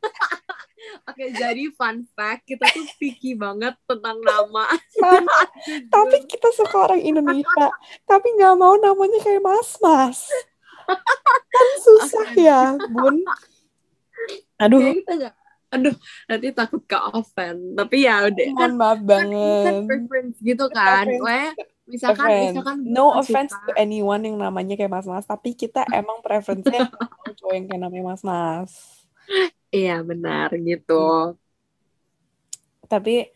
Oke, 1.06 1.34
jadi 1.34 1.70
fun 1.74 2.06
fact, 2.18 2.50
kita 2.50 2.66
tuh 2.70 2.86
picky 2.98 3.38
banget 3.38 3.78
tentang 3.86 4.18
nama. 4.22 4.70
tapi 5.93 6.18
kita 6.26 6.50
suka 6.54 6.89
orang 6.89 7.02
Indonesia, 7.02 7.70
tapi 8.10 8.34
nggak 8.38 8.56
mau 8.58 8.74
namanya 8.78 9.22
kayak 9.22 9.41
mas-mas. 9.41 10.30
Kan 11.54 11.68
susah 11.82 12.28
ya, 12.36 12.62
Bun. 12.92 13.24
Aduh. 14.56 14.80
kita 14.80 15.14
gak, 15.20 15.36
aduh, 15.74 15.96
nanti 16.32 16.48
takut 16.56 16.82
ke 16.88 16.96
offend. 16.96 17.76
Tapi 17.76 18.08
ya 18.08 18.32
udah. 18.32 18.46
Mohon 18.56 18.74
maaf 18.80 19.00
kan 19.00 19.08
banget. 19.08 19.66
Kan 19.66 19.76
preference 19.88 20.38
gitu 20.40 20.66
kan. 20.72 21.06
Weh, 21.08 21.50
misalkan, 21.86 22.28
misalkan 22.56 22.78
no 22.88 23.14
offense 23.20 23.52
suka- 23.52 23.68
to 23.70 23.72
anyone 23.76 24.24
yang 24.24 24.40
namanya 24.40 24.80
kayak 24.80 24.92
mas-mas, 24.92 25.28
tapi 25.28 25.54
kita 25.54 25.84
emang 25.92 26.24
preference-nya 26.24 26.88
mau 26.96 27.32
cowok 27.36 27.54
yang 27.54 27.66
kayak 27.68 27.82
namanya 27.84 28.04
mas-mas. 28.16 28.72
Iya 29.74 30.00
benar 30.06 30.54
gitu. 30.56 31.36
Tapi 32.86 33.35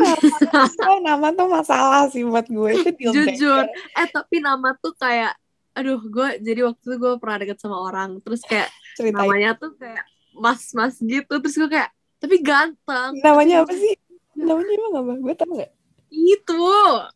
nama, 0.00 0.94
nama 1.00 1.26
tuh 1.34 1.48
masalah 1.48 2.02
sih 2.10 2.24
buat 2.24 2.46
gue 2.48 2.70
itu 2.76 2.90
deal 2.96 3.12
Jujur. 3.12 3.64
Eh 3.96 4.08
tapi 4.10 4.40
nama 4.40 4.74
tuh 4.78 4.96
kayak, 4.96 5.36
aduh 5.76 6.00
gue 6.00 6.28
jadi 6.42 6.66
waktu 6.66 6.82
itu 6.82 6.96
gue 6.98 7.12
pernah 7.20 7.36
deket 7.40 7.58
sama 7.60 7.78
orang, 7.78 8.18
terus 8.24 8.42
kayak 8.44 8.68
Ceritain. 8.96 9.16
namanya 9.16 9.56
tuh 9.56 9.72
kayak 9.76 10.04
mas-mas 10.36 10.96
gitu, 10.98 11.34
terus 11.40 11.56
gue 11.58 11.70
kayak, 11.70 11.90
tapi 12.18 12.36
ganteng. 12.40 13.12
Namanya 13.20 13.66
apa 13.66 13.74
sih? 13.76 13.94
Namanya 14.38 14.72
emang 14.72 14.94
apa? 14.98 15.12
Gue 15.20 15.34
tau 15.36 15.52
gak? 15.52 15.72
Itu, 16.10 16.58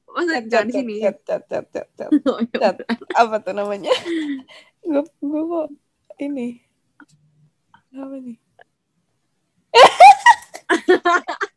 masa 0.07 0.39
jangan 0.47 0.71
di 0.71 0.75
sini. 0.79 0.95
cat, 1.03 1.19
cat, 1.27 1.43
cat, 1.51 1.67
cat, 1.73 1.89
cat. 1.99 2.11
Oh, 2.31 2.39
ya 2.39 2.59
Cat. 2.71 2.77
Apa 3.19 3.43
tuh 3.43 3.53
namanya? 3.57 3.91
gue 4.85 5.03
gue 5.03 5.43
kok 5.49 5.67
ini 6.21 6.61
apa 7.95 8.17
nih? 8.19 8.39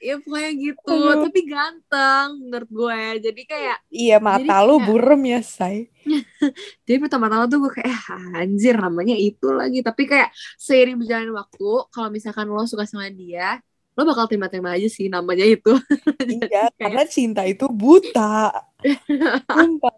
Ya 0.00 0.16
pokoknya 0.16 0.50
gitu, 0.56 0.96
Aduh. 0.96 1.28
tapi 1.28 1.40
ganteng 1.44 2.28
menurut 2.40 2.70
gue. 2.70 3.00
Jadi 3.20 3.42
kayak, 3.44 3.78
Iya 3.88 4.16
mata 4.16 4.56
lu 4.64 4.80
kayak- 4.80 4.86
burem 4.88 5.22
ya 5.28 5.40
say. 5.44 5.92
jadi 6.88 6.98
pertama-tama 6.98 7.44
tuh 7.46 7.68
gue 7.68 7.72
kayak, 7.76 7.90
eh, 7.92 8.40
anjir 8.40 8.74
namanya 8.76 9.12
itu 9.12 9.52
lagi. 9.52 9.84
Tapi 9.84 10.02
kayak 10.08 10.32
seiring 10.56 10.96
berjalan 10.96 11.30
waktu, 11.36 11.68
kalau 11.92 12.08
misalkan 12.08 12.48
lo 12.48 12.64
suka 12.64 12.88
sama 12.88 13.12
dia, 13.12 13.60
lo 13.92 14.06
bakal 14.06 14.24
terima-terima 14.24 14.72
aja 14.72 14.88
sih 14.88 15.12
namanya 15.12 15.44
itu. 15.44 15.76
Iya 16.40 16.48
kayak- 16.48 16.72
karena 16.80 17.02
cinta 17.04 17.42
itu 17.44 17.68
buta. 17.68 18.48
Sumpah. 19.52 19.92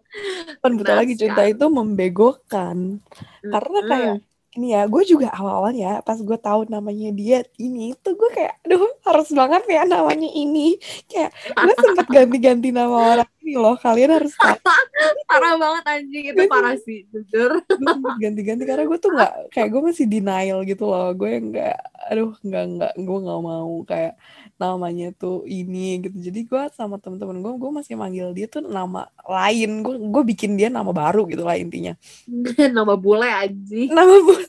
Bukan 0.59 0.71
buta 0.75 0.93
lagi 0.93 1.15
cinta 1.15 1.47
itu 1.47 1.65
membegokan. 1.71 2.99
Karena 3.39 3.79
kayak 3.87 4.15
ini 4.57 4.67
ya, 4.77 4.85
gue 4.85 5.03
juga 5.05 5.27
awal-awal 5.33 5.73
ya 5.73 5.99
pas 6.05 6.17
gue 6.21 6.37
tahu 6.37 6.69
namanya 6.69 7.09
dia 7.13 7.41
ini 7.57 7.97
tuh 8.03 8.13
gue 8.19 8.29
kayak, 8.37 8.53
aduh 8.65 8.85
harus 9.07 9.29
banget 9.33 9.63
ya 9.69 9.81
namanya 9.89 10.29
ini. 10.29 10.77
Kayak 11.09 11.29
gue 11.57 11.73
sempet 11.81 12.05
ganti-ganti 12.15 12.69
nama 12.69 12.95
orang 13.17 13.29
ini 13.43 13.59
loh. 13.59 13.75
Kalian 13.75 14.11
harus 14.15 14.33
tahu. 14.39 14.55
parah 15.29 15.53
banget 15.59 15.83
anjing. 15.83 16.25
Itu 16.31 16.43
parah 16.47 16.79
sih 16.79 17.03
jujur. 17.11 17.59
Ganti-ganti 18.23 18.63
karena 18.63 18.87
gue 18.87 18.99
tuh 19.03 19.11
nggak 19.11 19.51
kayak 19.51 19.69
gue 19.69 19.81
masih 19.83 20.05
denial 20.07 20.63
gitu 20.63 20.87
loh. 20.87 21.11
Gue 21.11 21.43
nggak 21.43 21.77
aduh 22.07 22.31
nggak 22.39 22.65
nggak 22.79 22.93
gue 22.99 23.17
nggak 23.27 23.41
mau 23.43 23.73
kayak 23.83 24.13
namanya 24.55 25.11
tuh 25.11 25.43
ini 25.43 25.99
gitu. 26.07 26.15
Jadi 26.31 26.39
gue 26.47 26.63
sama 26.71 26.95
temen-temen 27.03 27.43
gue 27.43 27.53
gue 27.59 27.71
masih 27.75 27.99
manggil 27.99 28.31
dia 28.31 28.47
tuh 28.47 28.63
nama 28.63 29.11
lain. 29.27 29.83
Gue 29.83 29.95
gue 29.99 30.23
bikin 30.23 30.55
dia 30.55 30.71
nama 30.71 30.95
baru 30.95 31.27
gitu 31.27 31.43
lah 31.43 31.59
intinya. 31.59 31.99
Nama 32.77 32.95
bule 32.95 33.27
anjing. 33.27 33.91
Nama 33.91 34.15
bule. 34.23 34.47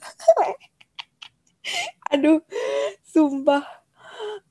Aduh 2.15 2.39
sumpah. 3.11 3.67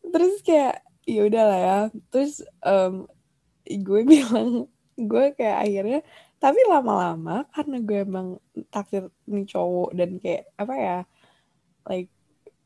Terus 0.04 0.44
kayak 0.44 0.84
ya 1.08 1.22
udah 1.28 1.44
lah 1.48 1.60
ya. 1.60 1.80
Terus 2.12 2.44
em, 2.64 3.08
gue 3.68 4.02
bilang 4.12 4.68
gue 4.94 5.26
kayak 5.34 5.58
akhirnya 5.66 6.00
tapi 6.38 6.60
lama-lama 6.68 7.48
karena 7.56 7.78
gue 7.80 8.00
emang 8.04 8.28
taksir 8.70 9.10
nih 9.26 9.48
cowok 9.48 9.90
dan 9.96 10.10
kayak 10.20 10.44
apa 10.60 10.74
ya 10.76 10.98
like 11.88 12.12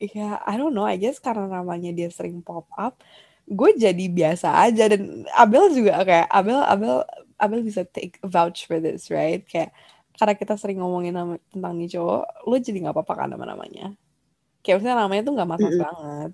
ya 0.02 0.42
I 0.44 0.58
don't 0.58 0.74
know 0.74 0.86
I 0.86 0.98
guess 0.98 1.22
karena 1.22 1.48
namanya 1.48 1.94
dia 1.94 2.10
sering 2.10 2.42
pop 2.42 2.68
up 2.76 3.00
gue 3.48 3.70
jadi 3.80 4.06
biasa 4.12 4.60
aja 4.68 4.92
dan 4.92 5.24
Abel 5.32 5.72
juga 5.72 6.04
kayak 6.04 6.28
Abel 6.28 6.60
Abel 6.68 6.96
Abel 7.40 7.62
bisa 7.64 7.88
take 7.88 8.20
vouch 8.26 8.68
for 8.68 8.82
this 8.82 9.08
right? 9.08 9.46
Kayak 9.48 9.72
karena 10.18 10.34
kita 10.34 10.58
sering 10.58 10.82
ngomongin 10.82 11.14
nama, 11.14 11.38
tentang 11.54 11.78
nih 11.78 11.96
cowok 11.96 12.24
lo 12.50 12.56
jadi 12.58 12.78
nggak 12.84 12.96
apa-apa 12.98 13.14
kan 13.14 13.28
nama 13.32 13.46
namanya 13.56 13.94
kayak 14.68 14.84
maksudnya 14.84 15.00
namanya 15.00 15.22
tuh 15.24 15.34
nggak 15.38 15.48
mas-mas 15.48 15.72
Mm-mm. 15.72 15.86
banget. 15.88 16.32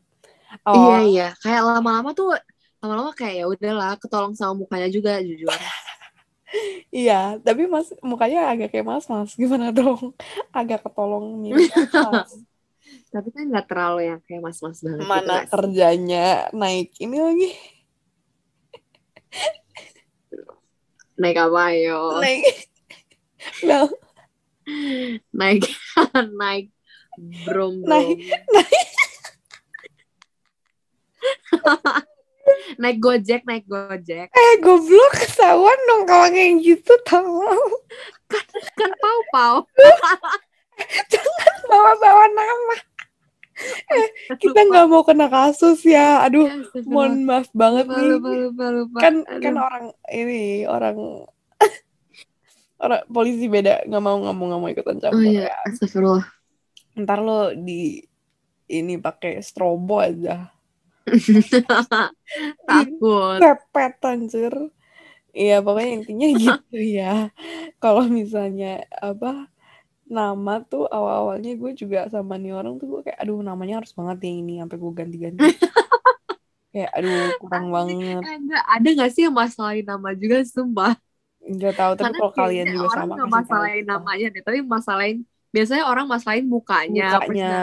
Iya 0.74 0.98
oh. 0.98 1.02
iya. 1.06 1.28
Kayak 1.38 1.62
lama-lama 1.70 2.10
tuh 2.18 2.34
lama-lama 2.84 3.16
kayak 3.16 3.36
ya 3.40 3.46
udahlah 3.48 3.96
ketolong 3.96 4.36
sama 4.36 4.60
mukanya 4.60 4.92
juga 4.92 5.24
jujur. 5.24 5.48
Iya 6.94 7.42
tapi 7.42 7.66
mas 7.66 7.90
mukanya 8.06 8.54
agak 8.54 8.70
kayak 8.70 8.86
mas-mas 8.86 9.34
gimana 9.34 9.74
dong? 9.74 10.14
Agak 10.54 10.86
ketolong 10.86 11.42
mirip 11.42 11.74
mas. 12.06 12.30
Tapi 13.10 13.34
kan 13.34 13.50
nggak 13.50 13.66
terlalu 13.66 14.14
yang 14.14 14.20
kayak 14.22 14.46
mas-mas 14.46 14.78
banget 14.86 15.02
gitu 15.02 15.10
mana 15.10 15.26
nggak 15.26 15.42
sih? 15.42 15.50
kerjanya 15.50 16.28
naik 16.54 16.94
ini 17.02 17.18
lagi? 17.18 17.50
Naik 21.18 21.38
apa 21.42 21.64
yo? 21.74 22.22
Naik. 22.22 22.44
Bel, 23.66 23.86
naik 25.34 25.66
naik 26.38 26.70
brom 27.18 27.82
Naik- 27.82 28.22
naik 28.54 28.90
gojek 33.00 33.42
naik 33.46 33.66
gojek. 33.68 34.30
Eh 34.32 34.54
goblok 34.62 35.14
ketahuan 35.18 35.80
dong 35.90 36.04
kalau 36.08 36.28
kayak 36.32 36.62
gitu 36.62 36.94
tahu 37.06 37.42
kan 38.78 38.92
pau 38.98 39.20
pau. 39.34 39.56
Bawa-bawa 41.70 42.26
nama. 42.34 42.76
Eh, 43.94 44.08
kita 44.42 44.66
nggak 44.66 44.88
mau 44.90 45.06
kena 45.06 45.30
kasus 45.30 45.86
ya. 45.86 46.26
Aduh 46.26 46.50
mohon 46.90 47.24
maaf 47.24 47.48
banget 47.54 47.86
lupa, 47.86 48.02
nih. 48.02 48.08
lupa, 48.10 48.30
lupa, 48.34 48.66
lupa. 48.74 48.98
kan 49.00 49.16
Aduh. 49.30 49.42
kan 49.42 49.56
orang 49.62 49.86
ini 50.10 50.66
orang 50.66 50.98
orang 52.84 53.02
polisi 53.08 53.46
beda. 53.46 53.86
Nggak 53.86 54.04
mau 54.04 54.18
nggak 54.18 54.36
mau 54.36 54.46
nggak 54.50 54.62
mau 54.62 54.70
ikutan 54.74 54.98
oh 54.98 55.02
campur 55.02 55.30
iya 55.30 55.54
ya. 55.54 55.56
astagfirullah. 55.70 56.26
Ntar 56.98 57.20
lo 57.22 57.54
di 57.54 58.02
ini 58.74 58.98
pakai 58.98 59.38
strobo 59.46 60.02
aja 60.02 60.50
takut. 62.68 63.40
Pepet 63.42 63.94
anjir. 64.04 64.54
Iya 65.34 65.66
pokoknya 65.66 65.92
intinya 65.98 66.28
gitu 66.42 66.78
ya. 66.78 67.34
Kalau 67.82 68.06
misalnya 68.08 68.86
apa 69.02 69.50
nama 70.08 70.62
tuh 70.62 70.86
awal-awalnya 70.86 71.58
gue 71.58 71.72
juga 71.74 72.06
sama 72.12 72.38
nih 72.38 72.54
orang 72.54 72.78
tuh 72.78 72.88
gue 72.92 73.02
kayak 73.10 73.18
aduh 73.24 73.40
namanya 73.42 73.82
harus 73.82 73.96
banget 73.98 74.30
yang 74.30 74.38
ini 74.46 74.54
sampai 74.62 74.78
gue 74.78 74.92
ganti-ganti. 74.94 75.42
Kayak 76.74 76.90
aduh 76.98 77.38
kurang 77.38 77.70
banget. 77.70 78.18
enggak 78.26 78.66
ada 78.66 78.88
nggak 78.98 79.12
sih 79.14 79.30
yang 79.30 79.38
masalahin 79.38 79.86
nama 79.86 80.10
juga? 80.18 80.42
Sumpah. 80.42 80.98
Nggak 81.46 81.74
tahu 81.78 81.92
tapi 82.02 82.18
kalau 82.18 82.34
kalian 82.34 82.66
juga 82.74 82.88
orang 82.90 83.06
sama 83.06 83.14
tahu 83.14 83.28
masalahin 83.30 83.86
namanya 83.86 84.28
deh 84.34 84.42
tapi 84.42 84.60
masalahin 84.66 85.18
biasanya 85.54 85.84
orang 85.86 86.06
masalahin 86.10 86.50
mukanya, 86.50 87.22
mukanya. 87.22 87.54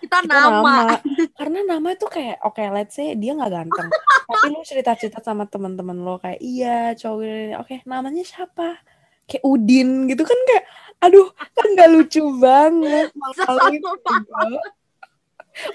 Kita, 0.00 0.16
kita 0.24 0.34
nama. 0.34 1.00
Karena 1.38 1.58
nama 1.64 1.88
itu 1.92 2.06
kayak 2.06 2.42
oke 2.44 2.58
okay, 2.58 2.68
let's 2.72 2.94
say 2.96 3.16
dia 3.16 3.32
nggak 3.32 3.52
ganteng. 3.52 3.88
tapi 4.26 4.46
lu 4.50 4.60
cerita-cerita 4.66 5.22
sama 5.22 5.46
teman-teman 5.46 5.96
lo 6.02 6.18
kayak 6.18 6.42
iya 6.42 6.92
cowok 6.98 7.22
ini 7.22 7.54
oke 7.56 7.66
okay, 7.66 7.78
namanya 7.88 8.22
siapa? 8.26 8.80
Kayak 9.26 9.44
Udin 9.46 10.10
gitu 10.10 10.22
kan 10.22 10.38
kayak 10.46 10.64
aduh 11.02 11.28
kan 11.34 11.66
nggak 11.72 11.90
lucu 11.92 12.22
banget. 12.38 13.08
Malu 13.20 13.60
gitu. 13.72 13.90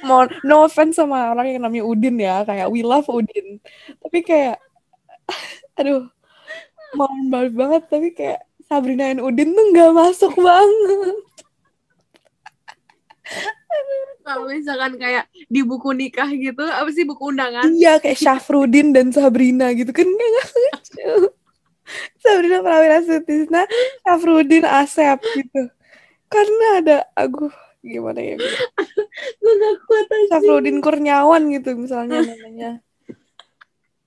Mau 0.05 0.29
no 0.45 0.69
offense 0.69 1.01
sama 1.01 1.33
orang 1.33 1.57
yang 1.57 1.63
namanya 1.65 1.85
Udin 1.87 2.15
ya 2.21 2.45
kayak 2.45 2.69
we 2.69 2.85
love 2.85 3.07
Udin. 3.09 3.57
Tapi 3.97 4.19
kayak 4.21 4.61
aduh 5.79 6.05
mau 6.91 7.07
banget 7.31 7.87
tapi 7.87 8.11
kayak 8.11 8.43
Sabrina 8.67 9.11
and 9.11 9.23
Udin 9.23 9.51
tuh 9.51 9.65
nggak 9.73 9.91
masuk 9.91 10.33
banget. 10.37 11.17
Kalau 14.21 14.45
misalkan 14.47 15.01
kayak 15.01 15.25
di 15.49 15.61
buku 15.65 15.91
nikah 15.97 16.29
gitu, 16.29 16.61
apa 16.61 16.89
sih 16.93 17.03
buku 17.03 17.33
undangan? 17.33 17.65
Iya, 17.67 17.97
kayak 17.97 18.19
Syafrudin 18.23 18.93
dan 18.93 19.09
Sabrina 19.09 19.73
gitu 19.73 19.89
kan 19.89 20.05
kayak 20.05 20.45
lucu. 20.53 21.13
Sabrina 22.21 22.63
Prawira 22.63 23.01
Sutisna, 23.03 23.65
Syafrudin 24.05 24.63
Asep 24.63 25.19
gitu. 25.35 25.67
Karena 26.31 26.67
ada 26.79 26.97
aku 27.17 27.51
gimana 27.83 28.21
ya? 28.21 28.37
Gue 29.41 29.53
gak 29.57 29.75
kuat 29.89 30.07
aja. 30.07 30.37
Syafrudin 30.37 30.79
Kurniawan 30.79 31.49
gitu 31.51 31.75
misalnya 31.75 32.23
namanya. 32.23 32.71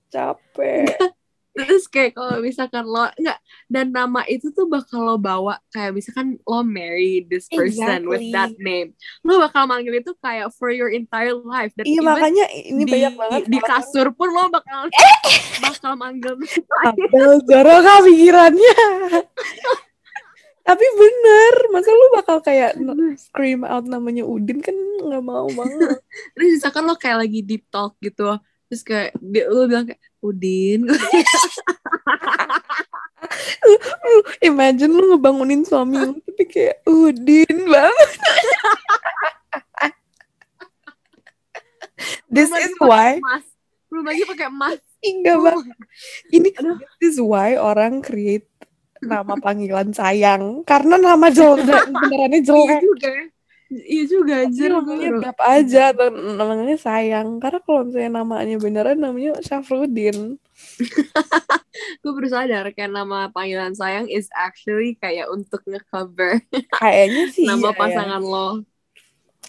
Capek 0.08 1.13
terus 1.54 1.86
kayak 1.86 2.18
kalau 2.18 2.42
misalkan 2.42 2.82
lo 2.82 3.06
nggak 3.14 3.38
dan 3.70 3.94
nama 3.94 4.26
itu 4.26 4.50
tuh 4.50 4.66
bakal 4.66 5.06
lo 5.06 5.16
bawa 5.16 5.62
kayak 5.70 5.94
misalkan 5.94 6.34
lo 6.42 6.66
marry 6.66 7.22
this 7.30 7.46
person 7.46 8.02
exactly. 8.02 8.10
with 8.10 8.26
that 8.34 8.50
name. 8.58 8.90
Lo 9.22 9.38
bakal 9.38 9.70
manggil 9.70 10.02
itu 10.02 10.10
kayak 10.18 10.50
for 10.58 10.74
your 10.74 10.90
entire 10.90 11.32
life. 11.32 11.70
Dan 11.78 11.86
iya 11.86 12.02
makanya 12.02 12.44
ini 12.50 12.82
di, 12.82 12.90
banyak 12.90 13.14
banget 13.14 13.42
di 13.46 13.58
kasur 13.62 14.10
pun 14.18 14.34
lo 14.34 14.50
bakal 14.50 14.90
bakal 15.64 15.92
manggil 15.94 16.34
Abel 16.82 17.38
Zoro 17.46 17.76
pikirannya? 18.02 18.76
Tapi 20.64 20.86
bener 20.96 21.54
masa 21.70 21.90
lu 21.94 22.06
bakal 22.18 22.42
kayak 22.42 22.74
scream 23.14 23.62
out 23.62 23.86
namanya 23.86 24.26
Udin 24.26 24.58
kan 24.58 24.74
nggak 24.74 25.22
mau 25.22 25.46
banget. 25.54 26.02
Terus 26.34 26.48
misalkan 26.58 26.82
lo 26.82 26.98
kayak 26.98 27.22
lagi 27.22 27.40
deep 27.46 27.70
talk 27.70 27.94
gitu 28.02 28.42
terus 28.74 28.82
kayak 28.82 29.10
dia 29.22 29.46
lu 29.46 29.70
bilang 29.70 29.86
kayak 29.86 30.00
Udin. 30.24 30.88
Imagine 34.48 34.92
lu 34.96 35.12
ngebangunin 35.12 35.68
suami 35.68 36.00
lu 36.00 36.16
tapi 36.24 36.44
kayak 36.48 36.80
Udin 36.88 37.68
banget 37.68 38.10
this 42.34 42.50
is 42.52 42.72
why 42.80 43.20
mas. 43.20 43.44
lagi 43.92 44.24
pakai 44.28 44.52
emas 44.52 44.80
enggak 45.04 45.36
bang. 45.36 45.60
Ini 46.32 46.48
this 47.00 47.16
is 47.16 47.20
why 47.20 47.56
orang 47.60 48.00
create 48.00 48.48
nama 49.04 49.36
panggilan 49.36 49.92
sayang. 49.92 50.64
Karena 50.64 50.96
nama 50.96 51.28
jelek 51.36 51.92
benerannya 51.92 52.40
jelek. 52.40 52.80
Juga 52.80 53.12
Iya 53.82 54.04
juga 54.06 54.32
anjir. 54.46 54.70
Namanya 54.70 55.10
berapa 55.18 55.44
aja 55.44 55.82
namanya 56.14 56.76
sayang. 56.78 57.42
Karena 57.42 57.58
kalau 57.66 57.80
misalnya 57.88 58.12
namanya 58.22 58.56
beneran 58.62 58.98
namanya 59.02 59.40
Syafrudin. 59.42 60.38
gue 62.00 62.12
baru 62.14 62.28
sadar 62.30 62.70
kayak 62.70 62.94
nama 62.94 63.26
panggilan 63.34 63.74
sayang 63.74 64.06
is 64.06 64.30
actually 64.30 64.94
kayak 65.02 65.26
untuk 65.26 65.58
ngecover 65.66 66.38
kayaknya 66.78 67.24
sih 67.34 67.42
nama 67.50 67.74
iya, 67.74 67.78
pasangan 67.78 68.22
ya. 68.22 68.30
lo. 68.30 68.48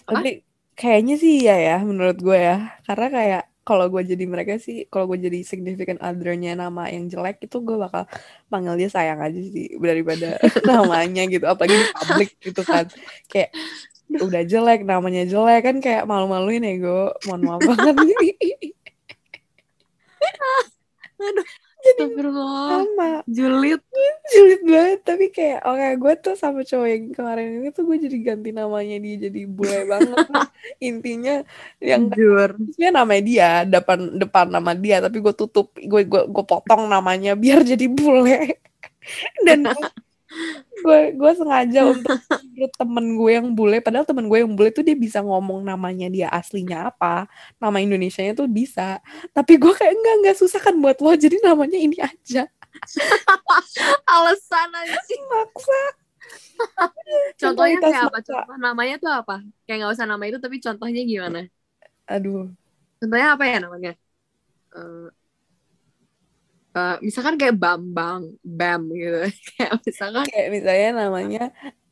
Tapi 0.06 0.30
kayaknya 0.74 1.14
sih 1.16 1.46
iya 1.46 1.56
ya 1.56 1.76
menurut 1.86 2.18
gue 2.18 2.38
ya. 2.38 2.74
Karena 2.82 3.06
kayak 3.12 3.44
kalau 3.66 3.90
gue 3.90 4.02
jadi 4.06 4.24
mereka 4.30 4.62
sih 4.62 4.86
kalau 4.86 5.10
gue 5.10 5.26
jadi 5.26 5.42
significant 5.42 5.98
othernya 5.98 6.54
nama 6.54 6.86
yang 6.86 7.10
jelek 7.10 7.42
itu 7.50 7.58
gue 7.58 7.74
bakal 7.74 8.06
panggil 8.46 8.78
dia 8.78 8.86
sayang 8.86 9.18
aja 9.18 9.42
sih 9.42 9.74
daripada 9.82 10.38
namanya 10.70 11.26
gitu 11.26 11.42
apalagi 11.50 11.74
di 11.74 11.86
publik 11.90 12.30
gitu 12.38 12.62
kan 12.62 12.86
kayak 13.26 13.50
udah 14.10 14.42
jelek 14.46 14.86
namanya 14.86 15.26
jelek. 15.26 15.60
Kan 15.66 15.76
kayak 15.82 16.06
malu-maluin 16.06 16.62
ya 16.62 16.74
gue 16.78 17.02
mohon 17.26 17.40
maaf 17.44 17.62
banget. 17.70 17.96
Aduh, 21.16 21.46
jadi 21.86 22.04
sama. 22.18 23.10
Julid. 23.30 23.82
Julid 24.32 24.60
banget. 24.66 25.00
Tapi 25.06 25.26
kayak 25.30 25.60
oke 25.62 25.78
okay, 25.78 25.92
gue 25.94 26.12
tuh 26.18 26.34
sama 26.34 26.60
cowok 26.66 26.88
yang 26.90 27.04
kemarin 27.14 27.46
ini 27.62 27.68
tuh 27.70 27.82
gue 27.86 27.96
jadi 28.02 28.18
ganti 28.22 28.50
namanya 28.50 28.96
dia 28.98 29.16
jadi 29.28 29.40
bule 29.46 29.80
banget. 29.92 30.26
Intinya 30.82 31.34
yang 31.78 32.10
jujur. 32.10 32.58
namanya 32.90 33.22
dia 33.22 33.50
depan 33.64 34.18
depan 34.18 34.46
nama 34.50 34.72
dia 34.74 34.98
tapi 34.98 35.22
gue 35.22 35.34
tutup 35.36 35.70
gue 35.78 36.02
gue 36.06 36.22
gue 36.26 36.44
potong 36.44 36.90
namanya 36.90 37.38
biar 37.38 37.62
jadi 37.62 37.86
bule. 37.86 38.58
Dan 39.46 39.70
gue 40.76 41.00
gue 41.16 41.32
sengaja 41.34 41.88
untuk 41.88 42.20
temen 42.76 43.16
gue 43.16 43.30
yang 43.32 43.48
bule 43.56 43.80
padahal 43.80 44.04
temen 44.04 44.28
gue 44.28 44.38
yang 44.44 44.52
bule 44.52 44.70
tuh 44.70 44.84
dia 44.84 44.94
bisa 44.94 45.24
ngomong 45.24 45.64
namanya 45.64 46.06
dia 46.12 46.28
aslinya 46.30 46.92
apa 46.92 47.26
nama 47.58 47.80
Indonesia 47.80 48.22
nya 48.22 48.36
tuh 48.36 48.48
bisa. 48.48 49.00
Tapi 49.32 49.56
gue 49.56 49.72
kayak 49.72 49.92
enggak 49.92 50.14
enggak 50.22 50.36
susah 50.38 50.60
kan 50.60 50.76
buat 50.78 51.00
lo 51.00 51.12
jadi 51.16 51.40
namanya 51.42 51.78
ini 51.80 51.98
aja. 51.98 52.46
Alasan 54.14 54.70
aja 54.72 54.98
sih 55.08 55.20
maksa. 55.28 55.82
Contohnya 57.40 57.76
kayak 57.78 58.02
apa? 58.10 58.18
contoh 58.24 58.56
namanya 58.58 58.96
tuh 58.98 59.12
apa? 59.12 59.36
Kayak 59.68 59.78
nggak 59.84 59.92
usah 59.94 60.06
nama 60.08 60.24
itu 60.26 60.38
tapi 60.40 60.56
contohnya 60.58 61.02
gimana? 61.04 61.40
Aduh. 62.08 62.50
Contohnya 62.98 63.28
apa 63.36 63.44
ya 63.44 63.58
namanya? 63.60 63.92
Uh, 64.72 65.08
uh, 66.76 66.96
misalkan 67.00 67.40
kayak 67.40 67.56
Bambang, 67.56 68.36
Bam 68.44 68.92
gitu. 68.92 69.32
kayak 69.56 69.80
misalkan 69.80 70.24
kayak 70.28 70.48
misalnya 70.52 70.90
namanya 70.92 71.44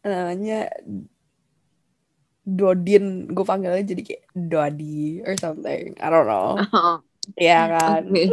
namanya 0.05 0.69
Dodin, 2.45 3.33
gue 3.33 3.41
panggilnya 3.41 3.81
jadi 3.89 4.03
kayak 4.05 4.25
Dodi 4.37 5.25
or 5.25 5.33
something. 5.41 5.97
I 5.97 6.07
don't 6.13 6.29
know. 6.29 6.61
Oh. 6.61 7.01
Ya 7.41 7.65
kan. 7.73 8.13
Okay. 8.13 8.29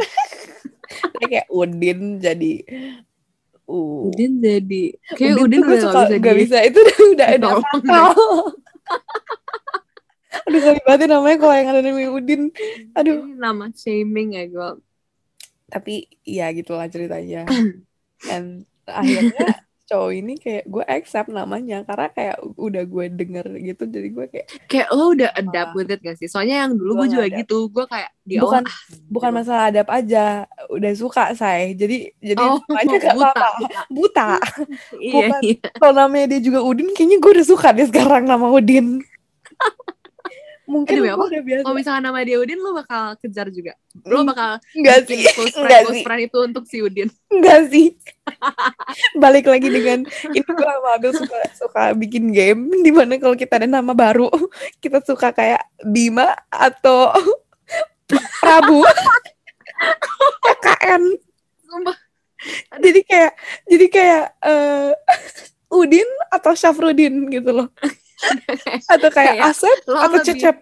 kayak 1.32 1.48
Udin 1.48 2.20
jadi 2.20 2.60
uh. 3.64 4.12
Udin 4.12 4.44
jadi 4.44 4.92
kayak 5.16 5.40
Udin, 5.40 5.64
Udin 5.64 5.64
udah 5.64 5.80
suka, 5.80 6.00
gak 6.12 6.20
bisa, 6.20 6.20
gak 6.20 6.36
bisa. 6.36 6.56
itu 6.68 6.76
udah 6.76 6.98
udah 7.16 7.28
ada 7.32 7.48
Aduh 10.48 10.60
sorry 10.64 10.80
banget 10.84 11.06
ya 11.06 11.16
namanya 11.16 11.36
kalau 11.40 11.54
yang 11.56 11.68
ada 11.72 11.80
namanya 11.80 12.10
Udin. 12.12 12.52
Aduh. 12.92 13.32
Nama 13.40 13.72
shaming 13.72 14.36
ya 14.36 14.44
gue 14.44 14.70
tapi 15.72 16.04
ya 16.20 16.52
gitulah 16.52 16.84
ceritanya 16.92 17.48
dan 18.28 18.68
akhirnya 18.84 19.64
cowok 19.92 20.12
ini 20.16 20.34
kayak 20.40 20.64
gue 20.64 20.84
accept 20.88 21.28
namanya 21.28 21.84
karena 21.84 22.08
kayak 22.16 22.36
udah 22.56 22.84
gue 22.88 23.04
denger 23.12 23.46
gitu 23.60 23.84
jadi 23.84 24.08
gue 24.08 24.26
kayak 24.32 24.46
kayak 24.64 24.88
lo 24.94 25.12
udah 25.12 25.30
adapt 25.36 25.76
with 25.76 25.92
it 25.92 26.00
gak 26.00 26.16
sih 26.16 26.30
soalnya 26.32 26.64
yang 26.64 26.72
dulu 26.80 27.04
gue 27.04 27.08
juga 27.12 27.26
adapt. 27.28 27.40
gitu 27.44 27.58
gue 27.68 27.84
kayak 27.84 28.10
di 28.24 28.34
bukan 28.40 28.62
ah, 28.64 28.76
bukan 29.12 29.30
gitu. 29.30 29.38
masalah 29.42 29.64
adapt 29.68 29.90
aja 29.92 30.24
udah 30.72 30.92
suka 30.96 31.24
saya 31.36 31.76
jadi 31.76 32.08
jadi 32.24 32.40
oh, 32.40 32.62
gak 32.72 32.84
buta, 32.88 33.10
apa 33.12 33.48
buta, 33.60 33.80
buta. 33.92 34.30
iya, 35.02 35.12
bukan 35.12 35.40
iya. 35.44 35.56
kalau 35.76 35.94
namanya 35.98 36.26
dia 36.32 36.40
juga 36.40 36.64
Udin 36.64 36.88
kayaknya 36.96 37.18
gue 37.20 37.30
udah 37.36 37.46
suka 37.46 37.68
deh 37.76 37.86
sekarang 37.88 38.24
nama 38.24 38.48
Udin 38.48 39.02
mungkin 40.72 41.04
anyway, 41.04 41.12
apa? 41.12 41.24
udah 41.28 41.42
biasa. 41.44 41.62
Kalau 41.68 41.76
misalnya 41.76 42.02
nama 42.08 42.18
dia 42.24 42.36
Udin, 42.40 42.58
lo 42.64 42.72
bakal 42.72 43.02
kejar 43.20 43.46
juga. 43.52 43.72
Lo 44.08 44.24
bakal 44.24 44.56
Enggak 44.72 44.98
sih. 45.04 45.20
Close 45.28 45.52
friend, 45.52 45.68
Enggak 45.68 45.80
close 45.84 45.92
sih. 45.92 46.04
friend 46.08 46.22
itu 46.24 46.38
untuk 46.40 46.64
si 46.64 46.76
Udin. 46.80 47.08
Enggak 47.28 47.60
sih. 47.68 47.86
Balik 49.22 49.46
lagi 49.52 49.68
dengan 49.68 50.08
ini 50.08 50.40
gue 50.40 50.64
sama 50.64 50.88
Abel 50.96 51.12
suka 51.12 51.38
suka 51.52 51.82
bikin 51.92 52.32
game 52.32 52.72
di 52.80 52.88
mana 52.88 53.20
kalau 53.20 53.36
kita 53.36 53.60
ada 53.60 53.68
nama 53.68 53.92
baru, 53.92 54.32
kita 54.80 55.04
suka 55.04 55.36
kayak 55.36 55.60
Bima 55.84 56.32
atau 56.48 57.12
Prabu. 58.40 58.80
KKN. 60.42 61.02
Jadi 62.82 63.00
kayak 63.06 63.32
jadi 63.70 63.86
kayak 63.86 64.24
uh, 64.42 64.90
Udin 65.72 66.08
atau 66.28 66.52
Syafrudin 66.52 67.32
gitu 67.32 67.50
loh 67.50 67.68
atau 68.92 69.08
kayak, 69.10 69.36
kayak 69.38 69.50
Asep 69.50 69.78
atau 69.86 70.18
lebih, 70.18 70.26
Cecep? 70.26 70.56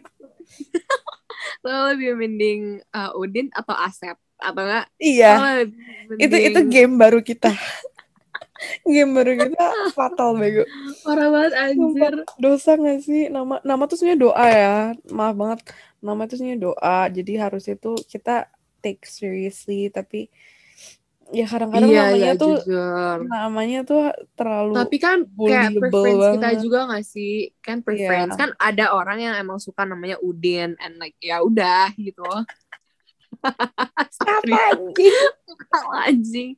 Lo 1.64 1.92
lebih 1.92 2.16
mending 2.16 2.60
uh, 2.92 3.16
Udin 3.16 3.48
atau 3.52 3.74
Asep? 3.76 4.16
Atau 4.40 4.64
enggak? 4.64 4.86
Iya. 4.96 5.64
Itu 6.16 6.36
itu 6.36 6.60
game 6.68 6.96
baru 6.96 7.20
kita. 7.20 7.52
Game 8.84 9.16
baru 9.16 9.40
kita 9.40 9.92
fatal 9.96 10.36
bego. 10.36 10.68
Parah 11.00 11.32
banget 11.32 11.52
anjir. 11.56 12.12
dosa 12.36 12.76
gak 12.76 13.00
sih? 13.00 13.32
Nama 13.32 13.56
nama 13.64 13.82
tuh 13.88 13.96
sebenarnya 13.96 14.20
doa 14.20 14.46
ya. 14.52 14.76
Maaf 15.08 15.32
banget. 15.32 15.60
Nama 16.04 16.20
tuh 16.28 16.36
sebenarnya 16.36 16.60
doa. 16.68 16.98
Jadi 17.08 17.32
harus 17.40 17.64
itu 17.64 17.96
kita 18.04 18.52
take 18.84 19.08
seriously 19.08 19.88
tapi 19.88 20.28
ya 21.30 21.46
kadang-kadang 21.46 21.90
Iya, 21.90 22.02
namanya 22.10 22.18
iya, 22.18 22.32
tuh 22.34 22.54
jujur. 22.58 23.16
namanya 23.22 23.78
tuh 23.86 24.02
terlalu 24.34 24.72
Tapi 24.74 24.96
kan 24.98 25.18
kayak 25.22 25.70
preference 25.78 26.26
kita 26.34 26.48
banget. 26.50 26.62
juga 26.62 26.78
gak 26.90 27.04
sih? 27.06 27.32
Kan 27.62 27.76
preference 27.86 28.34
Iya. 28.34 28.40
kan 28.40 28.50
ada 28.58 28.84
orang 28.98 29.18
yang 29.22 29.34
emang 29.38 29.58
suka 29.62 29.82
namanya 29.86 30.16
Udin 30.18 30.74
and 30.78 30.98
like 30.98 31.14
ya 31.22 31.38
udah 31.40 31.94
gitu. 31.96 32.22
Sorry, 34.10 34.52
anjing 34.52 35.14
anjing. 36.04 36.50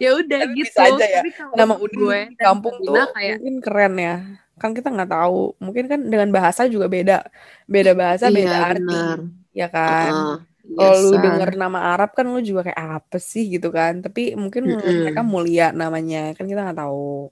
Ya 0.00 0.10
udah 0.18 0.40
gitu. 0.50 0.56
bisa 0.66 0.80
aja 0.88 1.04
ya, 1.04 1.20
Tapi 1.22 1.30
kalau 1.36 1.54
nama 1.54 1.74
Udin 1.78 1.98
gue 2.00 2.20
kampung 2.40 2.74
tuh 2.80 2.94
kayak 3.12 3.36
mungkin 3.38 3.56
keren 3.60 3.94
ya 4.00 4.16
kan 4.54 4.70
kita 4.70 4.86
nggak 4.86 5.10
tahu 5.10 5.58
mungkin 5.58 5.84
kan 5.90 6.00
dengan 6.06 6.30
bahasa 6.30 6.70
juga 6.70 6.86
beda 6.86 7.26
beda 7.66 7.90
bahasa 7.92 8.30
beda 8.30 8.54
iya 8.54 8.70
arti 8.70 8.86
benar. 8.86 9.18
ya 9.50 9.66
kan 9.66 10.12
Heeh. 10.14 10.34
Kalau 10.64 10.96
Yes, 10.96 11.04
lu 11.12 11.16
denger 11.20 11.50
nama 11.60 11.92
Arab 11.92 12.16
kan 12.16 12.24
lu 12.24 12.40
juga 12.40 12.72
kayak 12.72 12.80
apa 13.04 13.16
sih 13.20 13.52
gitu 13.52 13.68
kan 13.68 14.00
tapi 14.00 14.32
mungkin 14.32 14.64
menurut 14.64 14.84
Mm-mm. 14.84 15.02
mereka 15.04 15.22
mulia 15.22 15.66
namanya 15.76 16.32
kan 16.32 16.48
kita 16.48 16.60
nggak 16.64 16.80
tahu 16.80 17.28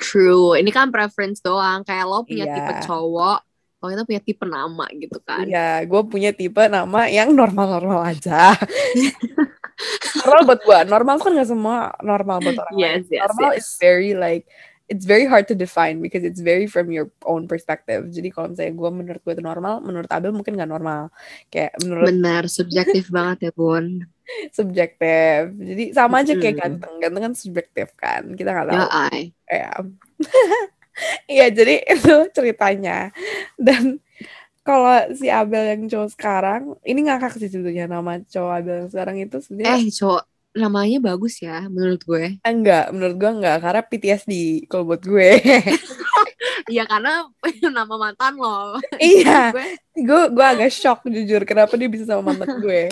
True. 0.00 0.56
Ini 0.56 0.70
kan 0.72 0.88
preference 0.88 1.44
doang. 1.44 1.84
Kayak 1.84 2.08
lo 2.08 2.24
punya 2.24 2.48
Iya. 2.48 2.54
tipe 2.56 2.72
cowok, 2.88 3.38
kalau 3.76 3.90
kita 3.92 4.02
punya 4.08 4.20
tipe 4.24 4.44
nama 4.48 4.86
gitu 4.96 5.18
kan. 5.20 5.44
Iya, 5.44 5.84
gue 5.84 6.02
punya 6.08 6.30
tipe 6.32 6.62
nama 6.72 7.04
yang 7.04 7.36
normal-normal 7.36 8.00
aja. 8.16 8.56
normal 10.24 10.42
buat 10.48 10.60
gue, 10.64 10.78
normal 10.88 11.14
kan 11.20 11.36
gak 11.36 11.50
semua 11.52 11.92
normal 12.00 12.40
buat 12.40 12.56
orang 12.64 12.76
lain. 12.80 13.00
Yes, 13.04 13.04
yes, 13.12 13.20
Normal 13.28 13.50
yes. 13.52 13.60
is 13.60 13.68
very 13.76 14.12
like, 14.16 14.48
it's 14.94 15.02
very 15.04 15.26
hard 15.26 15.50
to 15.50 15.58
define 15.58 15.98
because 15.98 16.22
it's 16.22 16.38
very 16.38 16.70
from 16.70 16.94
your 16.94 17.10
own 17.26 17.50
perspective. 17.50 18.06
Jadi 18.14 18.30
kalau 18.30 18.54
misalnya 18.54 18.74
gue 18.78 18.90
menurut 18.94 19.20
gue 19.26 19.34
itu 19.34 19.42
normal, 19.44 19.82
menurut 19.82 20.06
Abel 20.14 20.30
mungkin 20.30 20.54
gak 20.54 20.70
normal. 20.70 21.10
Kayak 21.50 21.74
menurut 21.82 22.14
Benar, 22.14 22.42
subjektif 22.46 23.10
banget 23.16 23.50
ya 23.50 23.52
Bun. 23.52 24.06
subjektif. 24.54 25.52
Jadi 25.52 25.84
sama 25.92 26.22
aja 26.24 26.32
kayak 26.38 26.56
ganteng, 26.56 26.94
ganteng 27.02 27.22
kan 27.28 27.34
subjektif 27.34 27.88
kan. 27.98 28.22
Kita 28.38 28.54
nggak 28.54 28.66
Ya 28.70 28.86
tahu. 28.86 28.88
Ya. 29.54 29.70
Iya, 31.26 31.46
jadi 31.50 31.74
itu 31.90 32.14
ceritanya. 32.30 33.10
Dan 33.58 33.98
kalau 34.64 34.96
si 35.12 35.28
Abel 35.28 35.76
yang 35.76 35.82
cowok 35.90 36.10
sekarang, 36.16 36.62
ini 36.88 37.00
ngakak 37.04 37.36
sih 37.36 37.50
sebetulnya 37.52 37.84
nama 37.90 38.22
cowok 38.24 38.52
Abel 38.62 38.74
yang 38.86 38.90
sekarang 38.94 39.16
itu 39.20 39.36
sebenarnya 39.44 39.76
Eh 39.76 39.92
cowok, 39.92 40.22
namanya 40.54 40.98
bagus 41.02 41.42
ya 41.42 41.66
menurut 41.66 42.00
gue. 42.06 42.38
enggak, 42.46 42.94
menurut 42.94 43.16
gue 43.18 43.30
enggak 43.42 43.56
karena 43.58 43.80
PTSD 43.82 44.32
kalau 44.70 44.84
buat 44.88 45.02
gue. 45.02 45.28
Iya 46.64 46.88
karena 46.88 47.28
nama 47.76 47.94
mantan 47.96 48.40
lo. 48.40 48.80
iya, 48.96 49.52
gue 49.92 50.20
gue 50.32 50.44
agak 50.44 50.72
shock 50.72 51.04
jujur 51.04 51.44
kenapa 51.44 51.76
dia 51.76 51.88
bisa 51.88 52.08
sama 52.08 52.32
mantan 52.32 52.56
gue. 52.60 52.88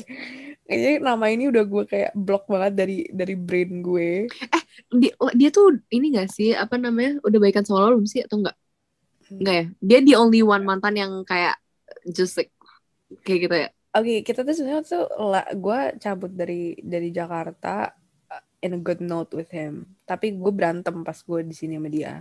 Kayaknya 0.69 0.93
nama 1.05 1.25
ini 1.29 1.49
udah 1.49 1.65
gue 1.65 1.85
kayak 1.89 2.13
block 2.17 2.45
banget 2.49 2.73
dari 2.77 2.99
dari 3.13 3.35
brain 3.37 3.81
gue. 3.81 4.29
dia, 4.93 5.13
dia 5.37 5.49
tuh 5.49 5.81
ini 5.93 6.17
gak 6.17 6.31
sih 6.33 6.53
apa 6.53 6.77
namanya 6.77 7.21
udah 7.25 7.39
baikan 7.41 7.65
sama 7.65 7.89
lo 7.89 7.97
belum 7.97 8.09
sih 8.09 8.25
atau 8.25 8.41
enggak? 8.41 8.57
Enggak 9.33 9.55
ya? 9.57 9.67
Dia 9.81 9.99
the 10.05 10.15
only 10.21 10.41
one 10.45 10.65
mantan 10.65 10.97
yang 10.97 11.13
kayak 11.25 11.57
just 12.09 12.37
like 12.37 12.53
kayak 13.25 13.49
gitu 13.49 13.57
ya. 13.57 13.69
Oke, 13.93 14.25
kita 14.27 14.41
tuh 14.47 14.55
sebenarnya 14.57 14.85
tuh 14.89 15.05
gue 15.65 15.81
cabut 16.01 16.33
dari 16.33 16.73
dari 16.81 17.09
Jakarta 17.13 17.93
uh, 18.33 18.43
in 18.65 18.73
a 18.77 18.81
good 18.81 19.01
note 19.05 19.31
with 19.37 19.53
him. 19.53 19.73
Tapi 20.09 20.27
gue 20.41 20.53
berantem 20.59 21.05
pas 21.05 21.19
gue 21.21 21.41
di 21.45 21.55
sini 21.61 21.77
sama 21.77 21.89
dia. 21.93 22.13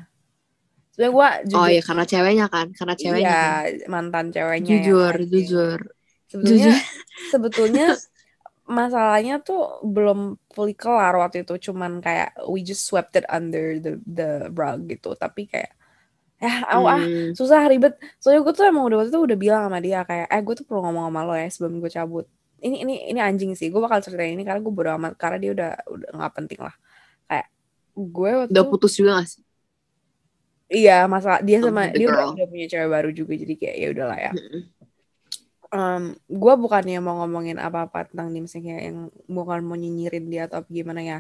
Sebenarnya 0.92 1.14
gue 1.16 1.30
jujur, 1.52 1.60
Oh 1.60 1.68
iya 1.72 1.82
karena 1.88 2.04
ceweknya 2.12 2.46
kan, 2.54 2.68
karena 2.78 2.96
ceweknya. 3.02 3.30
iya 3.30 3.40
kan. 3.40 3.72
mantan 3.94 4.26
ceweknya. 4.36 4.78
Jujur, 4.78 5.14
anjing. 5.16 5.32
jujur. 5.32 5.80
Sebetulnya 6.32 6.72
Jujur. 6.72 6.76
sebetulnya 7.32 7.86
masalahnya 8.78 9.34
tuh 9.48 9.82
belum 9.84 10.20
fully 10.56 10.74
kelar 10.78 11.14
waktu 11.22 11.44
itu. 11.48 11.56
Cuman 11.72 12.00
kayak 12.06 12.30
we 12.52 12.64
just 12.64 12.84
swept 12.88 13.14
it 13.20 13.26
under 13.32 13.80
the 13.84 13.94
the 14.08 14.30
rug 14.54 14.88
gitu. 14.92 15.16
Tapi 15.18 15.48
kayak 15.52 15.72
ya 16.42 16.52
ah 16.66 16.82
Hmm. 16.98 17.32
susah 17.38 17.70
ribet. 17.70 17.94
Soalnya 18.18 18.42
gue 18.46 18.54
tuh 18.58 18.66
emang 18.66 18.84
udah 18.90 18.98
waktu 19.06 19.12
itu 19.14 19.22
udah 19.22 19.38
bilang 19.38 19.62
sama 19.70 19.80
dia 19.80 20.02
kayak 20.10 20.28
eh 20.34 20.42
gue 20.42 20.54
tuh 20.60 20.66
perlu 20.68 20.82
ngomong 20.90 21.04
sama 21.14 21.22
lo 21.28 21.34
ya 21.38 21.48
sebelum 21.54 21.74
gue 21.78 21.92
cabut. 21.94 22.26
Ini 22.62 22.76
ini 22.86 22.94
ini 23.14 23.20
anjing 23.22 23.52
sih. 23.58 23.70
Gue 23.74 23.82
bakal 23.82 24.02
ceritain 24.06 24.34
ini 24.34 24.44
karena 24.46 24.62
gue 24.62 24.74
bodo 24.74 24.90
amat 24.98 25.14
karena 25.22 25.38
dia 25.42 25.52
udah 25.54 25.72
udah 25.86 26.10
nggak 26.18 26.34
penting 26.38 26.60
lah. 26.62 26.76
Kayak 27.30 27.48
gue 27.96 28.30
waktu 28.42 28.52
Udah 28.54 28.66
putus 28.68 28.94
juga 28.98 29.22
gak 29.22 29.30
sih? 29.38 29.44
iya 30.72 31.04
masalah 31.04 31.44
dia 31.44 31.60
Oh, 31.60 31.68
sama 31.68 31.92
dia 31.92 32.08
udah, 32.08 32.32
udah 32.32 32.48
punya 32.48 32.66
cewek 32.72 32.90
baru 32.90 33.10
juga 33.12 33.34
jadi 33.36 33.54
kayak 33.60 33.76
ya 33.76 33.88
udahlah 33.92 34.18
ya. 34.18 34.32
Um, 35.72 36.04
gue 36.28 36.54
bukannya 36.60 37.00
mau 37.00 37.16
ngomongin 37.24 37.56
apa-apa 37.56 38.12
tentang 38.12 38.36
dia 38.36 38.44
misalnya 38.44 38.76
yang 38.92 38.98
bukan 39.24 39.64
mau 39.64 39.80
nyinyirin 39.80 40.28
dia 40.28 40.48
atau 40.52 40.68
gimana 40.68 41.00
ya 41.00 41.20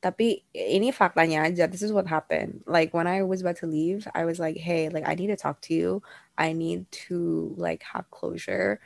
tapi 0.00 0.48
ini 0.56 0.88
faktanya 0.96 1.44
aja 1.44 1.68
this 1.68 1.84
is 1.84 1.92
what 1.92 2.08
happened 2.08 2.64
like 2.64 2.96
when 2.96 3.04
I 3.04 3.20
was 3.20 3.44
about 3.44 3.60
to 3.60 3.68
leave 3.68 4.08
I 4.16 4.24
was 4.24 4.40
like 4.40 4.56
hey 4.56 4.88
like 4.88 5.04
I 5.04 5.12
need 5.12 5.28
to 5.28 5.36
talk 5.36 5.60
to 5.68 5.76
you 5.76 6.00
I 6.40 6.56
need 6.56 6.88
to 7.08 7.52
like 7.60 7.84
have 7.84 8.08
closure 8.08 8.80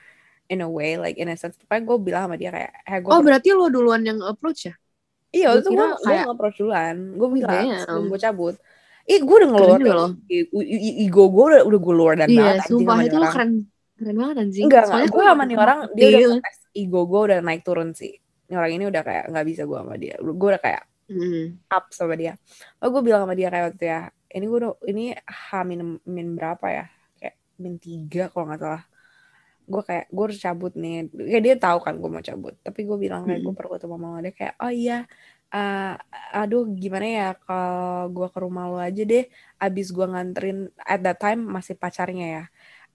in 0.51 0.59
a 0.59 0.67
way 0.67 0.99
like 0.99 1.15
in 1.15 1.31
a 1.31 1.39
sense 1.39 1.55
pokoknya 1.55 1.83
gue 1.87 1.97
bilang 2.03 2.23
sama 2.27 2.37
dia 2.37 2.51
kayak 2.51 2.73
eh 2.83 2.99
gue 2.99 3.11
Oh 3.15 3.23
berarti 3.23 3.55
lo 3.55 3.71
duluan 3.71 4.03
yang 4.03 4.19
approach 4.27 4.67
ya? 4.69 4.75
iya 5.31 5.55
gua 5.55 5.63
itu 5.63 5.71
gue 5.71 5.87
gue 5.87 6.15
nge-approach 6.19 6.57
duluan 6.59 6.97
gue 7.15 7.29
bilang 7.31 7.65
sebelum 7.79 8.05
gue 8.11 8.21
cabut 8.21 8.57
Ih, 9.05 9.21
gue 9.21 9.37
udah 9.37 9.49
ngeluar 9.53 9.79
loh. 9.85 10.11
ego 10.33 11.29
gue 11.29 11.45
udah 11.45 11.61
udah 11.69 11.81
gue 11.85 11.95
luar 11.95 12.15
dan 12.17 12.29
Iya, 12.33 12.57
banget 12.57 12.69
sumpah 12.73 12.97
itu 13.05 13.17
lo 13.21 13.27
keren 13.29 13.51
keren 14.01 14.17
banget 14.17 14.37
anjing. 14.41 14.65
Enggak, 14.65 14.85
Soalnya. 14.89 15.09
Gue 15.13 15.25
sama 15.29 15.43
nih 15.45 15.57
orang, 15.61 15.79
dia 15.93 16.07
udah 16.09 16.41
ego 16.73 17.01
gue 17.05 17.21
udah 17.29 17.39
naik 17.45 17.63
turun 17.69 17.93
sih. 17.93 18.17
Ini 18.49 18.55
orang 18.57 18.73
ini 18.73 18.85
udah 18.89 19.03
kayak 19.05 19.25
nggak 19.29 19.45
bisa 19.45 19.63
gue 19.69 19.77
sama 19.77 19.95
dia. 20.01 20.17
Gue 20.19 20.49
udah 20.57 20.63
kayak 20.63 20.83
Mm. 21.05 21.61
up 21.69 21.85
sama 21.93 22.15
dia. 22.17 22.33
Oh, 22.81 22.89
gue 22.89 23.03
bilang 23.05 23.29
sama 23.29 23.37
dia 23.37 23.53
kayak 23.53 23.65
waktu 23.77 23.85
ya, 23.93 24.01
ini 24.33 24.45
gue 24.49 24.59
udah, 24.65 24.73
ini 24.89 25.03
H 25.13 25.49
min, 25.69 25.81
min 26.09 26.29
berapa 26.33 26.67
ya? 26.73 26.85
Kayak 27.21 27.37
min 27.61 27.75
tiga 27.77 28.33
kalau 28.33 28.49
nggak 28.49 28.61
salah. 28.65 28.83
Gue 29.69 29.83
kayak, 29.85 30.05
gue 30.13 30.25
harus 30.29 30.39
cabut 30.41 30.73
nih. 30.77 31.09
Kayak 31.13 31.43
dia 31.45 31.55
tahu 31.61 31.79
kan 31.85 31.95
gue 32.01 32.09
mau 32.09 32.25
cabut. 32.25 32.55
Tapi 32.65 32.81
gue 32.89 32.97
bilang 33.01 33.23
kayak 33.29 33.41
gue 33.45 33.53
Mm. 33.53 33.59
perlu 33.59 33.71
ketemu 33.77 33.97
mama 34.01 34.19
dia 34.25 34.33
kayak, 34.33 34.55
oh 34.65 34.73
iya, 34.73 34.95
eh, 35.55 35.93
aduh 36.37 36.63
gimana 36.73 37.07
ya 37.07 37.29
kalau 37.45 38.09
gue 38.13 38.27
ke 38.33 38.39
rumah 38.45 38.65
lo 38.73 38.79
aja 38.81 39.03
deh. 39.05 39.25
Abis 39.61 39.87
gue 39.97 40.07
nganterin, 40.09 40.59
at 40.85 41.01
that 41.05 41.19
time 41.21 41.41
masih 41.45 41.75
pacarnya 41.77 42.27
ya. 42.37 42.45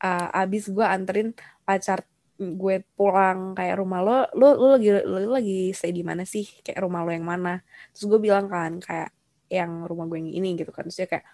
Eh, 0.01 0.27
abis 0.41 0.63
gue 0.73 0.85
anterin 0.85 1.27
pacar 1.67 2.01
gue 2.39 2.87
pulang 2.95 3.51
kayak 3.51 3.75
rumah 3.83 3.99
lo, 3.99 4.17
lo, 4.31 4.55
lo 4.55 4.67
lagi 4.79 4.95
lo 5.03 5.19
lagi 5.35 5.75
stay 5.75 5.91
di 5.91 6.07
mana 6.07 6.23
sih? 6.23 6.47
Kayak 6.63 6.87
rumah 6.87 7.03
lo 7.03 7.11
yang 7.11 7.27
mana? 7.27 7.59
Terus 7.91 8.07
gue 8.07 8.19
bilang 8.23 8.47
kan 8.47 8.79
kayak 8.79 9.11
yang 9.51 9.83
rumah 9.83 10.07
gue 10.07 10.23
yang 10.23 10.31
ini 10.31 10.55
gitu 10.55 10.71
kan. 10.71 10.87
Terus 10.87 11.03
dia 11.03 11.09
kayak, 11.11 11.25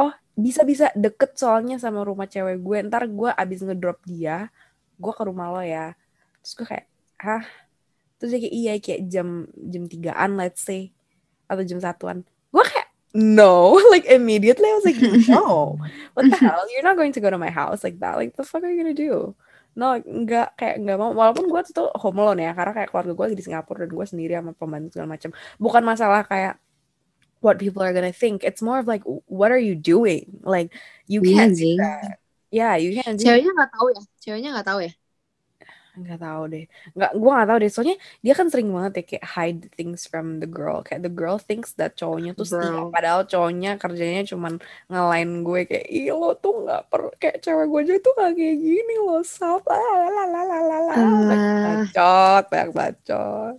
oh 0.00 0.12
bisa 0.32 0.64
bisa 0.64 0.88
deket 0.96 1.36
soalnya 1.36 1.76
sama 1.76 2.00
rumah 2.00 2.24
cewek 2.24 2.64
gue. 2.64 2.78
Ntar 2.88 3.12
gue 3.12 3.28
abis 3.28 3.60
ngedrop 3.60 4.00
dia, 4.08 4.48
gue 4.96 5.12
ke 5.12 5.22
rumah 5.28 5.52
lo 5.52 5.60
ya. 5.60 5.92
Terus 6.40 6.52
gue 6.56 6.66
kayak, 6.72 6.86
hah? 7.20 7.44
Terus 8.16 8.30
dia 8.32 8.40
kayak 8.40 8.56
iya 8.56 8.72
kayak 8.80 9.00
jam 9.12 9.28
jam 9.52 9.84
tigaan 9.84 10.40
let's 10.40 10.64
say 10.64 10.96
atau 11.44 11.60
jam 11.60 11.76
satuan. 11.76 12.24
Gue 12.48 12.64
kayak 12.64 12.88
no, 13.12 13.76
like 13.92 14.08
immediately 14.08 14.64
I 14.64 14.80
was 14.80 14.88
like 14.88 15.00
no, 15.28 15.76
what 16.16 16.24
the 16.24 16.40
hell? 16.40 16.64
You're 16.72 16.88
not 16.88 16.96
going 16.96 17.12
to 17.12 17.20
go 17.20 17.28
to 17.28 17.36
my 17.36 17.52
house 17.52 17.84
like 17.84 18.00
that. 18.00 18.16
Like 18.16 18.32
the 18.32 18.48
fuck 18.48 18.64
are 18.64 18.72
you 18.72 18.80
gonna 18.80 18.96
do? 18.96 19.36
No, 19.74 19.98
enggak 19.98 20.54
kayak 20.54 20.78
enggak 20.78 20.98
mau. 20.98 21.10
Walaupun 21.10 21.50
gue 21.50 21.60
tuh 21.74 21.90
home 21.98 22.18
alone 22.22 22.46
ya, 22.46 22.52
karena 22.54 22.72
kayak 22.72 22.88
keluarga 22.94 23.12
gue 23.12 23.24
lagi 23.30 23.38
di 23.38 23.44
Singapura 23.44 23.78
dan 23.86 23.90
gue 23.90 24.06
sendiri 24.06 24.32
sama 24.38 24.52
pembantu 24.54 24.88
segala 24.94 25.08
macam. 25.18 25.30
Bukan 25.58 25.82
masalah 25.82 26.22
kayak 26.26 26.54
what 27.44 27.60
people 27.60 27.84
are 27.84 27.92
gonna 27.92 28.14
think. 28.14 28.40
It's 28.40 28.62
more 28.62 28.80
of 28.80 28.86
like 28.86 29.04
what 29.26 29.52
are 29.52 29.60
you 29.60 29.76
doing? 29.76 30.40
Like 30.46 30.72
you 31.10 31.20
can't 31.20 31.52
do 31.52 31.76
anjing. 31.76 31.78
that. 31.82 32.22
Yeah, 32.54 32.78
you 32.78 32.94
can't 33.02 33.18
do 33.18 33.26
Ceweknya 33.26 33.50
nggak 33.50 33.70
tahu 33.74 33.86
ya? 33.90 34.02
Ceweknya 34.22 34.50
nggak 34.54 34.68
tahu 34.70 34.80
ya? 34.86 34.92
Nggak 35.94 36.20
tahu 36.20 36.42
deh. 36.50 36.64
Nggak 36.92 37.10
gue 37.14 37.30
nggak 37.30 37.48
tahu 37.48 37.58
deh. 37.62 37.70
Soalnya 37.70 37.96
dia 38.20 38.34
kan 38.34 38.46
sering 38.50 38.68
banget 38.74 38.92
ya 38.98 39.04
kayak 39.14 39.26
hide 39.30 39.62
things 39.78 40.06
from 40.10 40.42
the 40.42 40.48
girl. 40.50 40.82
Kayak 40.82 41.06
the 41.06 41.12
girl 41.12 41.38
thinks 41.38 41.72
that 41.78 41.94
cowoknya 41.94 42.34
tuh 42.34 42.46
setia. 42.46 42.82
Padahal 42.90 43.22
cowoknya 43.24 43.78
kerjanya 43.78 44.22
cuman 44.26 44.58
ngelain 44.90 45.30
gue 45.46 45.60
kayak 45.64 45.86
ih 45.88 46.10
lo 46.10 46.34
tuh 46.34 46.66
nggak 46.66 46.82
per 46.90 47.02
kayak 47.22 47.36
cewek 47.40 47.66
gue 47.70 47.80
aja 47.86 47.94
tuh 48.02 48.12
gak 48.18 48.32
kayak 48.34 48.56
gini 48.58 48.94
lo 49.00 49.18
sap 49.22 49.62
Ah. 49.66 49.78
bacot 51.30 52.44
banyak 52.50 52.70
bacot. 52.74 53.54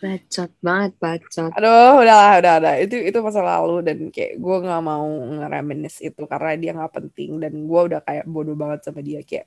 Bacot 0.00 0.50
banget, 0.64 0.92
bacot. 0.96 1.50
aduh 1.52 2.00
udahlah 2.00 2.40
udah 2.40 2.54
udah. 2.64 2.74
Itu 2.80 2.96
itu 2.96 3.18
masa 3.20 3.44
lalu 3.44 3.84
dan 3.84 3.98
kayak 4.08 4.40
gue 4.40 4.56
nggak 4.64 4.80
mau 4.80 5.04
ngereminis 5.36 6.00
itu 6.00 6.24
karena 6.24 6.56
dia 6.56 6.70
nggak 6.72 6.92
penting 6.96 7.36
dan 7.36 7.52
gue 7.68 7.80
udah 7.92 8.00
kayak 8.00 8.24
bodoh 8.24 8.56
banget 8.56 8.80
sama 8.88 9.04
dia. 9.04 9.20
Kayak 9.20 9.44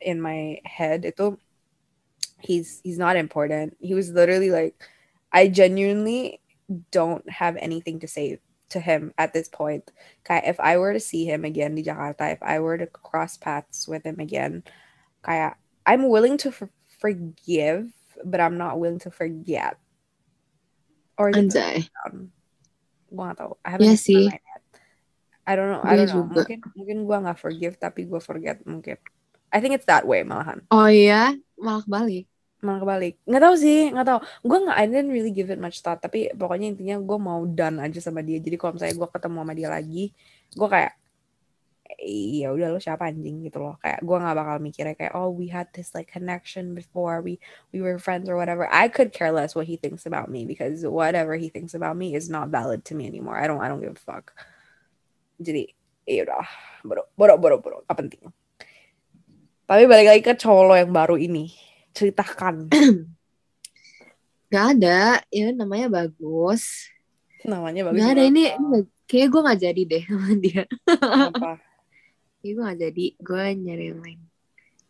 in 0.00 0.16
my 0.22 0.56
head 0.64 1.04
itu 1.04 1.36
he's 2.42 2.80
he's 2.84 2.98
not 2.98 3.16
important. 3.16 3.76
He 3.80 3.94
was 3.94 4.10
literally 4.10 4.50
like, 4.50 4.76
I 5.32 5.48
genuinely 5.48 6.40
don't 6.90 7.24
have 7.30 7.56
anything 7.56 8.00
to 8.00 8.08
say 8.08 8.38
to 8.70 8.80
him 8.80 9.12
at 9.16 9.32
this 9.32 9.48
point. 9.48 9.88
Kayak 10.24 10.44
if 10.48 10.58
I 10.60 10.76
were 10.76 10.92
to 10.92 11.00
see 11.00 11.24
him 11.24 11.44
again 11.44 11.74
di 11.78 11.82
Jakarta, 11.84 12.32
if 12.32 12.42
I 12.42 12.58
were 12.60 12.76
to 12.78 12.86
cross 12.86 13.36
paths 13.36 13.86
with 13.86 14.04
him 14.04 14.20
again, 14.20 14.64
kayak 15.24 15.56
I'm 15.86 16.08
willing 16.08 16.36
to 16.46 16.50
for- 16.52 16.72
forgive, 17.00 17.90
but 18.24 18.40
I'm 18.40 18.56
not 18.56 18.78
willing 18.78 19.00
to 19.06 19.10
forget. 19.10 19.78
or 21.18 21.30
Anjay. 21.30 21.86
Um, 22.08 22.32
tau. 23.12 23.60
I 23.64 23.76
haven't 23.76 23.86
Iya 23.86 23.94
made 23.94 24.00
my 24.00 24.08
sih. 24.08 24.24
mind 24.32 24.44
yet. 24.48 24.62
I 25.44 25.52
don't 25.56 25.70
know. 25.70 25.82
I 25.84 25.92
don't 25.96 26.08
know. 26.08 26.24
Mungkin 26.32 26.58
mungkin 26.72 26.98
gue 27.04 27.18
gak 27.28 27.38
forgive 27.38 27.74
tapi 27.76 28.08
gue 28.08 28.20
forget 28.22 28.64
mungkin. 28.64 28.96
I 29.52 29.60
think 29.60 29.76
it's 29.76 29.84
that 29.90 30.08
way 30.08 30.24
malahan. 30.24 30.64
Oh 30.72 30.88
yeah, 30.88 31.36
malah 31.60 31.84
kebalik. 31.84 32.24
Malah 32.62 32.78
kebalik. 32.78 33.14
Nggak 33.26 33.42
tahu 33.42 33.54
sih, 33.58 33.80
nggak 33.90 34.06
tahu. 34.06 34.18
Gue 34.46 34.58
nggak, 34.62 34.76
I 34.78 34.84
didn't 34.86 35.10
really 35.10 35.34
give 35.34 35.50
it 35.50 35.58
much 35.58 35.82
thought. 35.82 35.98
Tapi 35.98 36.30
pokoknya 36.32 36.70
intinya 36.70 36.96
gue 37.02 37.18
mau 37.18 37.42
done 37.42 37.82
aja 37.82 37.98
sama 37.98 38.22
dia. 38.22 38.38
Jadi 38.38 38.54
kalau 38.54 38.78
misalnya 38.78 38.96
gue 39.02 39.08
ketemu 39.10 39.36
sama 39.42 39.52
dia 39.58 39.68
lagi, 39.68 40.04
gue 40.54 40.68
kayak 40.70 40.92
iya 42.02 42.48
udah 42.52 42.72
lo 42.72 42.78
siapa 42.80 43.08
anjing 43.08 43.44
gitu 43.44 43.60
loh 43.60 43.76
kayak 43.82 44.00
gue 44.00 44.16
nggak 44.16 44.36
bakal 44.36 44.56
mikirnya 44.58 44.94
kayak 44.96 45.12
oh 45.14 45.28
we 45.28 45.46
had 45.50 45.68
this 45.76 45.92
like 45.92 46.08
connection 46.08 46.72
before 46.72 47.20
we 47.20 47.36
we 47.70 47.84
were 47.84 48.00
friends 48.00 48.26
or 48.26 48.36
whatever 48.38 48.64
I 48.70 48.88
could 48.88 49.12
care 49.12 49.30
less 49.30 49.52
what 49.52 49.68
he 49.68 49.76
thinks 49.76 50.08
about 50.08 50.32
me 50.32 50.48
because 50.48 50.82
whatever 50.86 51.36
he 51.36 51.52
thinks 51.52 51.76
about 51.76 51.94
me 51.98 52.16
is 52.16 52.32
not 52.32 52.48
valid 52.48 52.82
to 52.90 52.96
me 52.96 53.06
anymore 53.06 53.36
I 53.36 53.46
don't 53.46 53.60
I 53.60 53.68
don't 53.68 53.82
give 53.82 53.94
a 53.94 54.02
fuck 54.02 54.32
jadi 55.38 55.68
iya 56.08 56.24
udah 56.26 56.46
bodoh 56.86 57.06
bodoh 57.14 57.36
bodoh 57.38 57.58
bodoh 57.60 57.80
gak 57.86 57.98
penting 57.98 58.22
tapi 59.68 59.82
balik 59.86 60.06
lagi 60.10 60.22
ke 60.24 60.34
cowok 60.36 60.64
lo 60.66 60.74
yang 60.74 60.92
baru 60.92 61.16
ini 61.20 61.54
ceritakan 61.92 62.68
Gak 64.52 64.76
ada, 64.76 65.16
ya 65.32 65.48
namanya 65.48 65.88
bagus. 65.88 66.92
namanya 67.42 67.88
bagus 67.88 68.04
Gak 68.04 68.10
ada 68.12 68.22
ini, 68.28 68.52
kayaknya 69.08 69.28
gue 69.32 69.40
gak 69.48 69.60
jadi 69.64 69.82
deh 69.88 70.02
sama 70.04 70.30
dia. 70.36 70.64
Kenapa? 70.84 71.56
Gue 72.44 72.52
gak 72.58 72.76
jadi, 72.76 73.04
gue 73.16 73.42
nyari 73.54 73.84
yang 73.94 74.00
lain. 74.04 74.20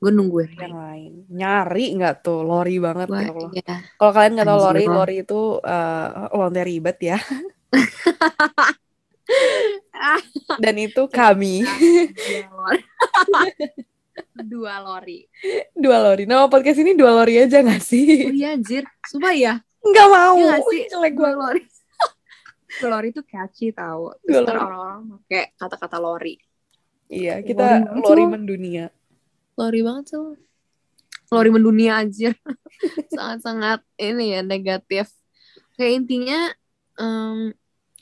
Gue 0.03 0.11
nunggu 0.11 0.39
yang 0.43 0.51
yang 0.59 0.75
lain. 0.75 0.83
lain 0.83 1.13
nyari 1.31 1.85
nggak 1.95 2.27
tuh 2.27 2.43
lori 2.43 2.83
banget 2.83 3.07
Gue, 3.07 3.23
ya 3.23 3.31
Allah 3.31 3.51
ya. 3.55 3.77
kalau 3.95 4.11
kalian 4.11 4.33
nggak 4.35 4.49
tahu 4.51 4.59
Anjir 4.59 4.67
lori 4.67 4.85
lori 4.91 5.17
itu 5.23 5.41
uh, 5.63 6.09
lonte 6.35 6.63
ribet 6.67 6.99
ya 6.99 7.19
dan 10.59 10.75
itu 10.75 11.07
kami 11.07 11.63
Dua 14.33 14.81
lori. 14.81 15.29
Dua 15.77 15.99
lori. 16.01 16.25
lori 16.25 16.25
nama 16.25 16.49
podcast 16.49 16.81
ini 16.81 16.97
dua 16.97 17.13
lori 17.13 17.37
aja 17.37 17.61
Oh 17.61 17.81
sih 17.81 18.33
iya 18.33 18.57
anjir, 18.57 18.89
sumpah 19.05 19.35
ya. 19.37 19.55
nggak 19.83 20.09
mau 20.09 20.35
Iya 20.39 20.45
nggak 20.49 20.61
sih? 20.73 20.83
jelek 20.89 21.13
Dua 21.13 21.21
banget 21.21 21.39
lori. 21.39 21.63
Dua 22.81 22.89
lori 22.89 23.09
itu 23.13 23.23
catchy 23.27 23.67
tau. 23.77 24.17
Dua 24.25 24.41
lori. 24.41 24.57
orang-orang 24.57 25.01
pakai 25.21 25.43
kata-kata 25.59 25.99
lori. 26.01 26.35
iya 27.07 27.45
Lori 27.45 27.45
kita 27.45 27.67
lori 27.93 28.23
tuh. 28.25 28.31
mendunia 28.31 28.87
Lori 29.53 29.81
banget 29.85 30.05
tuh. 30.09 30.33
Lori 31.29 31.51
mendunia 31.53 31.93
anjir. 32.01 32.33
Sangat-sangat 33.13 33.85
ini 34.01 34.33
ya 34.33 34.41
negatif. 34.41 35.13
Kayak 35.77 35.93
intinya 36.05 36.41
em, 36.97 37.53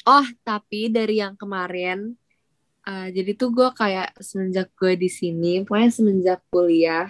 oh 0.06 0.26
tapi 0.46 0.86
dari 0.90 1.18
yang 1.18 1.34
kemarin 1.34 2.14
eh, 2.90 3.06
jadi 3.12 3.30
tuh 3.32 3.48
gue 3.50 3.68
kayak 3.70 4.18
semenjak 4.18 4.74
gue 4.74 4.92
di 4.96 5.06
sini, 5.08 5.62
pokoknya 5.62 5.90
semenjak 5.90 6.40
kuliah 6.48 7.06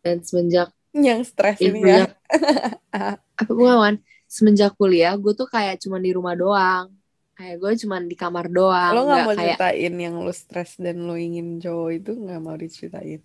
dan 0.00 0.18
semenjak 0.20 0.74
yang 0.90 1.22
stres 1.22 1.60
ini 1.60 1.78
ya. 1.78 2.10
Apa 3.38 3.52
bukan 3.52 4.00
semenjak 4.26 4.74
kuliah 4.74 5.14
gue 5.14 5.30
tuh 5.30 5.46
kayak 5.46 5.78
cuma 5.78 5.96
di 5.96 6.10
rumah 6.10 6.34
doang. 6.34 6.90
Kayak 7.36 7.56
gue 7.60 7.72
cuma 7.84 8.00
di 8.00 8.16
kamar 8.16 8.48
doang 8.48 8.92
lo 8.92 9.04
nggak 9.04 9.20
mau 9.20 9.30
kayak 9.30 9.60
ceritain 9.60 9.94
yang 9.94 10.14
lo 10.18 10.32
stres 10.32 10.80
dan 10.80 11.04
lo 11.04 11.14
ingin 11.14 11.60
cowok 11.60 11.90
itu 11.94 12.10
nggak 12.16 12.40
mau 12.40 12.56
diceritain? 12.56 13.20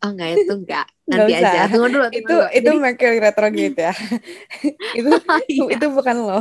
Oh 0.00 0.08
enggak 0.08 0.32
itu 0.32 0.52
enggak 0.56 0.86
Nggak 1.06 1.18
nanti 1.20 1.32
usah. 1.36 1.50
aja 1.52 1.62
tunggu 1.68 1.88
dulu 1.92 2.06
tunggu 2.08 2.16
itu 2.16 2.32
dulu. 2.32 2.46
itu 2.48 2.64
Jadi- 2.64 2.80
Mercury 2.80 3.18
retrograde 3.20 3.76
ya. 3.76 3.94
Itu 4.96 5.08
Iya. 5.44 5.64
itu 5.76 5.86
bukan 5.92 6.16
lo 6.24 6.40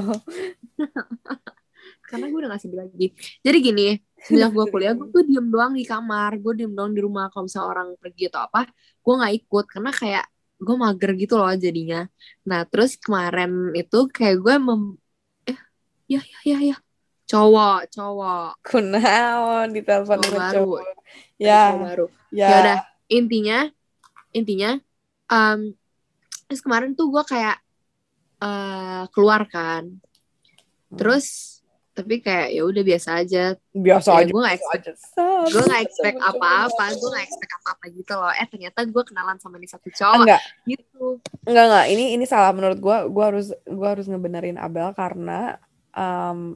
karena 2.09 2.25
gue 2.25 2.39
udah 2.41 2.49
gak 2.57 2.61
sedih 2.65 2.79
lagi. 2.81 3.05
Jadi 3.45 3.57
gini 3.61 3.87
semenjak 4.19 4.51
gue 4.51 4.65
kuliah 4.73 4.93
gue 4.97 5.07
tuh 5.13 5.23
diem 5.23 5.47
doang 5.47 5.77
di 5.77 5.85
kamar. 5.85 6.41
Gue 6.41 6.57
diem 6.57 6.73
doang 6.73 6.91
di 6.91 6.99
rumah. 7.05 7.29
Kalau 7.29 7.45
misalnya 7.45 7.69
orang 7.69 7.87
pergi 8.01 8.33
atau 8.33 8.49
apa 8.49 8.65
gue 9.05 9.13
nggak 9.13 9.33
ikut. 9.45 9.65
Karena 9.69 9.91
kayak 9.93 10.25
gue 10.59 10.75
mager 10.75 11.11
gitu 11.15 11.33
loh 11.37 11.53
jadinya. 11.55 12.01
Nah 12.49 12.65
terus 12.65 12.97
kemarin 12.97 13.71
itu 13.77 13.99
kayak 14.09 14.41
gue 14.41 14.55
mem 14.57 14.81
eh 15.45 15.59
ya 16.09 16.21
ya 16.25 16.57
ya 16.57 16.57
ya. 16.73 16.77
Cowok 17.29 17.93
cowok. 17.93 18.51
Kunaon 18.65 19.67
di 19.69 19.81
telepon 19.85 20.17
Cowok 20.17 20.33
cowok. 20.33 20.51
Cowok 20.57 20.81
ya 21.37 21.61
baru. 21.77 22.05
ya. 22.33 22.47
Ya 22.49 22.57
udah 22.65 22.79
intinya 23.09 23.59
intinya 24.33 24.71
um, 25.29 25.73
terus 26.49 26.61
kemarin 26.65 26.97
tuh 26.97 27.13
gue 27.13 27.23
kayak 27.23 27.61
eh 28.41 29.03
keluar 29.13 29.45
kan. 29.45 30.01
Terus 30.89 31.58
tapi 31.99 32.15
kayak 32.19 32.47
ya 32.49 32.63
udah 32.63 32.79
biasa 32.81 33.09
aja. 33.19 33.43
Biasa 33.69 34.07
Ya, 34.09 34.17
aja 34.23 34.31
gue 34.31 34.41
gak 34.41 34.55
expect- 34.55 35.03
gue 35.49 35.61
nggak 35.61 35.83
expect 35.83 36.17
apa-apa 36.17 36.85
gue 36.89 37.09
nggak 37.11 37.25
expect 37.25 37.51
apa-apa 37.59 37.85
gitu 37.91 38.13
loh. 38.15 38.31
Eh 38.31 38.47
ternyata 38.47 38.79
gue 38.81 39.03
kenalan 39.03 39.37
sama 39.37 39.55
nih 39.55 39.67
satu 39.67 39.89
cowok 39.89 40.23
enggak. 40.23 40.41
gitu. 40.63 41.05
Enggak 41.43 41.65
enggak. 41.67 41.85
Ini 41.89 42.05
ini 42.15 42.23
salah 42.23 42.51
menurut 42.51 42.79
gua. 42.79 43.03
Gua 43.05 43.25
harus 43.29 43.51
gua 43.63 43.87
harus 43.93 44.07
ngebenerin 44.07 44.55
Abel 44.55 44.89
karena 44.93 45.59
um, 45.91 46.55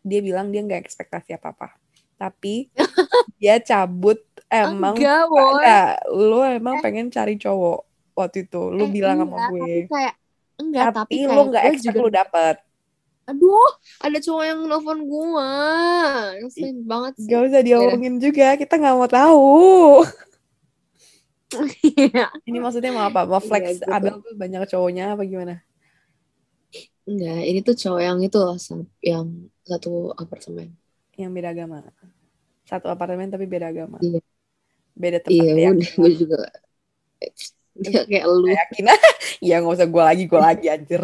dia 0.00 0.18
bilang 0.18 0.50
dia 0.50 0.60
nggak 0.60 0.82
ekspektasi 0.82 1.32
apa 1.32 1.48
apa 1.50 1.68
tapi 2.14 2.68
dia 3.40 3.58
cabut 3.58 4.20
emang 4.46 4.94
enggak 4.94 5.26
enggak 5.26 5.88
lu 6.10 6.38
emang 6.42 6.78
pengen 6.78 7.08
cari 7.08 7.34
cowok 7.34 7.80
waktu 8.12 8.46
itu. 8.46 8.62
Lu 8.68 8.86
Eh, 8.86 8.90
bilang 8.90 9.18
iya, 9.18 9.24
sama 9.26 9.36
gue. 9.48 9.58
tapi 9.60 9.80
kayak 9.90 10.14
enggak 10.54 10.84
tapi, 10.86 10.94
tapi, 10.94 11.14
kayak 11.18 11.34
lu 11.34 11.42
nggak 11.44 11.62
gue 11.62 11.70
expect 11.72 11.86
juga 11.90 11.98
lu 11.98 12.10
dapet 12.10 12.56
aduh 13.24 13.70
ada 14.04 14.18
cowok 14.20 14.44
yang 14.44 14.60
nelfon 14.68 15.00
gue 15.08 15.24
ngeselin 16.44 16.78
banget 16.84 17.12
sih. 17.16 17.28
gak 17.28 17.40
usah 17.48 17.62
diomongin 17.64 18.14
juga 18.20 18.52
kita 18.60 18.74
nggak 18.76 18.96
mau 18.96 19.08
tahu. 19.08 19.48
Iya. 21.82 22.26
ini 22.48 22.58
maksudnya 22.58 22.90
mau 22.90 23.06
apa? 23.06 23.24
Mau 23.24 23.40
flex 23.40 23.64
Iya, 23.64 23.72
gitu. 23.80 23.84
Abel 23.88 24.14
tuh 24.20 24.34
banyak 24.34 24.62
cowoknya 24.68 25.04
apa 25.14 25.22
gimana? 25.24 25.54
Enggak 27.04 27.40
ini 27.44 27.60
tuh 27.60 27.74
cowok 27.76 28.00
yang 28.00 28.18
itu 28.24 28.36
loh 28.40 28.56
yang 29.04 29.26
satu 29.64 30.12
apartemen. 30.16 30.72
Yang 31.14 31.30
beda 31.30 31.48
agama. 31.54 31.76
Satu 32.64 32.86
apartemen 32.90 33.28
tapi 33.30 33.44
beda 33.46 33.70
agama. 33.70 34.00
Iya. 34.02 34.20
beda 34.94 35.18
tempat 35.26 35.34
iya 35.34 35.52
ya. 35.58 35.70
gue 35.74 36.10
juga 36.14 36.38
dia 37.74 38.06
kayak 38.06 38.26
lu. 38.30 38.48
yakin. 38.50 38.84
Ya 39.44 39.60
nggak 39.60 39.74
usah 39.76 39.88
gue 39.90 40.02
lagi 40.02 40.24
gue 40.30 40.40
lagi 40.40 40.66
anjir. 40.70 41.02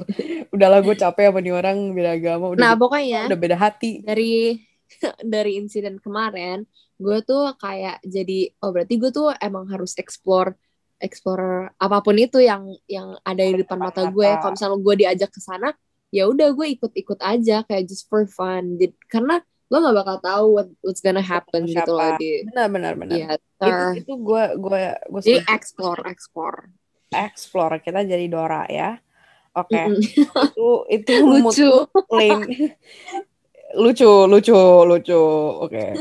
Udahlah 0.54 0.80
gue 0.80 0.94
capek 0.94 1.28
sama 1.28 1.38
nih 1.42 1.54
orang 1.54 1.76
beda 1.92 2.10
agama 2.16 2.46
udah 2.54 2.62
nah 2.62 2.72
pokoknya 2.78 3.26
udah 3.26 3.38
beda 3.38 3.56
hati. 3.58 4.00
dari 4.06 4.56
dari 5.34 5.58
insiden 5.58 5.98
kemarin 5.98 6.64
gue 7.00 7.18
tuh 7.24 7.56
kayak 7.56 8.04
jadi 8.04 8.52
oh 8.60 8.70
berarti 8.70 8.94
gue 9.00 9.10
tuh 9.10 9.32
emang 9.40 9.64
harus 9.72 9.96
explore 9.96 10.52
explore 11.00 11.72
apa 11.80 12.04
pun 12.04 12.12
itu 12.20 12.44
yang 12.44 12.68
yang 12.84 13.16
ada 13.24 13.40
di 13.40 13.64
depan 13.64 13.80
mata 13.80 14.04
gue 14.12 14.20
Mata. 14.28 14.44
kalau 14.44 14.52
misalnya 14.52 14.78
gue 14.84 14.94
diajak 15.00 15.30
ke 15.32 15.40
sana 15.40 15.72
ya 16.12 16.28
udah 16.28 16.52
gue 16.52 16.66
ikut-ikut 16.76 17.22
aja 17.22 17.62
kayak 17.64 17.86
just 17.88 18.10
for 18.10 18.26
fun. 18.26 18.76
Jadi- 18.76 18.98
karena 19.08 19.40
lo 19.70 19.76
nggak 19.78 19.96
bakal 19.96 20.16
tahu 20.18 20.44
what, 20.52 20.68
what's 20.82 20.98
gonna 20.98 21.22
happen 21.22 21.62
Ketemu 21.62 21.74
gitu 21.78 21.90
loh 21.94 22.02
siapa. 22.04 22.18
di 22.18 22.30
benar 22.44 22.66
benar 22.68 22.92
benar. 22.98 23.14
Ya 23.14 23.28
itu 23.38 23.70
itu 24.02 24.12
gue 24.18 24.44
gue 24.58 24.80
gue 25.06 25.20
jadi 25.22 25.40
explore 25.46 26.02
explore. 26.04 26.74
Explore. 27.08 27.78
Kita 27.78 28.02
jadi 28.02 28.26
Dora 28.26 28.66
ya. 28.66 28.98
Oke. 29.52 29.78
Mm-mm. 29.78 30.02
itu 30.50 30.68
itu 30.90 31.12
lucu. 31.30 31.70
lane 32.10 32.74
lucu 33.72 34.10
lucu 34.26 34.58
lucu. 34.84 35.22
Oke. 35.62 35.94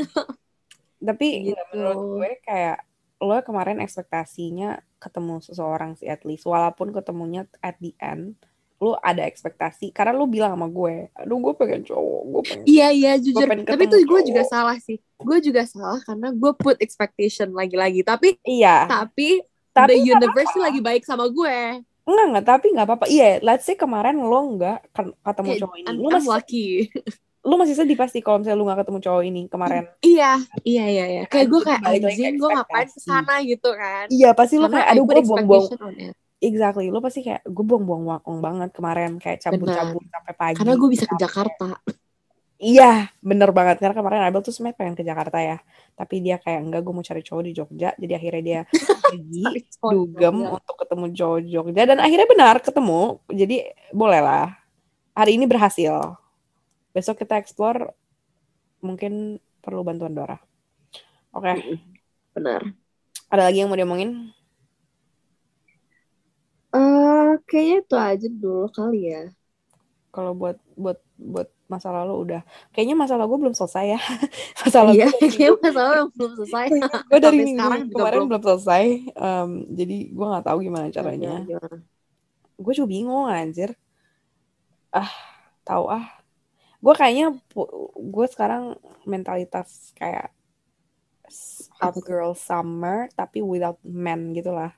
Tapi 0.98 1.26
Gitu. 1.48 1.62
menurut 1.72 1.98
gue 2.18 2.30
kayak 2.42 2.82
lo 3.20 3.36
kemarin 3.40 3.78
ekspektasinya 3.78 4.80
ketemu 4.98 5.38
seseorang 5.40 5.94
sih 5.94 6.06
at 6.06 6.26
least. 6.26 6.42
Walaupun 6.42 6.90
ketemunya 6.90 7.46
at 7.60 7.78
the 7.78 7.94
end 7.98 8.34
lu 8.80 8.96
ada 8.96 9.28
ekspektasi 9.28 9.92
karena 9.92 10.16
lu 10.16 10.24
bilang 10.24 10.56
sama 10.56 10.64
gue 10.66 11.12
aduh 11.12 11.36
gue 11.36 11.52
pengen 11.52 11.84
cowok 11.84 12.20
gue 12.24 12.42
pengen 12.48 12.64
Iya 12.64 12.88
iya 12.90 13.12
jujur. 13.20 13.44
Tapi 13.44 13.84
tuh 13.86 14.00
gue 14.00 14.20
juga 14.24 14.42
salah 14.42 14.80
sih. 14.80 14.96
Gue 15.20 15.36
juga 15.38 15.68
salah 15.68 16.00
karena 16.00 16.32
gue 16.32 16.52
put 16.56 16.80
expectation 16.80 17.52
lagi-lagi. 17.52 18.00
Tapi 18.00 18.40
iya 18.40 18.88
tapi, 18.88 19.44
tapi 19.70 20.00
the 20.00 20.08
universe 20.08 20.48
tuh 20.50 20.64
lagi 20.64 20.80
baik 20.80 21.04
sama 21.04 21.28
gue. 21.28 21.84
enggak 22.00 22.26
enggak 22.26 22.46
tapi 22.48 22.66
nggak 22.72 22.86
apa-apa 22.88 23.06
iya 23.06 23.38
let's 23.38 23.62
say 23.62 23.76
kemarin 23.76 24.16
lo 24.18 24.56
nggak 24.56 24.82
ken- 24.90 25.14
ketemu 25.14 25.50
cowok 25.60 25.76
ini 25.76 25.88
lu 25.94 26.08
masih 26.10 26.30
lucky. 26.32 26.66
lu 27.48 27.54
masih 27.54 27.74
sedih 27.76 27.96
pasti 27.96 28.18
kalau 28.18 28.40
misalnya 28.40 28.58
lu 28.58 28.64
nggak 28.64 28.80
ketemu 28.82 28.98
cowok 29.00 29.22
ini 29.22 29.42
kemarin 29.46 29.84
iya 30.02 30.32
iya 30.64 30.84
iya 30.88 31.04
iya. 31.06 31.22
Kayak 31.28 31.46
gue 31.52 31.60
Itu 31.60 31.66
kayak 31.68 31.80
anjing 31.84 32.34
gue 32.34 32.48
ngapain 32.48 32.88
ke 32.88 32.98
sana 32.98 33.34
gitu 33.44 33.70
kan. 33.76 34.04
iya 34.08 34.32
pasti 34.32 34.56
lu 34.56 34.66
kayak 34.66 34.88
aduh 34.90 35.04
gue 35.04 35.20
buang-buang. 35.22 35.68
Exactly 36.40 36.88
lu 36.88 36.98
pasti 37.04 37.20
kayak 37.22 37.44
gue 37.44 37.64
buang-buang 37.64 38.04
waktu 38.08 38.32
banget 38.40 38.70
kemarin 38.72 39.20
kayak 39.20 39.38
cabut-cabut 39.44 40.04
sampai 40.08 40.34
pagi 40.34 40.56
Karena 40.58 40.74
gue 40.74 40.88
bisa 40.88 41.04
ke 41.04 41.14
Capek. 41.14 41.22
Jakarta. 41.22 41.68
Iya, 42.60 43.08
bener 43.24 43.56
banget. 43.56 43.80
Karena 43.80 43.96
kemarin 43.96 44.20
Abel 44.28 44.44
tuh 44.44 44.52
sebenarnya 44.52 44.76
pengen 44.76 44.92
ke 44.92 45.00
Jakarta 45.00 45.40
ya. 45.40 45.56
Tapi 45.96 46.20
dia 46.20 46.36
kayak, 46.36 46.60
enggak, 46.60 46.84
gue 46.84 46.92
mau 46.92 47.00
cari 47.00 47.24
cowok 47.24 47.42
di 47.48 47.52
Jogja. 47.56 47.96
Jadi 47.96 48.12
akhirnya 48.12 48.42
dia 48.44 48.60
pergi, 49.08 49.64
dugem 49.80 50.36
untuk 50.44 50.76
ketemu 50.76 51.04
cowok 51.08 51.38
di 51.40 51.48
Jogja. 51.56 51.82
Dan 51.88 52.04
akhirnya 52.04 52.28
benar, 52.28 52.60
ketemu. 52.60 53.16
Jadi 53.32 53.64
boleh 53.96 54.20
lah. 54.20 54.60
hari 55.16 55.36
ini 55.36 55.44
berhasil 55.44 56.20
besok 56.90 57.22
kita 57.22 57.38
explore 57.38 57.94
mungkin 58.82 59.38
perlu 59.62 59.86
bantuan 59.86 60.14
Dora 60.14 60.38
oke 61.30 61.54
Benar. 62.34 62.60
ada 63.30 63.42
lagi 63.46 63.62
yang 63.62 63.70
mau 63.70 63.78
diomongin 63.78 64.34
Eh, 66.78 67.28
kayaknya 67.48 67.76
itu 67.82 67.94
aja 68.08 68.26
dulu 68.42 68.66
kali 68.76 68.98
ya. 69.12 69.20
kalau 70.10 70.32
buat 70.34 70.58
buat 70.74 70.98
buat 71.18 71.48
masa 71.70 71.94
lalu 71.94 72.14
udah. 72.26 72.42
Kayaknya 72.74 72.96
masalah 72.98 73.24
gue 73.30 73.38
belum 73.38 73.54
selesai 73.54 73.84
ya. 73.94 74.00
Masalah 74.66 74.94
Iya, 74.94 75.06
gue 75.46 75.54
kayaknya 75.54 75.54
masalah 75.62 75.92
yang 76.00 76.10
belum 76.16 76.32
selesai. 76.38 76.66
gue 77.10 77.18
dari 77.22 77.38
Sampai 77.38 77.46
minggu 77.46 77.58
sekarang 77.62 77.80
kemarin 77.94 78.20
belum. 78.20 78.28
belum 78.28 78.42
selesai. 78.42 78.84
Em, 79.14 79.50
jadi 79.78 79.96
gue 80.10 80.26
nggak 80.30 80.46
tahu 80.46 80.58
gimana 80.66 80.86
caranya. 80.90 81.30
gimana? 81.46 81.76
gue 82.62 82.72
juga 82.76 82.88
bingung 82.94 83.26
anjir. 83.26 83.70
Ah 84.92 85.10
tahu 85.66 85.84
ah. 85.90 86.06
Gue 86.84 86.94
kayaknya 87.00 87.26
gue 88.14 88.26
sekarang 88.34 88.64
mentalitas 89.12 89.92
kayak 89.98 90.32
hot 91.80 91.96
girl 92.04 92.32
summer 92.34 93.08
tapi 93.16 93.38
without 93.40 93.78
men 93.84 94.34
gitu 94.36 94.50
lah 94.52 94.72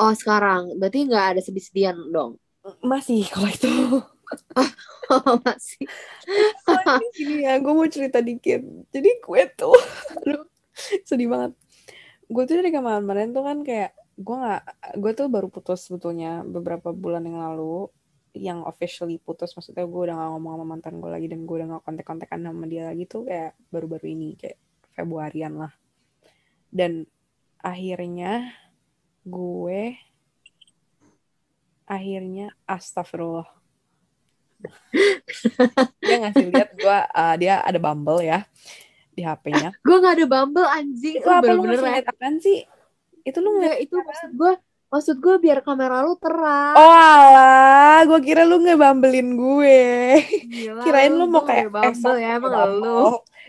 Oh 0.00 0.12
sekarang, 0.16 0.76
berarti 0.76 1.08
nggak 1.08 1.26
ada 1.36 1.40
sedih-sedihan 1.40 1.96
dong? 2.12 2.40
masih 2.82 3.22
kalau 3.30 3.50
itu. 3.50 3.70
Oh 5.06 5.38
masih. 5.46 5.86
Soalnya 6.66 7.08
gini 7.14 7.46
ya 7.46 7.62
gue 7.62 7.72
mau 7.72 7.86
cerita 7.86 8.18
dikit. 8.18 8.62
Jadi 8.90 9.10
gue 9.22 9.42
tuh 9.54 9.76
aduh, 10.18 10.44
sedih 11.06 11.30
banget. 11.30 11.52
Gue 12.26 12.42
tuh 12.42 12.58
dari 12.58 12.74
kemarin-kemarin 12.74 13.30
tuh 13.30 13.44
kan 13.46 13.58
kayak 13.62 13.94
gue 14.16 14.36
nggak 14.36 14.62
gue 14.98 15.12
tuh 15.14 15.26
baru 15.30 15.46
putus 15.46 15.86
sebetulnya 15.86 16.42
beberapa 16.42 16.90
bulan 16.90 17.22
yang 17.22 17.38
lalu. 17.38 17.86
Yang 18.36 18.68
officially 18.68 19.16
putus 19.22 19.56
maksudnya 19.56 19.88
gue 19.88 19.96
udah 19.96 20.12
gak 20.12 20.30
ngomong 20.36 20.52
sama 20.60 20.66
mantan 20.68 21.00
gue 21.00 21.08
lagi 21.08 21.24
dan 21.24 21.48
gue 21.48 21.56
udah 21.56 21.80
gak 21.80 21.84
kontak-kontakan 21.88 22.44
sama 22.44 22.64
dia 22.68 22.84
lagi 22.84 23.08
tuh 23.08 23.24
kayak 23.24 23.56
baru-baru 23.72 24.12
ini 24.12 24.36
kayak 24.36 24.60
Februarian 24.92 25.56
lah. 25.56 25.72
Dan 26.68 27.08
akhirnya 27.64 28.52
gue 29.26 29.98
akhirnya 31.84 32.54
astagfirullah. 32.64 33.46
Dia 36.00 36.16
ngasih 36.22 36.46
lihat 36.48 36.70
gue 36.74 36.98
uh, 37.12 37.34
dia 37.36 37.60
ada 37.60 37.76
Bumble 37.76 38.24
ya 38.24 38.46
di 39.12 39.24
HP-nya 39.24 39.72
Gue 39.84 39.96
nggak 40.00 40.14
ada 40.16 40.26
Bumble 40.26 40.66
anjing. 40.66 41.20
itu 41.20 41.28
apa 41.28 41.50
lu 41.52 41.62
lihat 41.66 42.08
apaan 42.08 42.40
sih? 42.40 42.64
Itu 43.22 43.42
lu 43.42 43.58
ngeliat 43.58 43.76
Nggak, 43.76 43.84
itu 43.84 43.94
maksud 43.98 44.30
gue, 44.32 44.52
maksud 44.88 45.16
gue 45.18 45.34
biar 45.42 45.58
kamera 45.60 46.06
lu 46.06 46.14
terang. 46.16 46.74
oh 46.78 46.94
alah 46.94 48.06
gue 48.06 48.20
kira 48.22 48.46
lu 48.46 48.62
ngebambelin 48.62 49.34
gue. 49.34 49.80
Gila, 50.46 50.82
kirain 50.86 51.12
lu 51.12 51.26
mau 51.26 51.42
kayak 51.42 51.68
nggak 51.68 51.92
Bumble 51.92 52.16
eh, 52.16 52.22
ya, 52.22 52.30
emang 52.38 52.52
lu. 52.80 53.02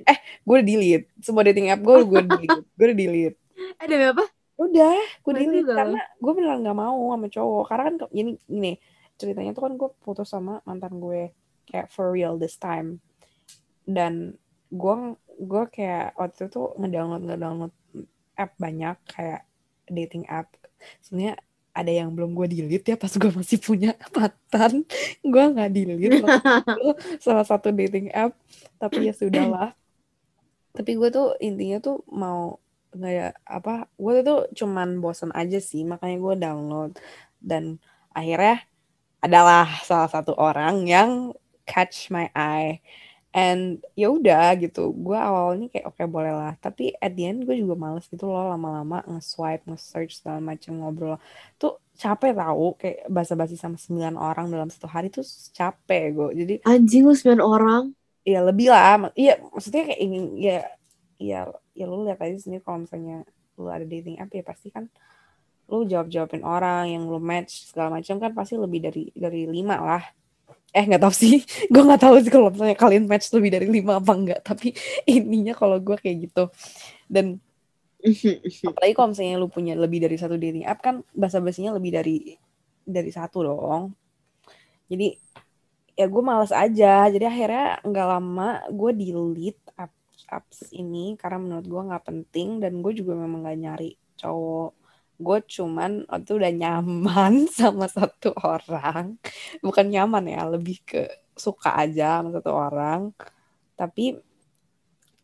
eh 0.06 0.18
gue 0.44 0.54
udah 0.58 0.66
delete. 0.68 1.08
Semua 1.22 1.42
dating 1.46 1.70
app 1.72 1.82
gue 1.82 1.98
gue 2.04 2.22
delete. 2.26 2.58
Gue 2.76 2.86
udah 2.92 2.98
delete. 2.98 3.38
Ada 3.82 3.96
apa? 4.14 4.26
Udah 4.58 4.98
gue 5.22 5.34
delete 5.38 5.70
karena 5.70 6.02
gue 6.18 6.32
beneran 6.34 6.66
nggak 6.66 6.78
mau 6.78 7.14
sama 7.14 7.28
cowok. 7.30 7.64
Karena 7.70 7.84
kan 7.88 7.96
ini 8.14 8.32
ini 8.50 8.72
ceritanya 9.18 9.52
tuh 9.54 9.64
kan 9.70 9.74
gue 9.78 9.90
putus 10.02 10.30
sama 10.30 10.62
mantan 10.66 10.98
gue 10.98 11.34
kayak 11.70 11.88
for 11.94 12.10
real 12.10 12.36
this 12.42 12.58
time. 12.58 12.98
Dan 13.86 14.36
gue 14.74 14.96
gue 15.38 15.64
kayak 15.70 16.18
waktu 16.18 16.50
itu 16.50 16.62
ngedownload 16.76 17.24
ngedownload 17.30 17.74
app 18.38 18.52
banyak 18.58 18.98
kayak 19.06 19.46
dating 19.88 20.26
app. 20.26 20.50
Sebenarnya 21.06 21.38
ada 21.78 21.94
yang 21.94 22.10
belum 22.18 22.34
gue 22.34 22.50
delete 22.50 22.90
ya 22.90 22.98
pas 22.98 23.14
gue 23.14 23.30
masih 23.30 23.62
punya 23.62 23.94
mantan. 24.18 24.82
Gue 25.22 25.44
nggak 25.54 25.70
delete 25.70 26.18
itu 26.18 26.26
salah 27.26 27.46
satu 27.46 27.70
dating 27.70 28.10
app. 28.10 28.34
Tapi 28.82 29.10
ya 29.10 29.14
sudahlah. 29.14 29.78
Tapi 30.78 30.92
gue 30.98 31.10
tuh 31.14 31.38
intinya 31.42 31.78
tuh 31.78 32.02
mau 32.10 32.58
nggak 32.98 33.14
ya 33.20 33.28
apa 33.46 33.72
gue 34.04 34.14
tuh 34.28 34.40
cuman 34.60 34.90
bosen 35.04 35.32
aja 35.38 35.58
sih 35.70 35.82
makanya 35.86 36.18
gue 36.26 36.36
download. 36.44 36.92
Dan 37.50 37.64
akhirnya 38.18 38.66
adalah 39.26 39.66
salah 39.88 40.10
satu 40.10 40.34
orang 40.38 40.86
yang 40.90 41.12
catch 41.70 42.10
my 42.14 42.28
eye. 42.34 42.82
And 43.38 43.86
ya 43.94 44.10
udah 44.10 44.58
gitu 44.58 44.90
gue 44.98 45.14
awalnya 45.14 45.70
kayak 45.70 45.86
oke 45.94 46.02
boleh 46.10 46.34
lah. 46.34 46.54
Tapi 46.58 46.98
at 46.98 47.14
the 47.14 47.24
end 47.30 47.46
gue 47.46 47.54
juga 47.62 47.76
males 47.78 48.10
gitu 48.10 48.26
loh 48.26 48.50
lama-lama 48.50 49.06
nge-swipe 49.06 49.62
nge-search 49.70 50.18
segala 50.24 50.40
macam 50.42 50.74
ngobrol. 50.82 51.22
Tuh 51.62 51.78
capek 51.98 52.34
tahu 52.34 52.66
kayak 52.82 52.98
basa-basi 53.10 53.54
sama 53.58 53.78
sembilan 53.78 54.16
orang 54.18 54.50
dalam 54.54 54.70
satu 54.74 54.88
hari 54.90 55.14
tuh 55.14 55.26
capek 55.54 56.04
gue 56.18 56.28
jadi 56.46 56.54
Anjing 56.66 57.04
lu 57.06 57.14
9 57.14 57.38
orang. 57.42 57.84
ya 58.28 58.44
lebih 58.44 58.68
lah. 58.74 59.08
Iya 59.16 59.40
maksudnya 59.54 59.88
kayak 59.88 60.02
ingin 60.04 60.24
ya 60.36 60.58
ya 61.18 61.50
ya 61.74 61.86
lu 61.90 62.06
lihat 62.06 62.22
aja 62.22 62.38
sendiri 62.38 62.62
kalau 62.62 62.86
misalnya 62.86 63.26
lu 63.58 63.68
ada 63.74 63.86
dating 63.86 64.22
app 64.22 64.30
ya 64.30 64.46
pasti 64.46 64.70
kan 64.70 64.86
lu 65.68 65.84
jawab 65.84 66.08
jawabin 66.08 66.44
orang 66.48 66.96
yang 66.96 67.04
lu 67.04 67.20
match 67.20 67.68
segala 67.68 68.00
macam 68.00 68.16
kan 68.24 68.32
pasti 68.32 68.56
lebih 68.56 68.80
dari 68.88 69.04
dari 69.12 69.44
lima 69.50 69.76
lah. 69.76 70.04
Eh 70.72 70.84
nggak 70.88 71.04
tahu 71.04 71.14
sih. 71.14 71.44
Gue 71.74 71.84
nggak 71.84 72.02
tahu 72.02 72.16
sih 72.24 72.32
kalau 72.32 72.48
misalnya 72.48 72.78
kalian 72.80 73.04
match 73.04 73.28
lebih 73.36 73.52
dari 73.52 73.68
lima 73.68 74.00
apa 74.00 74.14
enggak 74.16 74.40
tapi 74.48 74.72
intinya 75.10 75.52
kalau 75.52 75.78
gue 75.84 75.98
kayak 76.00 76.32
gitu. 76.32 76.48
Dan 77.12 77.44
apalagi 78.72 78.94
kalau 78.96 79.12
misalnya 79.12 79.36
lu 79.42 79.52
punya 79.52 79.76
lebih 79.76 80.00
dari 80.00 80.16
satu 80.16 80.40
dating 80.40 80.64
app 80.64 80.80
kan 80.80 81.04
bahasa 81.12 81.44
basinya 81.44 81.76
lebih 81.76 81.92
dari 81.92 82.18
dari 82.88 83.12
satu 83.12 83.44
dong. 83.44 83.92
Jadi 84.88 85.20
ya 86.00 86.08
gue 86.08 86.24
males 86.24 86.56
aja. 86.56 87.12
Jadi 87.12 87.26
akhirnya 87.28 87.84
nggak 87.84 88.08
lama 88.08 88.64
gue 88.72 88.92
delete 88.96 89.67
apps 90.30 90.72
ini 90.76 91.16
karena 91.22 91.38
menurut 91.44 91.66
gue 91.68 91.82
nggak 91.90 92.06
penting 92.10 92.48
dan 92.64 92.74
gue 92.84 92.94
juga 93.00 93.14
memang 93.18 93.40
nggak 93.46 93.60
nyari 93.64 93.90
cowok. 94.20 94.72
Gue 95.18 95.38
cuman 95.56 95.92
itu 96.06 96.32
udah 96.40 96.52
nyaman 96.54 97.34
sama 97.60 97.86
satu 97.90 98.30
orang 98.38 99.18
bukan 99.66 99.86
nyaman 99.94 100.24
ya 100.34 100.42
lebih 100.54 100.78
ke 100.86 101.02
suka 101.38 101.70
aja 101.82 102.22
sama 102.22 102.30
satu 102.36 102.52
orang. 102.54 103.02
Tapi 103.80 104.18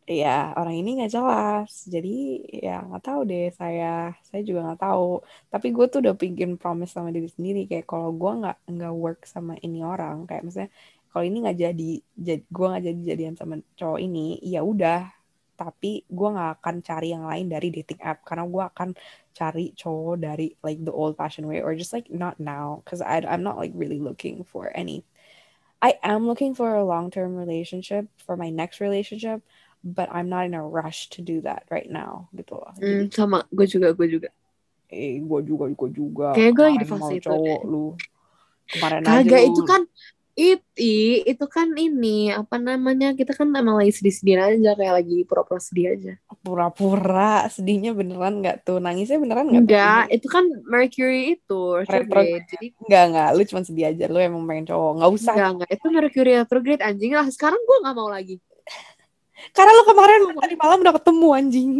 ya 0.07 0.51
orang 0.59 0.75
ini 0.79 0.89
nggak 0.99 1.13
jelas. 1.15 1.71
Jadi 1.93 2.09
ya 2.65 2.83
nggak 2.87 3.03
tahu 3.07 3.19
deh 3.29 3.45
saya. 3.59 4.11
Saya 4.27 4.41
juga 4.47 4.59
nggak 4.71 4.81
tahu. 4.85 5.05
Tapi 5.53 5.67
gue 5.75 5.85
tuh 5.91 5.99
udah 6.03 6.15
bikin 6.23 6.49
promise 6.61 6.93
sama 6.95 7.09
diri 7.15 7.29
sendiri 7.31 7.59
kayak 7.69 7.85
kalau 7.91 8.09
gue 8.21 8.31
nggak 8.41 8.57
nggak 8.73 8.93
work 9.03 9.19
sama 9.33 9.53
ini 9.65 9.79
orang 9.85 10.15
kayak 10.27 10.43
misalnya 10.47 10.71
kalau 11.13 11.25
ini 11.29 11.37
nggak 11.45 11.59
jadi 11.61 11.89
jadi 12.17 12.41
gue 12.49 12.65
nggak 12.69 12.83
jadi 12.89 13.01
jadian 13.13 13.35
sama 13.37 13.55
cowok 13.77 13.99
ini 14.01 14.41
ya 14.41 14.65
udah 14.65 15.13
tapi 15.53 16.01
gue 16.09 16.29
nggak 16.33 16.51
akan 16.59 16.75
cari 16.81 17.13
yang 17.13 17.29
lain 17.29 17.45
dari 17.53 17.69
dating 17.69 18.01
app 18.01 18.25
karena 18.25 18.43
gue 18.49 18.63
akan 18.65 18.89
cari 19.37 19.69
cowok 19.77 20.15
dari 20.17 20.47
like 20.65 20.81
the 20.81 20.89
old 20.89 21.13
fashioned 21.13 21.45
way 21.45 21.61
or 21.61 21.77
just 21.77 21.93
like 21.93 22.09
not 22.09 22.41
now 22.41 22.81
because 22.81 23.05
I 23.05 23.21
I'm 23.21 23.45
not 23.45 23.61
like 23.61 23.71
really 23.77 24.01
looking 24.01 24.41
for 24.43 24.73
any 24.73 25.05
I 25.83 26.01
am 26.01 26.25
looking 26.25 26.57
for 26.57 26.73
a 26.73 26.81
long 26.81 27.13
term 27.13 27.37
relationship 27.37 28.09
for 28.25 28.33
my 28.33 28.49
next 28.49 28.81
relationship 28.81 29.45
but 29.85 30.09
I'm 30.09 30.27
not 30.31 30.49
in 30.49 30.57
a 30.57 30.63
rush 30.65 31.13
to 31.15 31.21
do 31.21 31.45
that 31.45 31.69
right 31.69 31.87
now 31.91 32.31
gitu 32.33 32.57
loh. 32.57 32.73
Hmm, 32.79 33.11
sama, 33.11 33.45
gue 33.51 33.67
juga, 33.67 33.91
gue 33.93 34.07
juga. 34.07 34.29
eh 34.93 35.17
gue 35.19 35.39
juga 35.43 35.65
gue 35.69 35.89
juga. 35.89 36.27
Kayaknya 36.37 36.53
gue 36.53 36.69
di 36.77 36.85
fase 36.85 37.13
itu 37.17 37.25
cowok 37.25 37.61
lu. 37.65 37.85
Kemarin 38.71 39.03
aja 39.05 39.29
Kagak 39.29 39.41
lu. 39.43 39.49
itu 39.51 39.61
kan 39.65 39.81
it, 40.33 40.65
i, 40.81 41.21
itu 41.29 41.45
kan 41.45 41.69
ini 41.77 42.33
apa 42.33 42.57
namanya 42.57 43.13
kita 43.13 43.37
kan 43.37 43.53
emang 43.53 43.77
lagi 43.77 43.93
sedih-sedih 43.93 44.37
aja 44.41 44.73
kayak 44.73 44.93
lagi 45.01 45.17
pura-pura 45.29 45.61
sedih 45.61 45.93
aja. 45.93 46.13
pura-pura 46.41 47.45
sedihnya 47.53 47.93
beneran 47.93 48.41
nggak 48.41 48.65
tuh? 48.65 48.81
Nangisnya 48.81 49.21
beneran 49.21 49.47
nggak? 49.53 49.63
Enggak, 49.63 50.03
itu 50.09 50.27
kan 50.27 50.43
Mercury 50.65 51.37
itu 51.37 51.61
retrograde. 51.85 52.43
Jadi 52.49 52.67
Enggak, 52.83 53.03
enggak. 53.13 53.29
Lu 53.37 53.41
cuma 53.45 53.61
sedih 53.61 53.85
aja. 53.93 54.05
Lu 54.09 54.17
emang 54.19 54.43
pengen 54.49 54.65
cowok. 54.73 54.91
Nggak 54.99 55.11
usah. 55.13 55.33
enggak 55.37 55.51
enggak 55.53 55.69
itu 55.71 55.87
Mercury 55.93 56.31
retrograde 56.41 56.83
anjing 56.83 57.11
lah. 57.13 57.27
Sekarang 57.29 57.61
gue 57.61 57.77
nggak 57.85 57.95
mau 57.95 58.09
lagi. 58.09 58.35
Karena 59.53 59.71
lu 59.75 59.83
kemarin 59.85 60.19
tadi 60.39 60.55
malam 60.57 60.77
udah 60.81 60.93
ketemu 60.97 61.27
anjing. 61.35 61.71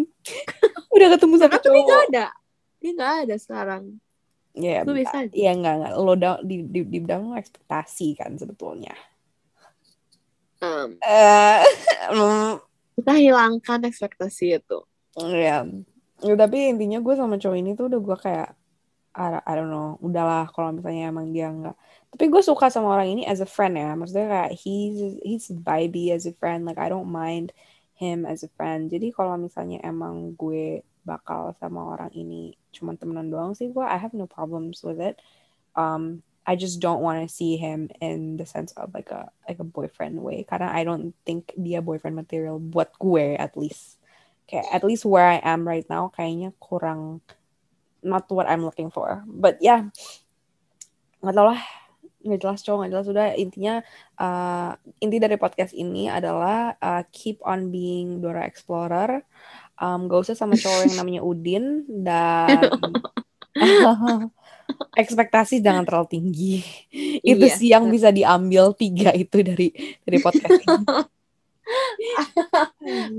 udah 0.96 1.08
ketemu 1.18 1.34
sama 1.42 1.50
Karena 1.50 1.64
tuh 1.64 1.72
dia 1.72 1.82
cowok. 1.82 1.88
nggak 1.90 2.04
ada. 2.12 2.26
Dia 2.80 2.92
nggak 2.94 3.14
ada 3.26 3.36
sekarang. 3.42 3.84
Ya, 4.54 4.86
Lu 4.86 4.94
bisa 4.94 5.26
aja. 5.26 5.34
Iya 5.34 5.52
enggak 5.58 5.74
enggak. 5.82 5.94
Lo 5.98 6.14
down, 6.14 6.38
di 6.46 6.56
di 6.70 6.80
di 6.86 7.00
down 7.02 7.34
lo 7.34 7.36
ekspektasi 7.38 8.14
kan 8.18 8.38
sebetulnya. 8.38 8.94
Um, 10.62 10.96
Eh, 11.02 11.60
mm, 12.14 12.62
kita 13.02 13.14
hilangkan 13.18 13.82
ekspektasi 13.90 14.62
itu. 14.62 14.80
ya. 15.18 15.66
Ya, 16.24 16.34
tapi 16.40 16.72
intinya 16.72 17.04
gue 17.04 17.14
sama 17.20 17.36
cowok 17.36 17.58
ini 17.60 17.76
tuh 17.76 17.92
udah 17.92 18.00
gue 18.00 18.18
kayak 18.18 18.50
I, 19.14 19.38
I 19.46 19.54
don't 19.54 19.70
know, 19.70 20.02
udahlah 20.02 20.50
kalau 20.50 20.74
misalnya 20.74 21.10
emang 21.10 21.34
dia 21.34 21.50
enggak. 21.50 21.78
Tapi 22.14 22.26
gue 22.30 22.42
suka 22.46 22.70
sama 22.70 22.94
orang 22.94 23.10
ini 23.14 23.26
as 23.26 23.42
a 23.42 23.50
friend 23.50 23.78
ya. 23.78 23.94
Maksudnya 23.98 24.28
kayak 24.30 24.52
he's 24.54 25.18
he's 25.26 25.50
vibey 25.50 26.14
as 26.14 26.30
a 26.30 26.34
friend. 26.38 26.66
Like 26.66 26.78
I 26.78 26.90
don't 26.94 27.10
mind 27.10 27.54
him 27.98 28.26
as 28.26 28.46
a 28.46 28.50
friend. 28.54 28.90
Jadi 28.94 29.10
kalau 29.14 29.38
misalnya 29.38 29.82
emang 29.82 30.38
gue 30.38 30.86
bakal 31.04 31.52
sama 31.60 31.96
orang 31.96 32.12
ini 32.16 32.56
cuman 32.72 32.96
temenan 32.96 33.28
doang 33.28 33.52
sih 33.54 33.70
gue 33.70 33.84
I 33.84 34.00
have 34.00 34.16
no 34.16 34.28
problems 34.28 34.82
with 34.82 35.00
it. 35.04 35.20
Um, 35.76 36.24
I 36.44 36.60
just 36.60 36.84
don't 36.84 37.00
want 37.00 37.24
to 37.24 37.32
see 37.32 37.56
him 37.56 37.88
in 38.04 38.36
the 38.36 38.44
sense 38.44 38.76
of 38.76 38.92
like 38.92 39.12
a 39.12 39.32
like 39.48 39.60
a 39.60 39.68
boyfriend 39.68 40.20
way. 40.20 40.44
Karena 40.44 40.72
I 40.72 40.84
don't 40.84 41.16
think 41.24 41.56
dia 41.56 41.80
boyfriend 41.80 42.20
material 42.20 42.60
buat 42.60 42.92
gue 43.00 43.40
at 43.40 43.56
least. 43.56 44.00
Kayak 44.48 44.68
at 44.72 44.84
least 44.84 45.08
where 45.08 45.28
I 45.28 45.40
am 45.40 45.64
right 45.64 45.88
now 45.88 46.12
kayaknya 46.12 46.52
kurang 46.60 47.24
not 48.04 48.28
what 48.28 48.52
I'm 48.52 48.68
looking 48.68 48.92
for. 48.92 49.24
But 49.24 49.64
yeah, 49.64 49.88
nggak 51.24 51.36
tau 51.36 51.48
lah 51.48 51.62
nggak 52.24 52.40
jelas 52.40 52.64
cowok 52.64 52.78
nggak 52.84 52.92
jelas 52.96 53.08
udah 53.12 53.28
intinya 53.36 53.76
uh, 54.16 54.72
inti 55.04 55.20
dari 55.20 55.36
podcast 55.36 55.76
ini 55.76 56.08
adalah 56.08 56.76
uh, 56.80 57.04
keep 57.12 57.40
on 57.44 57.68
being 57.68 58.24
Dora 58.24 58.48
Explorer 58.48 59.24
um, 59.84 60.08
gak 60.08 60.20
usah 60.24 60.36
sama 60.40 60.56
cowok 60.56 60.88
yang 60.88 60.96
namanya 60.96 61.22
Udin 61.28 61.66
dan 61.92 62.72
ekspektasi 65.02 65.60
jangan 65.60 65.84
terlalu 65.84 66.08
tinggi 66.08 66.64
itu 67.20 67.46
Iya. 67.46 67.56
sih 67.60 67.70
yang 67.76 67.92
bisa 67.92 68.10
diambil 68.10 68.72
tiga 68.74 69.12
itu 69.12 69.44
dari 69.44 69.76
dari 70.08 70.18
podcast 70.24 70.64
ini 70.64 70.84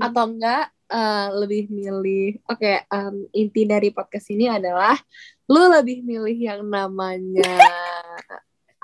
atau 0.05 0.23
enggak 0.25 0.65
eh, 0.89 1.27
lebih 1.37 1.63
milih 1.69 2.41
oke 2.49 2.71
em, 2.89 3.15
inti 3.31 3.61
dari 3.69 3.93
podcast 3.93 4.27
ini 4.33 4.49
adalah 4.49 4.97
lu 5.45 5.69
lebih 5.69 6.01
milih 6.01 6.37
yang 6.37 6.61
namanya 6.65 7.45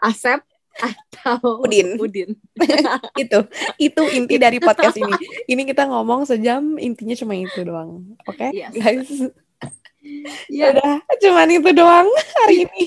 Asep 0.07 0.45
atau 0.79 1.61
Udin. 1.65 1.99
Udin. 1.99 2.29
itu 3.21 3.39
itu 3.77 4.01
inti 4.15 4.35
dari 4.39 4.57
podcast 4.57 4.95
ini. 4.97 5.11
Ini 5.45 5.61
kita 5.67 5.89
ngomong 5.89 6.23
sejam 6.23 6.79
intinya 6.79 7.15
cuma 7.17 7.33
itu 7.35 7.61
doang. 7.65 8.15
Oke 8.25 8.49
Yes. 8.55 8.71
guys? 8.71 9.09
Iya. 10.49 10.73
udah 10.73 10.93
cuman 11.21 11.47
itu 11.53 11.69
doang 11.77 12.09
hari 12.41 12.65
ini. 12.65 12.85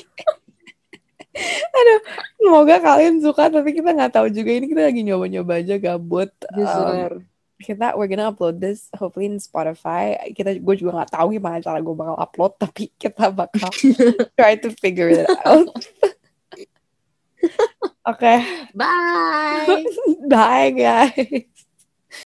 Aduh 1.74 2.00
semoga 2.38 2.76
kalian 2.78 3.18
suka 3.18 3.50
tapi 3.50 3.74
kita 3.74 3.90
nggak 3.94 4.12
tahu 4.14 4.26
juga. 4.30 4.50
Ini 4.54 4.66
kita 4.70 4.82
lagi 4.86 5.02
nyoba-nyoba 5.02 5.52
aja 5.62 5.74
gabut 5.78 6.30
Um, 6.54 7.22
kita 7.62 7.94
we're 7.96 8.10
gonna 8.10 8.28
upload 8.28 8.58
this 8.58 8.90
hopefully 8.98 9.30
in 9.30 9.38
Spotify. 9.38 10.18
Kita 10.34 10.58
gue 10.58 10.74
juga 10.74 11.02
nggak 11.02 11.12
tahu 11.14 11.38
gimana 11.38 11.62
cara 11.62 11.78
gue 11.78 11.94
bakal 11.94 12.16
upload 12.18 12.52
tapi 12.58 12.90
kita 12.98 13.30
bakal 13.30 13.70
try 14.38 14.58
to 14.58 14.74
figure 14.78 15.10
it 15.10 15.26
out 15.46 15.70
oke 18.06 18.34
Bye. 18.74 19.84
bye 20.28 20.70
guys 20.70 21.44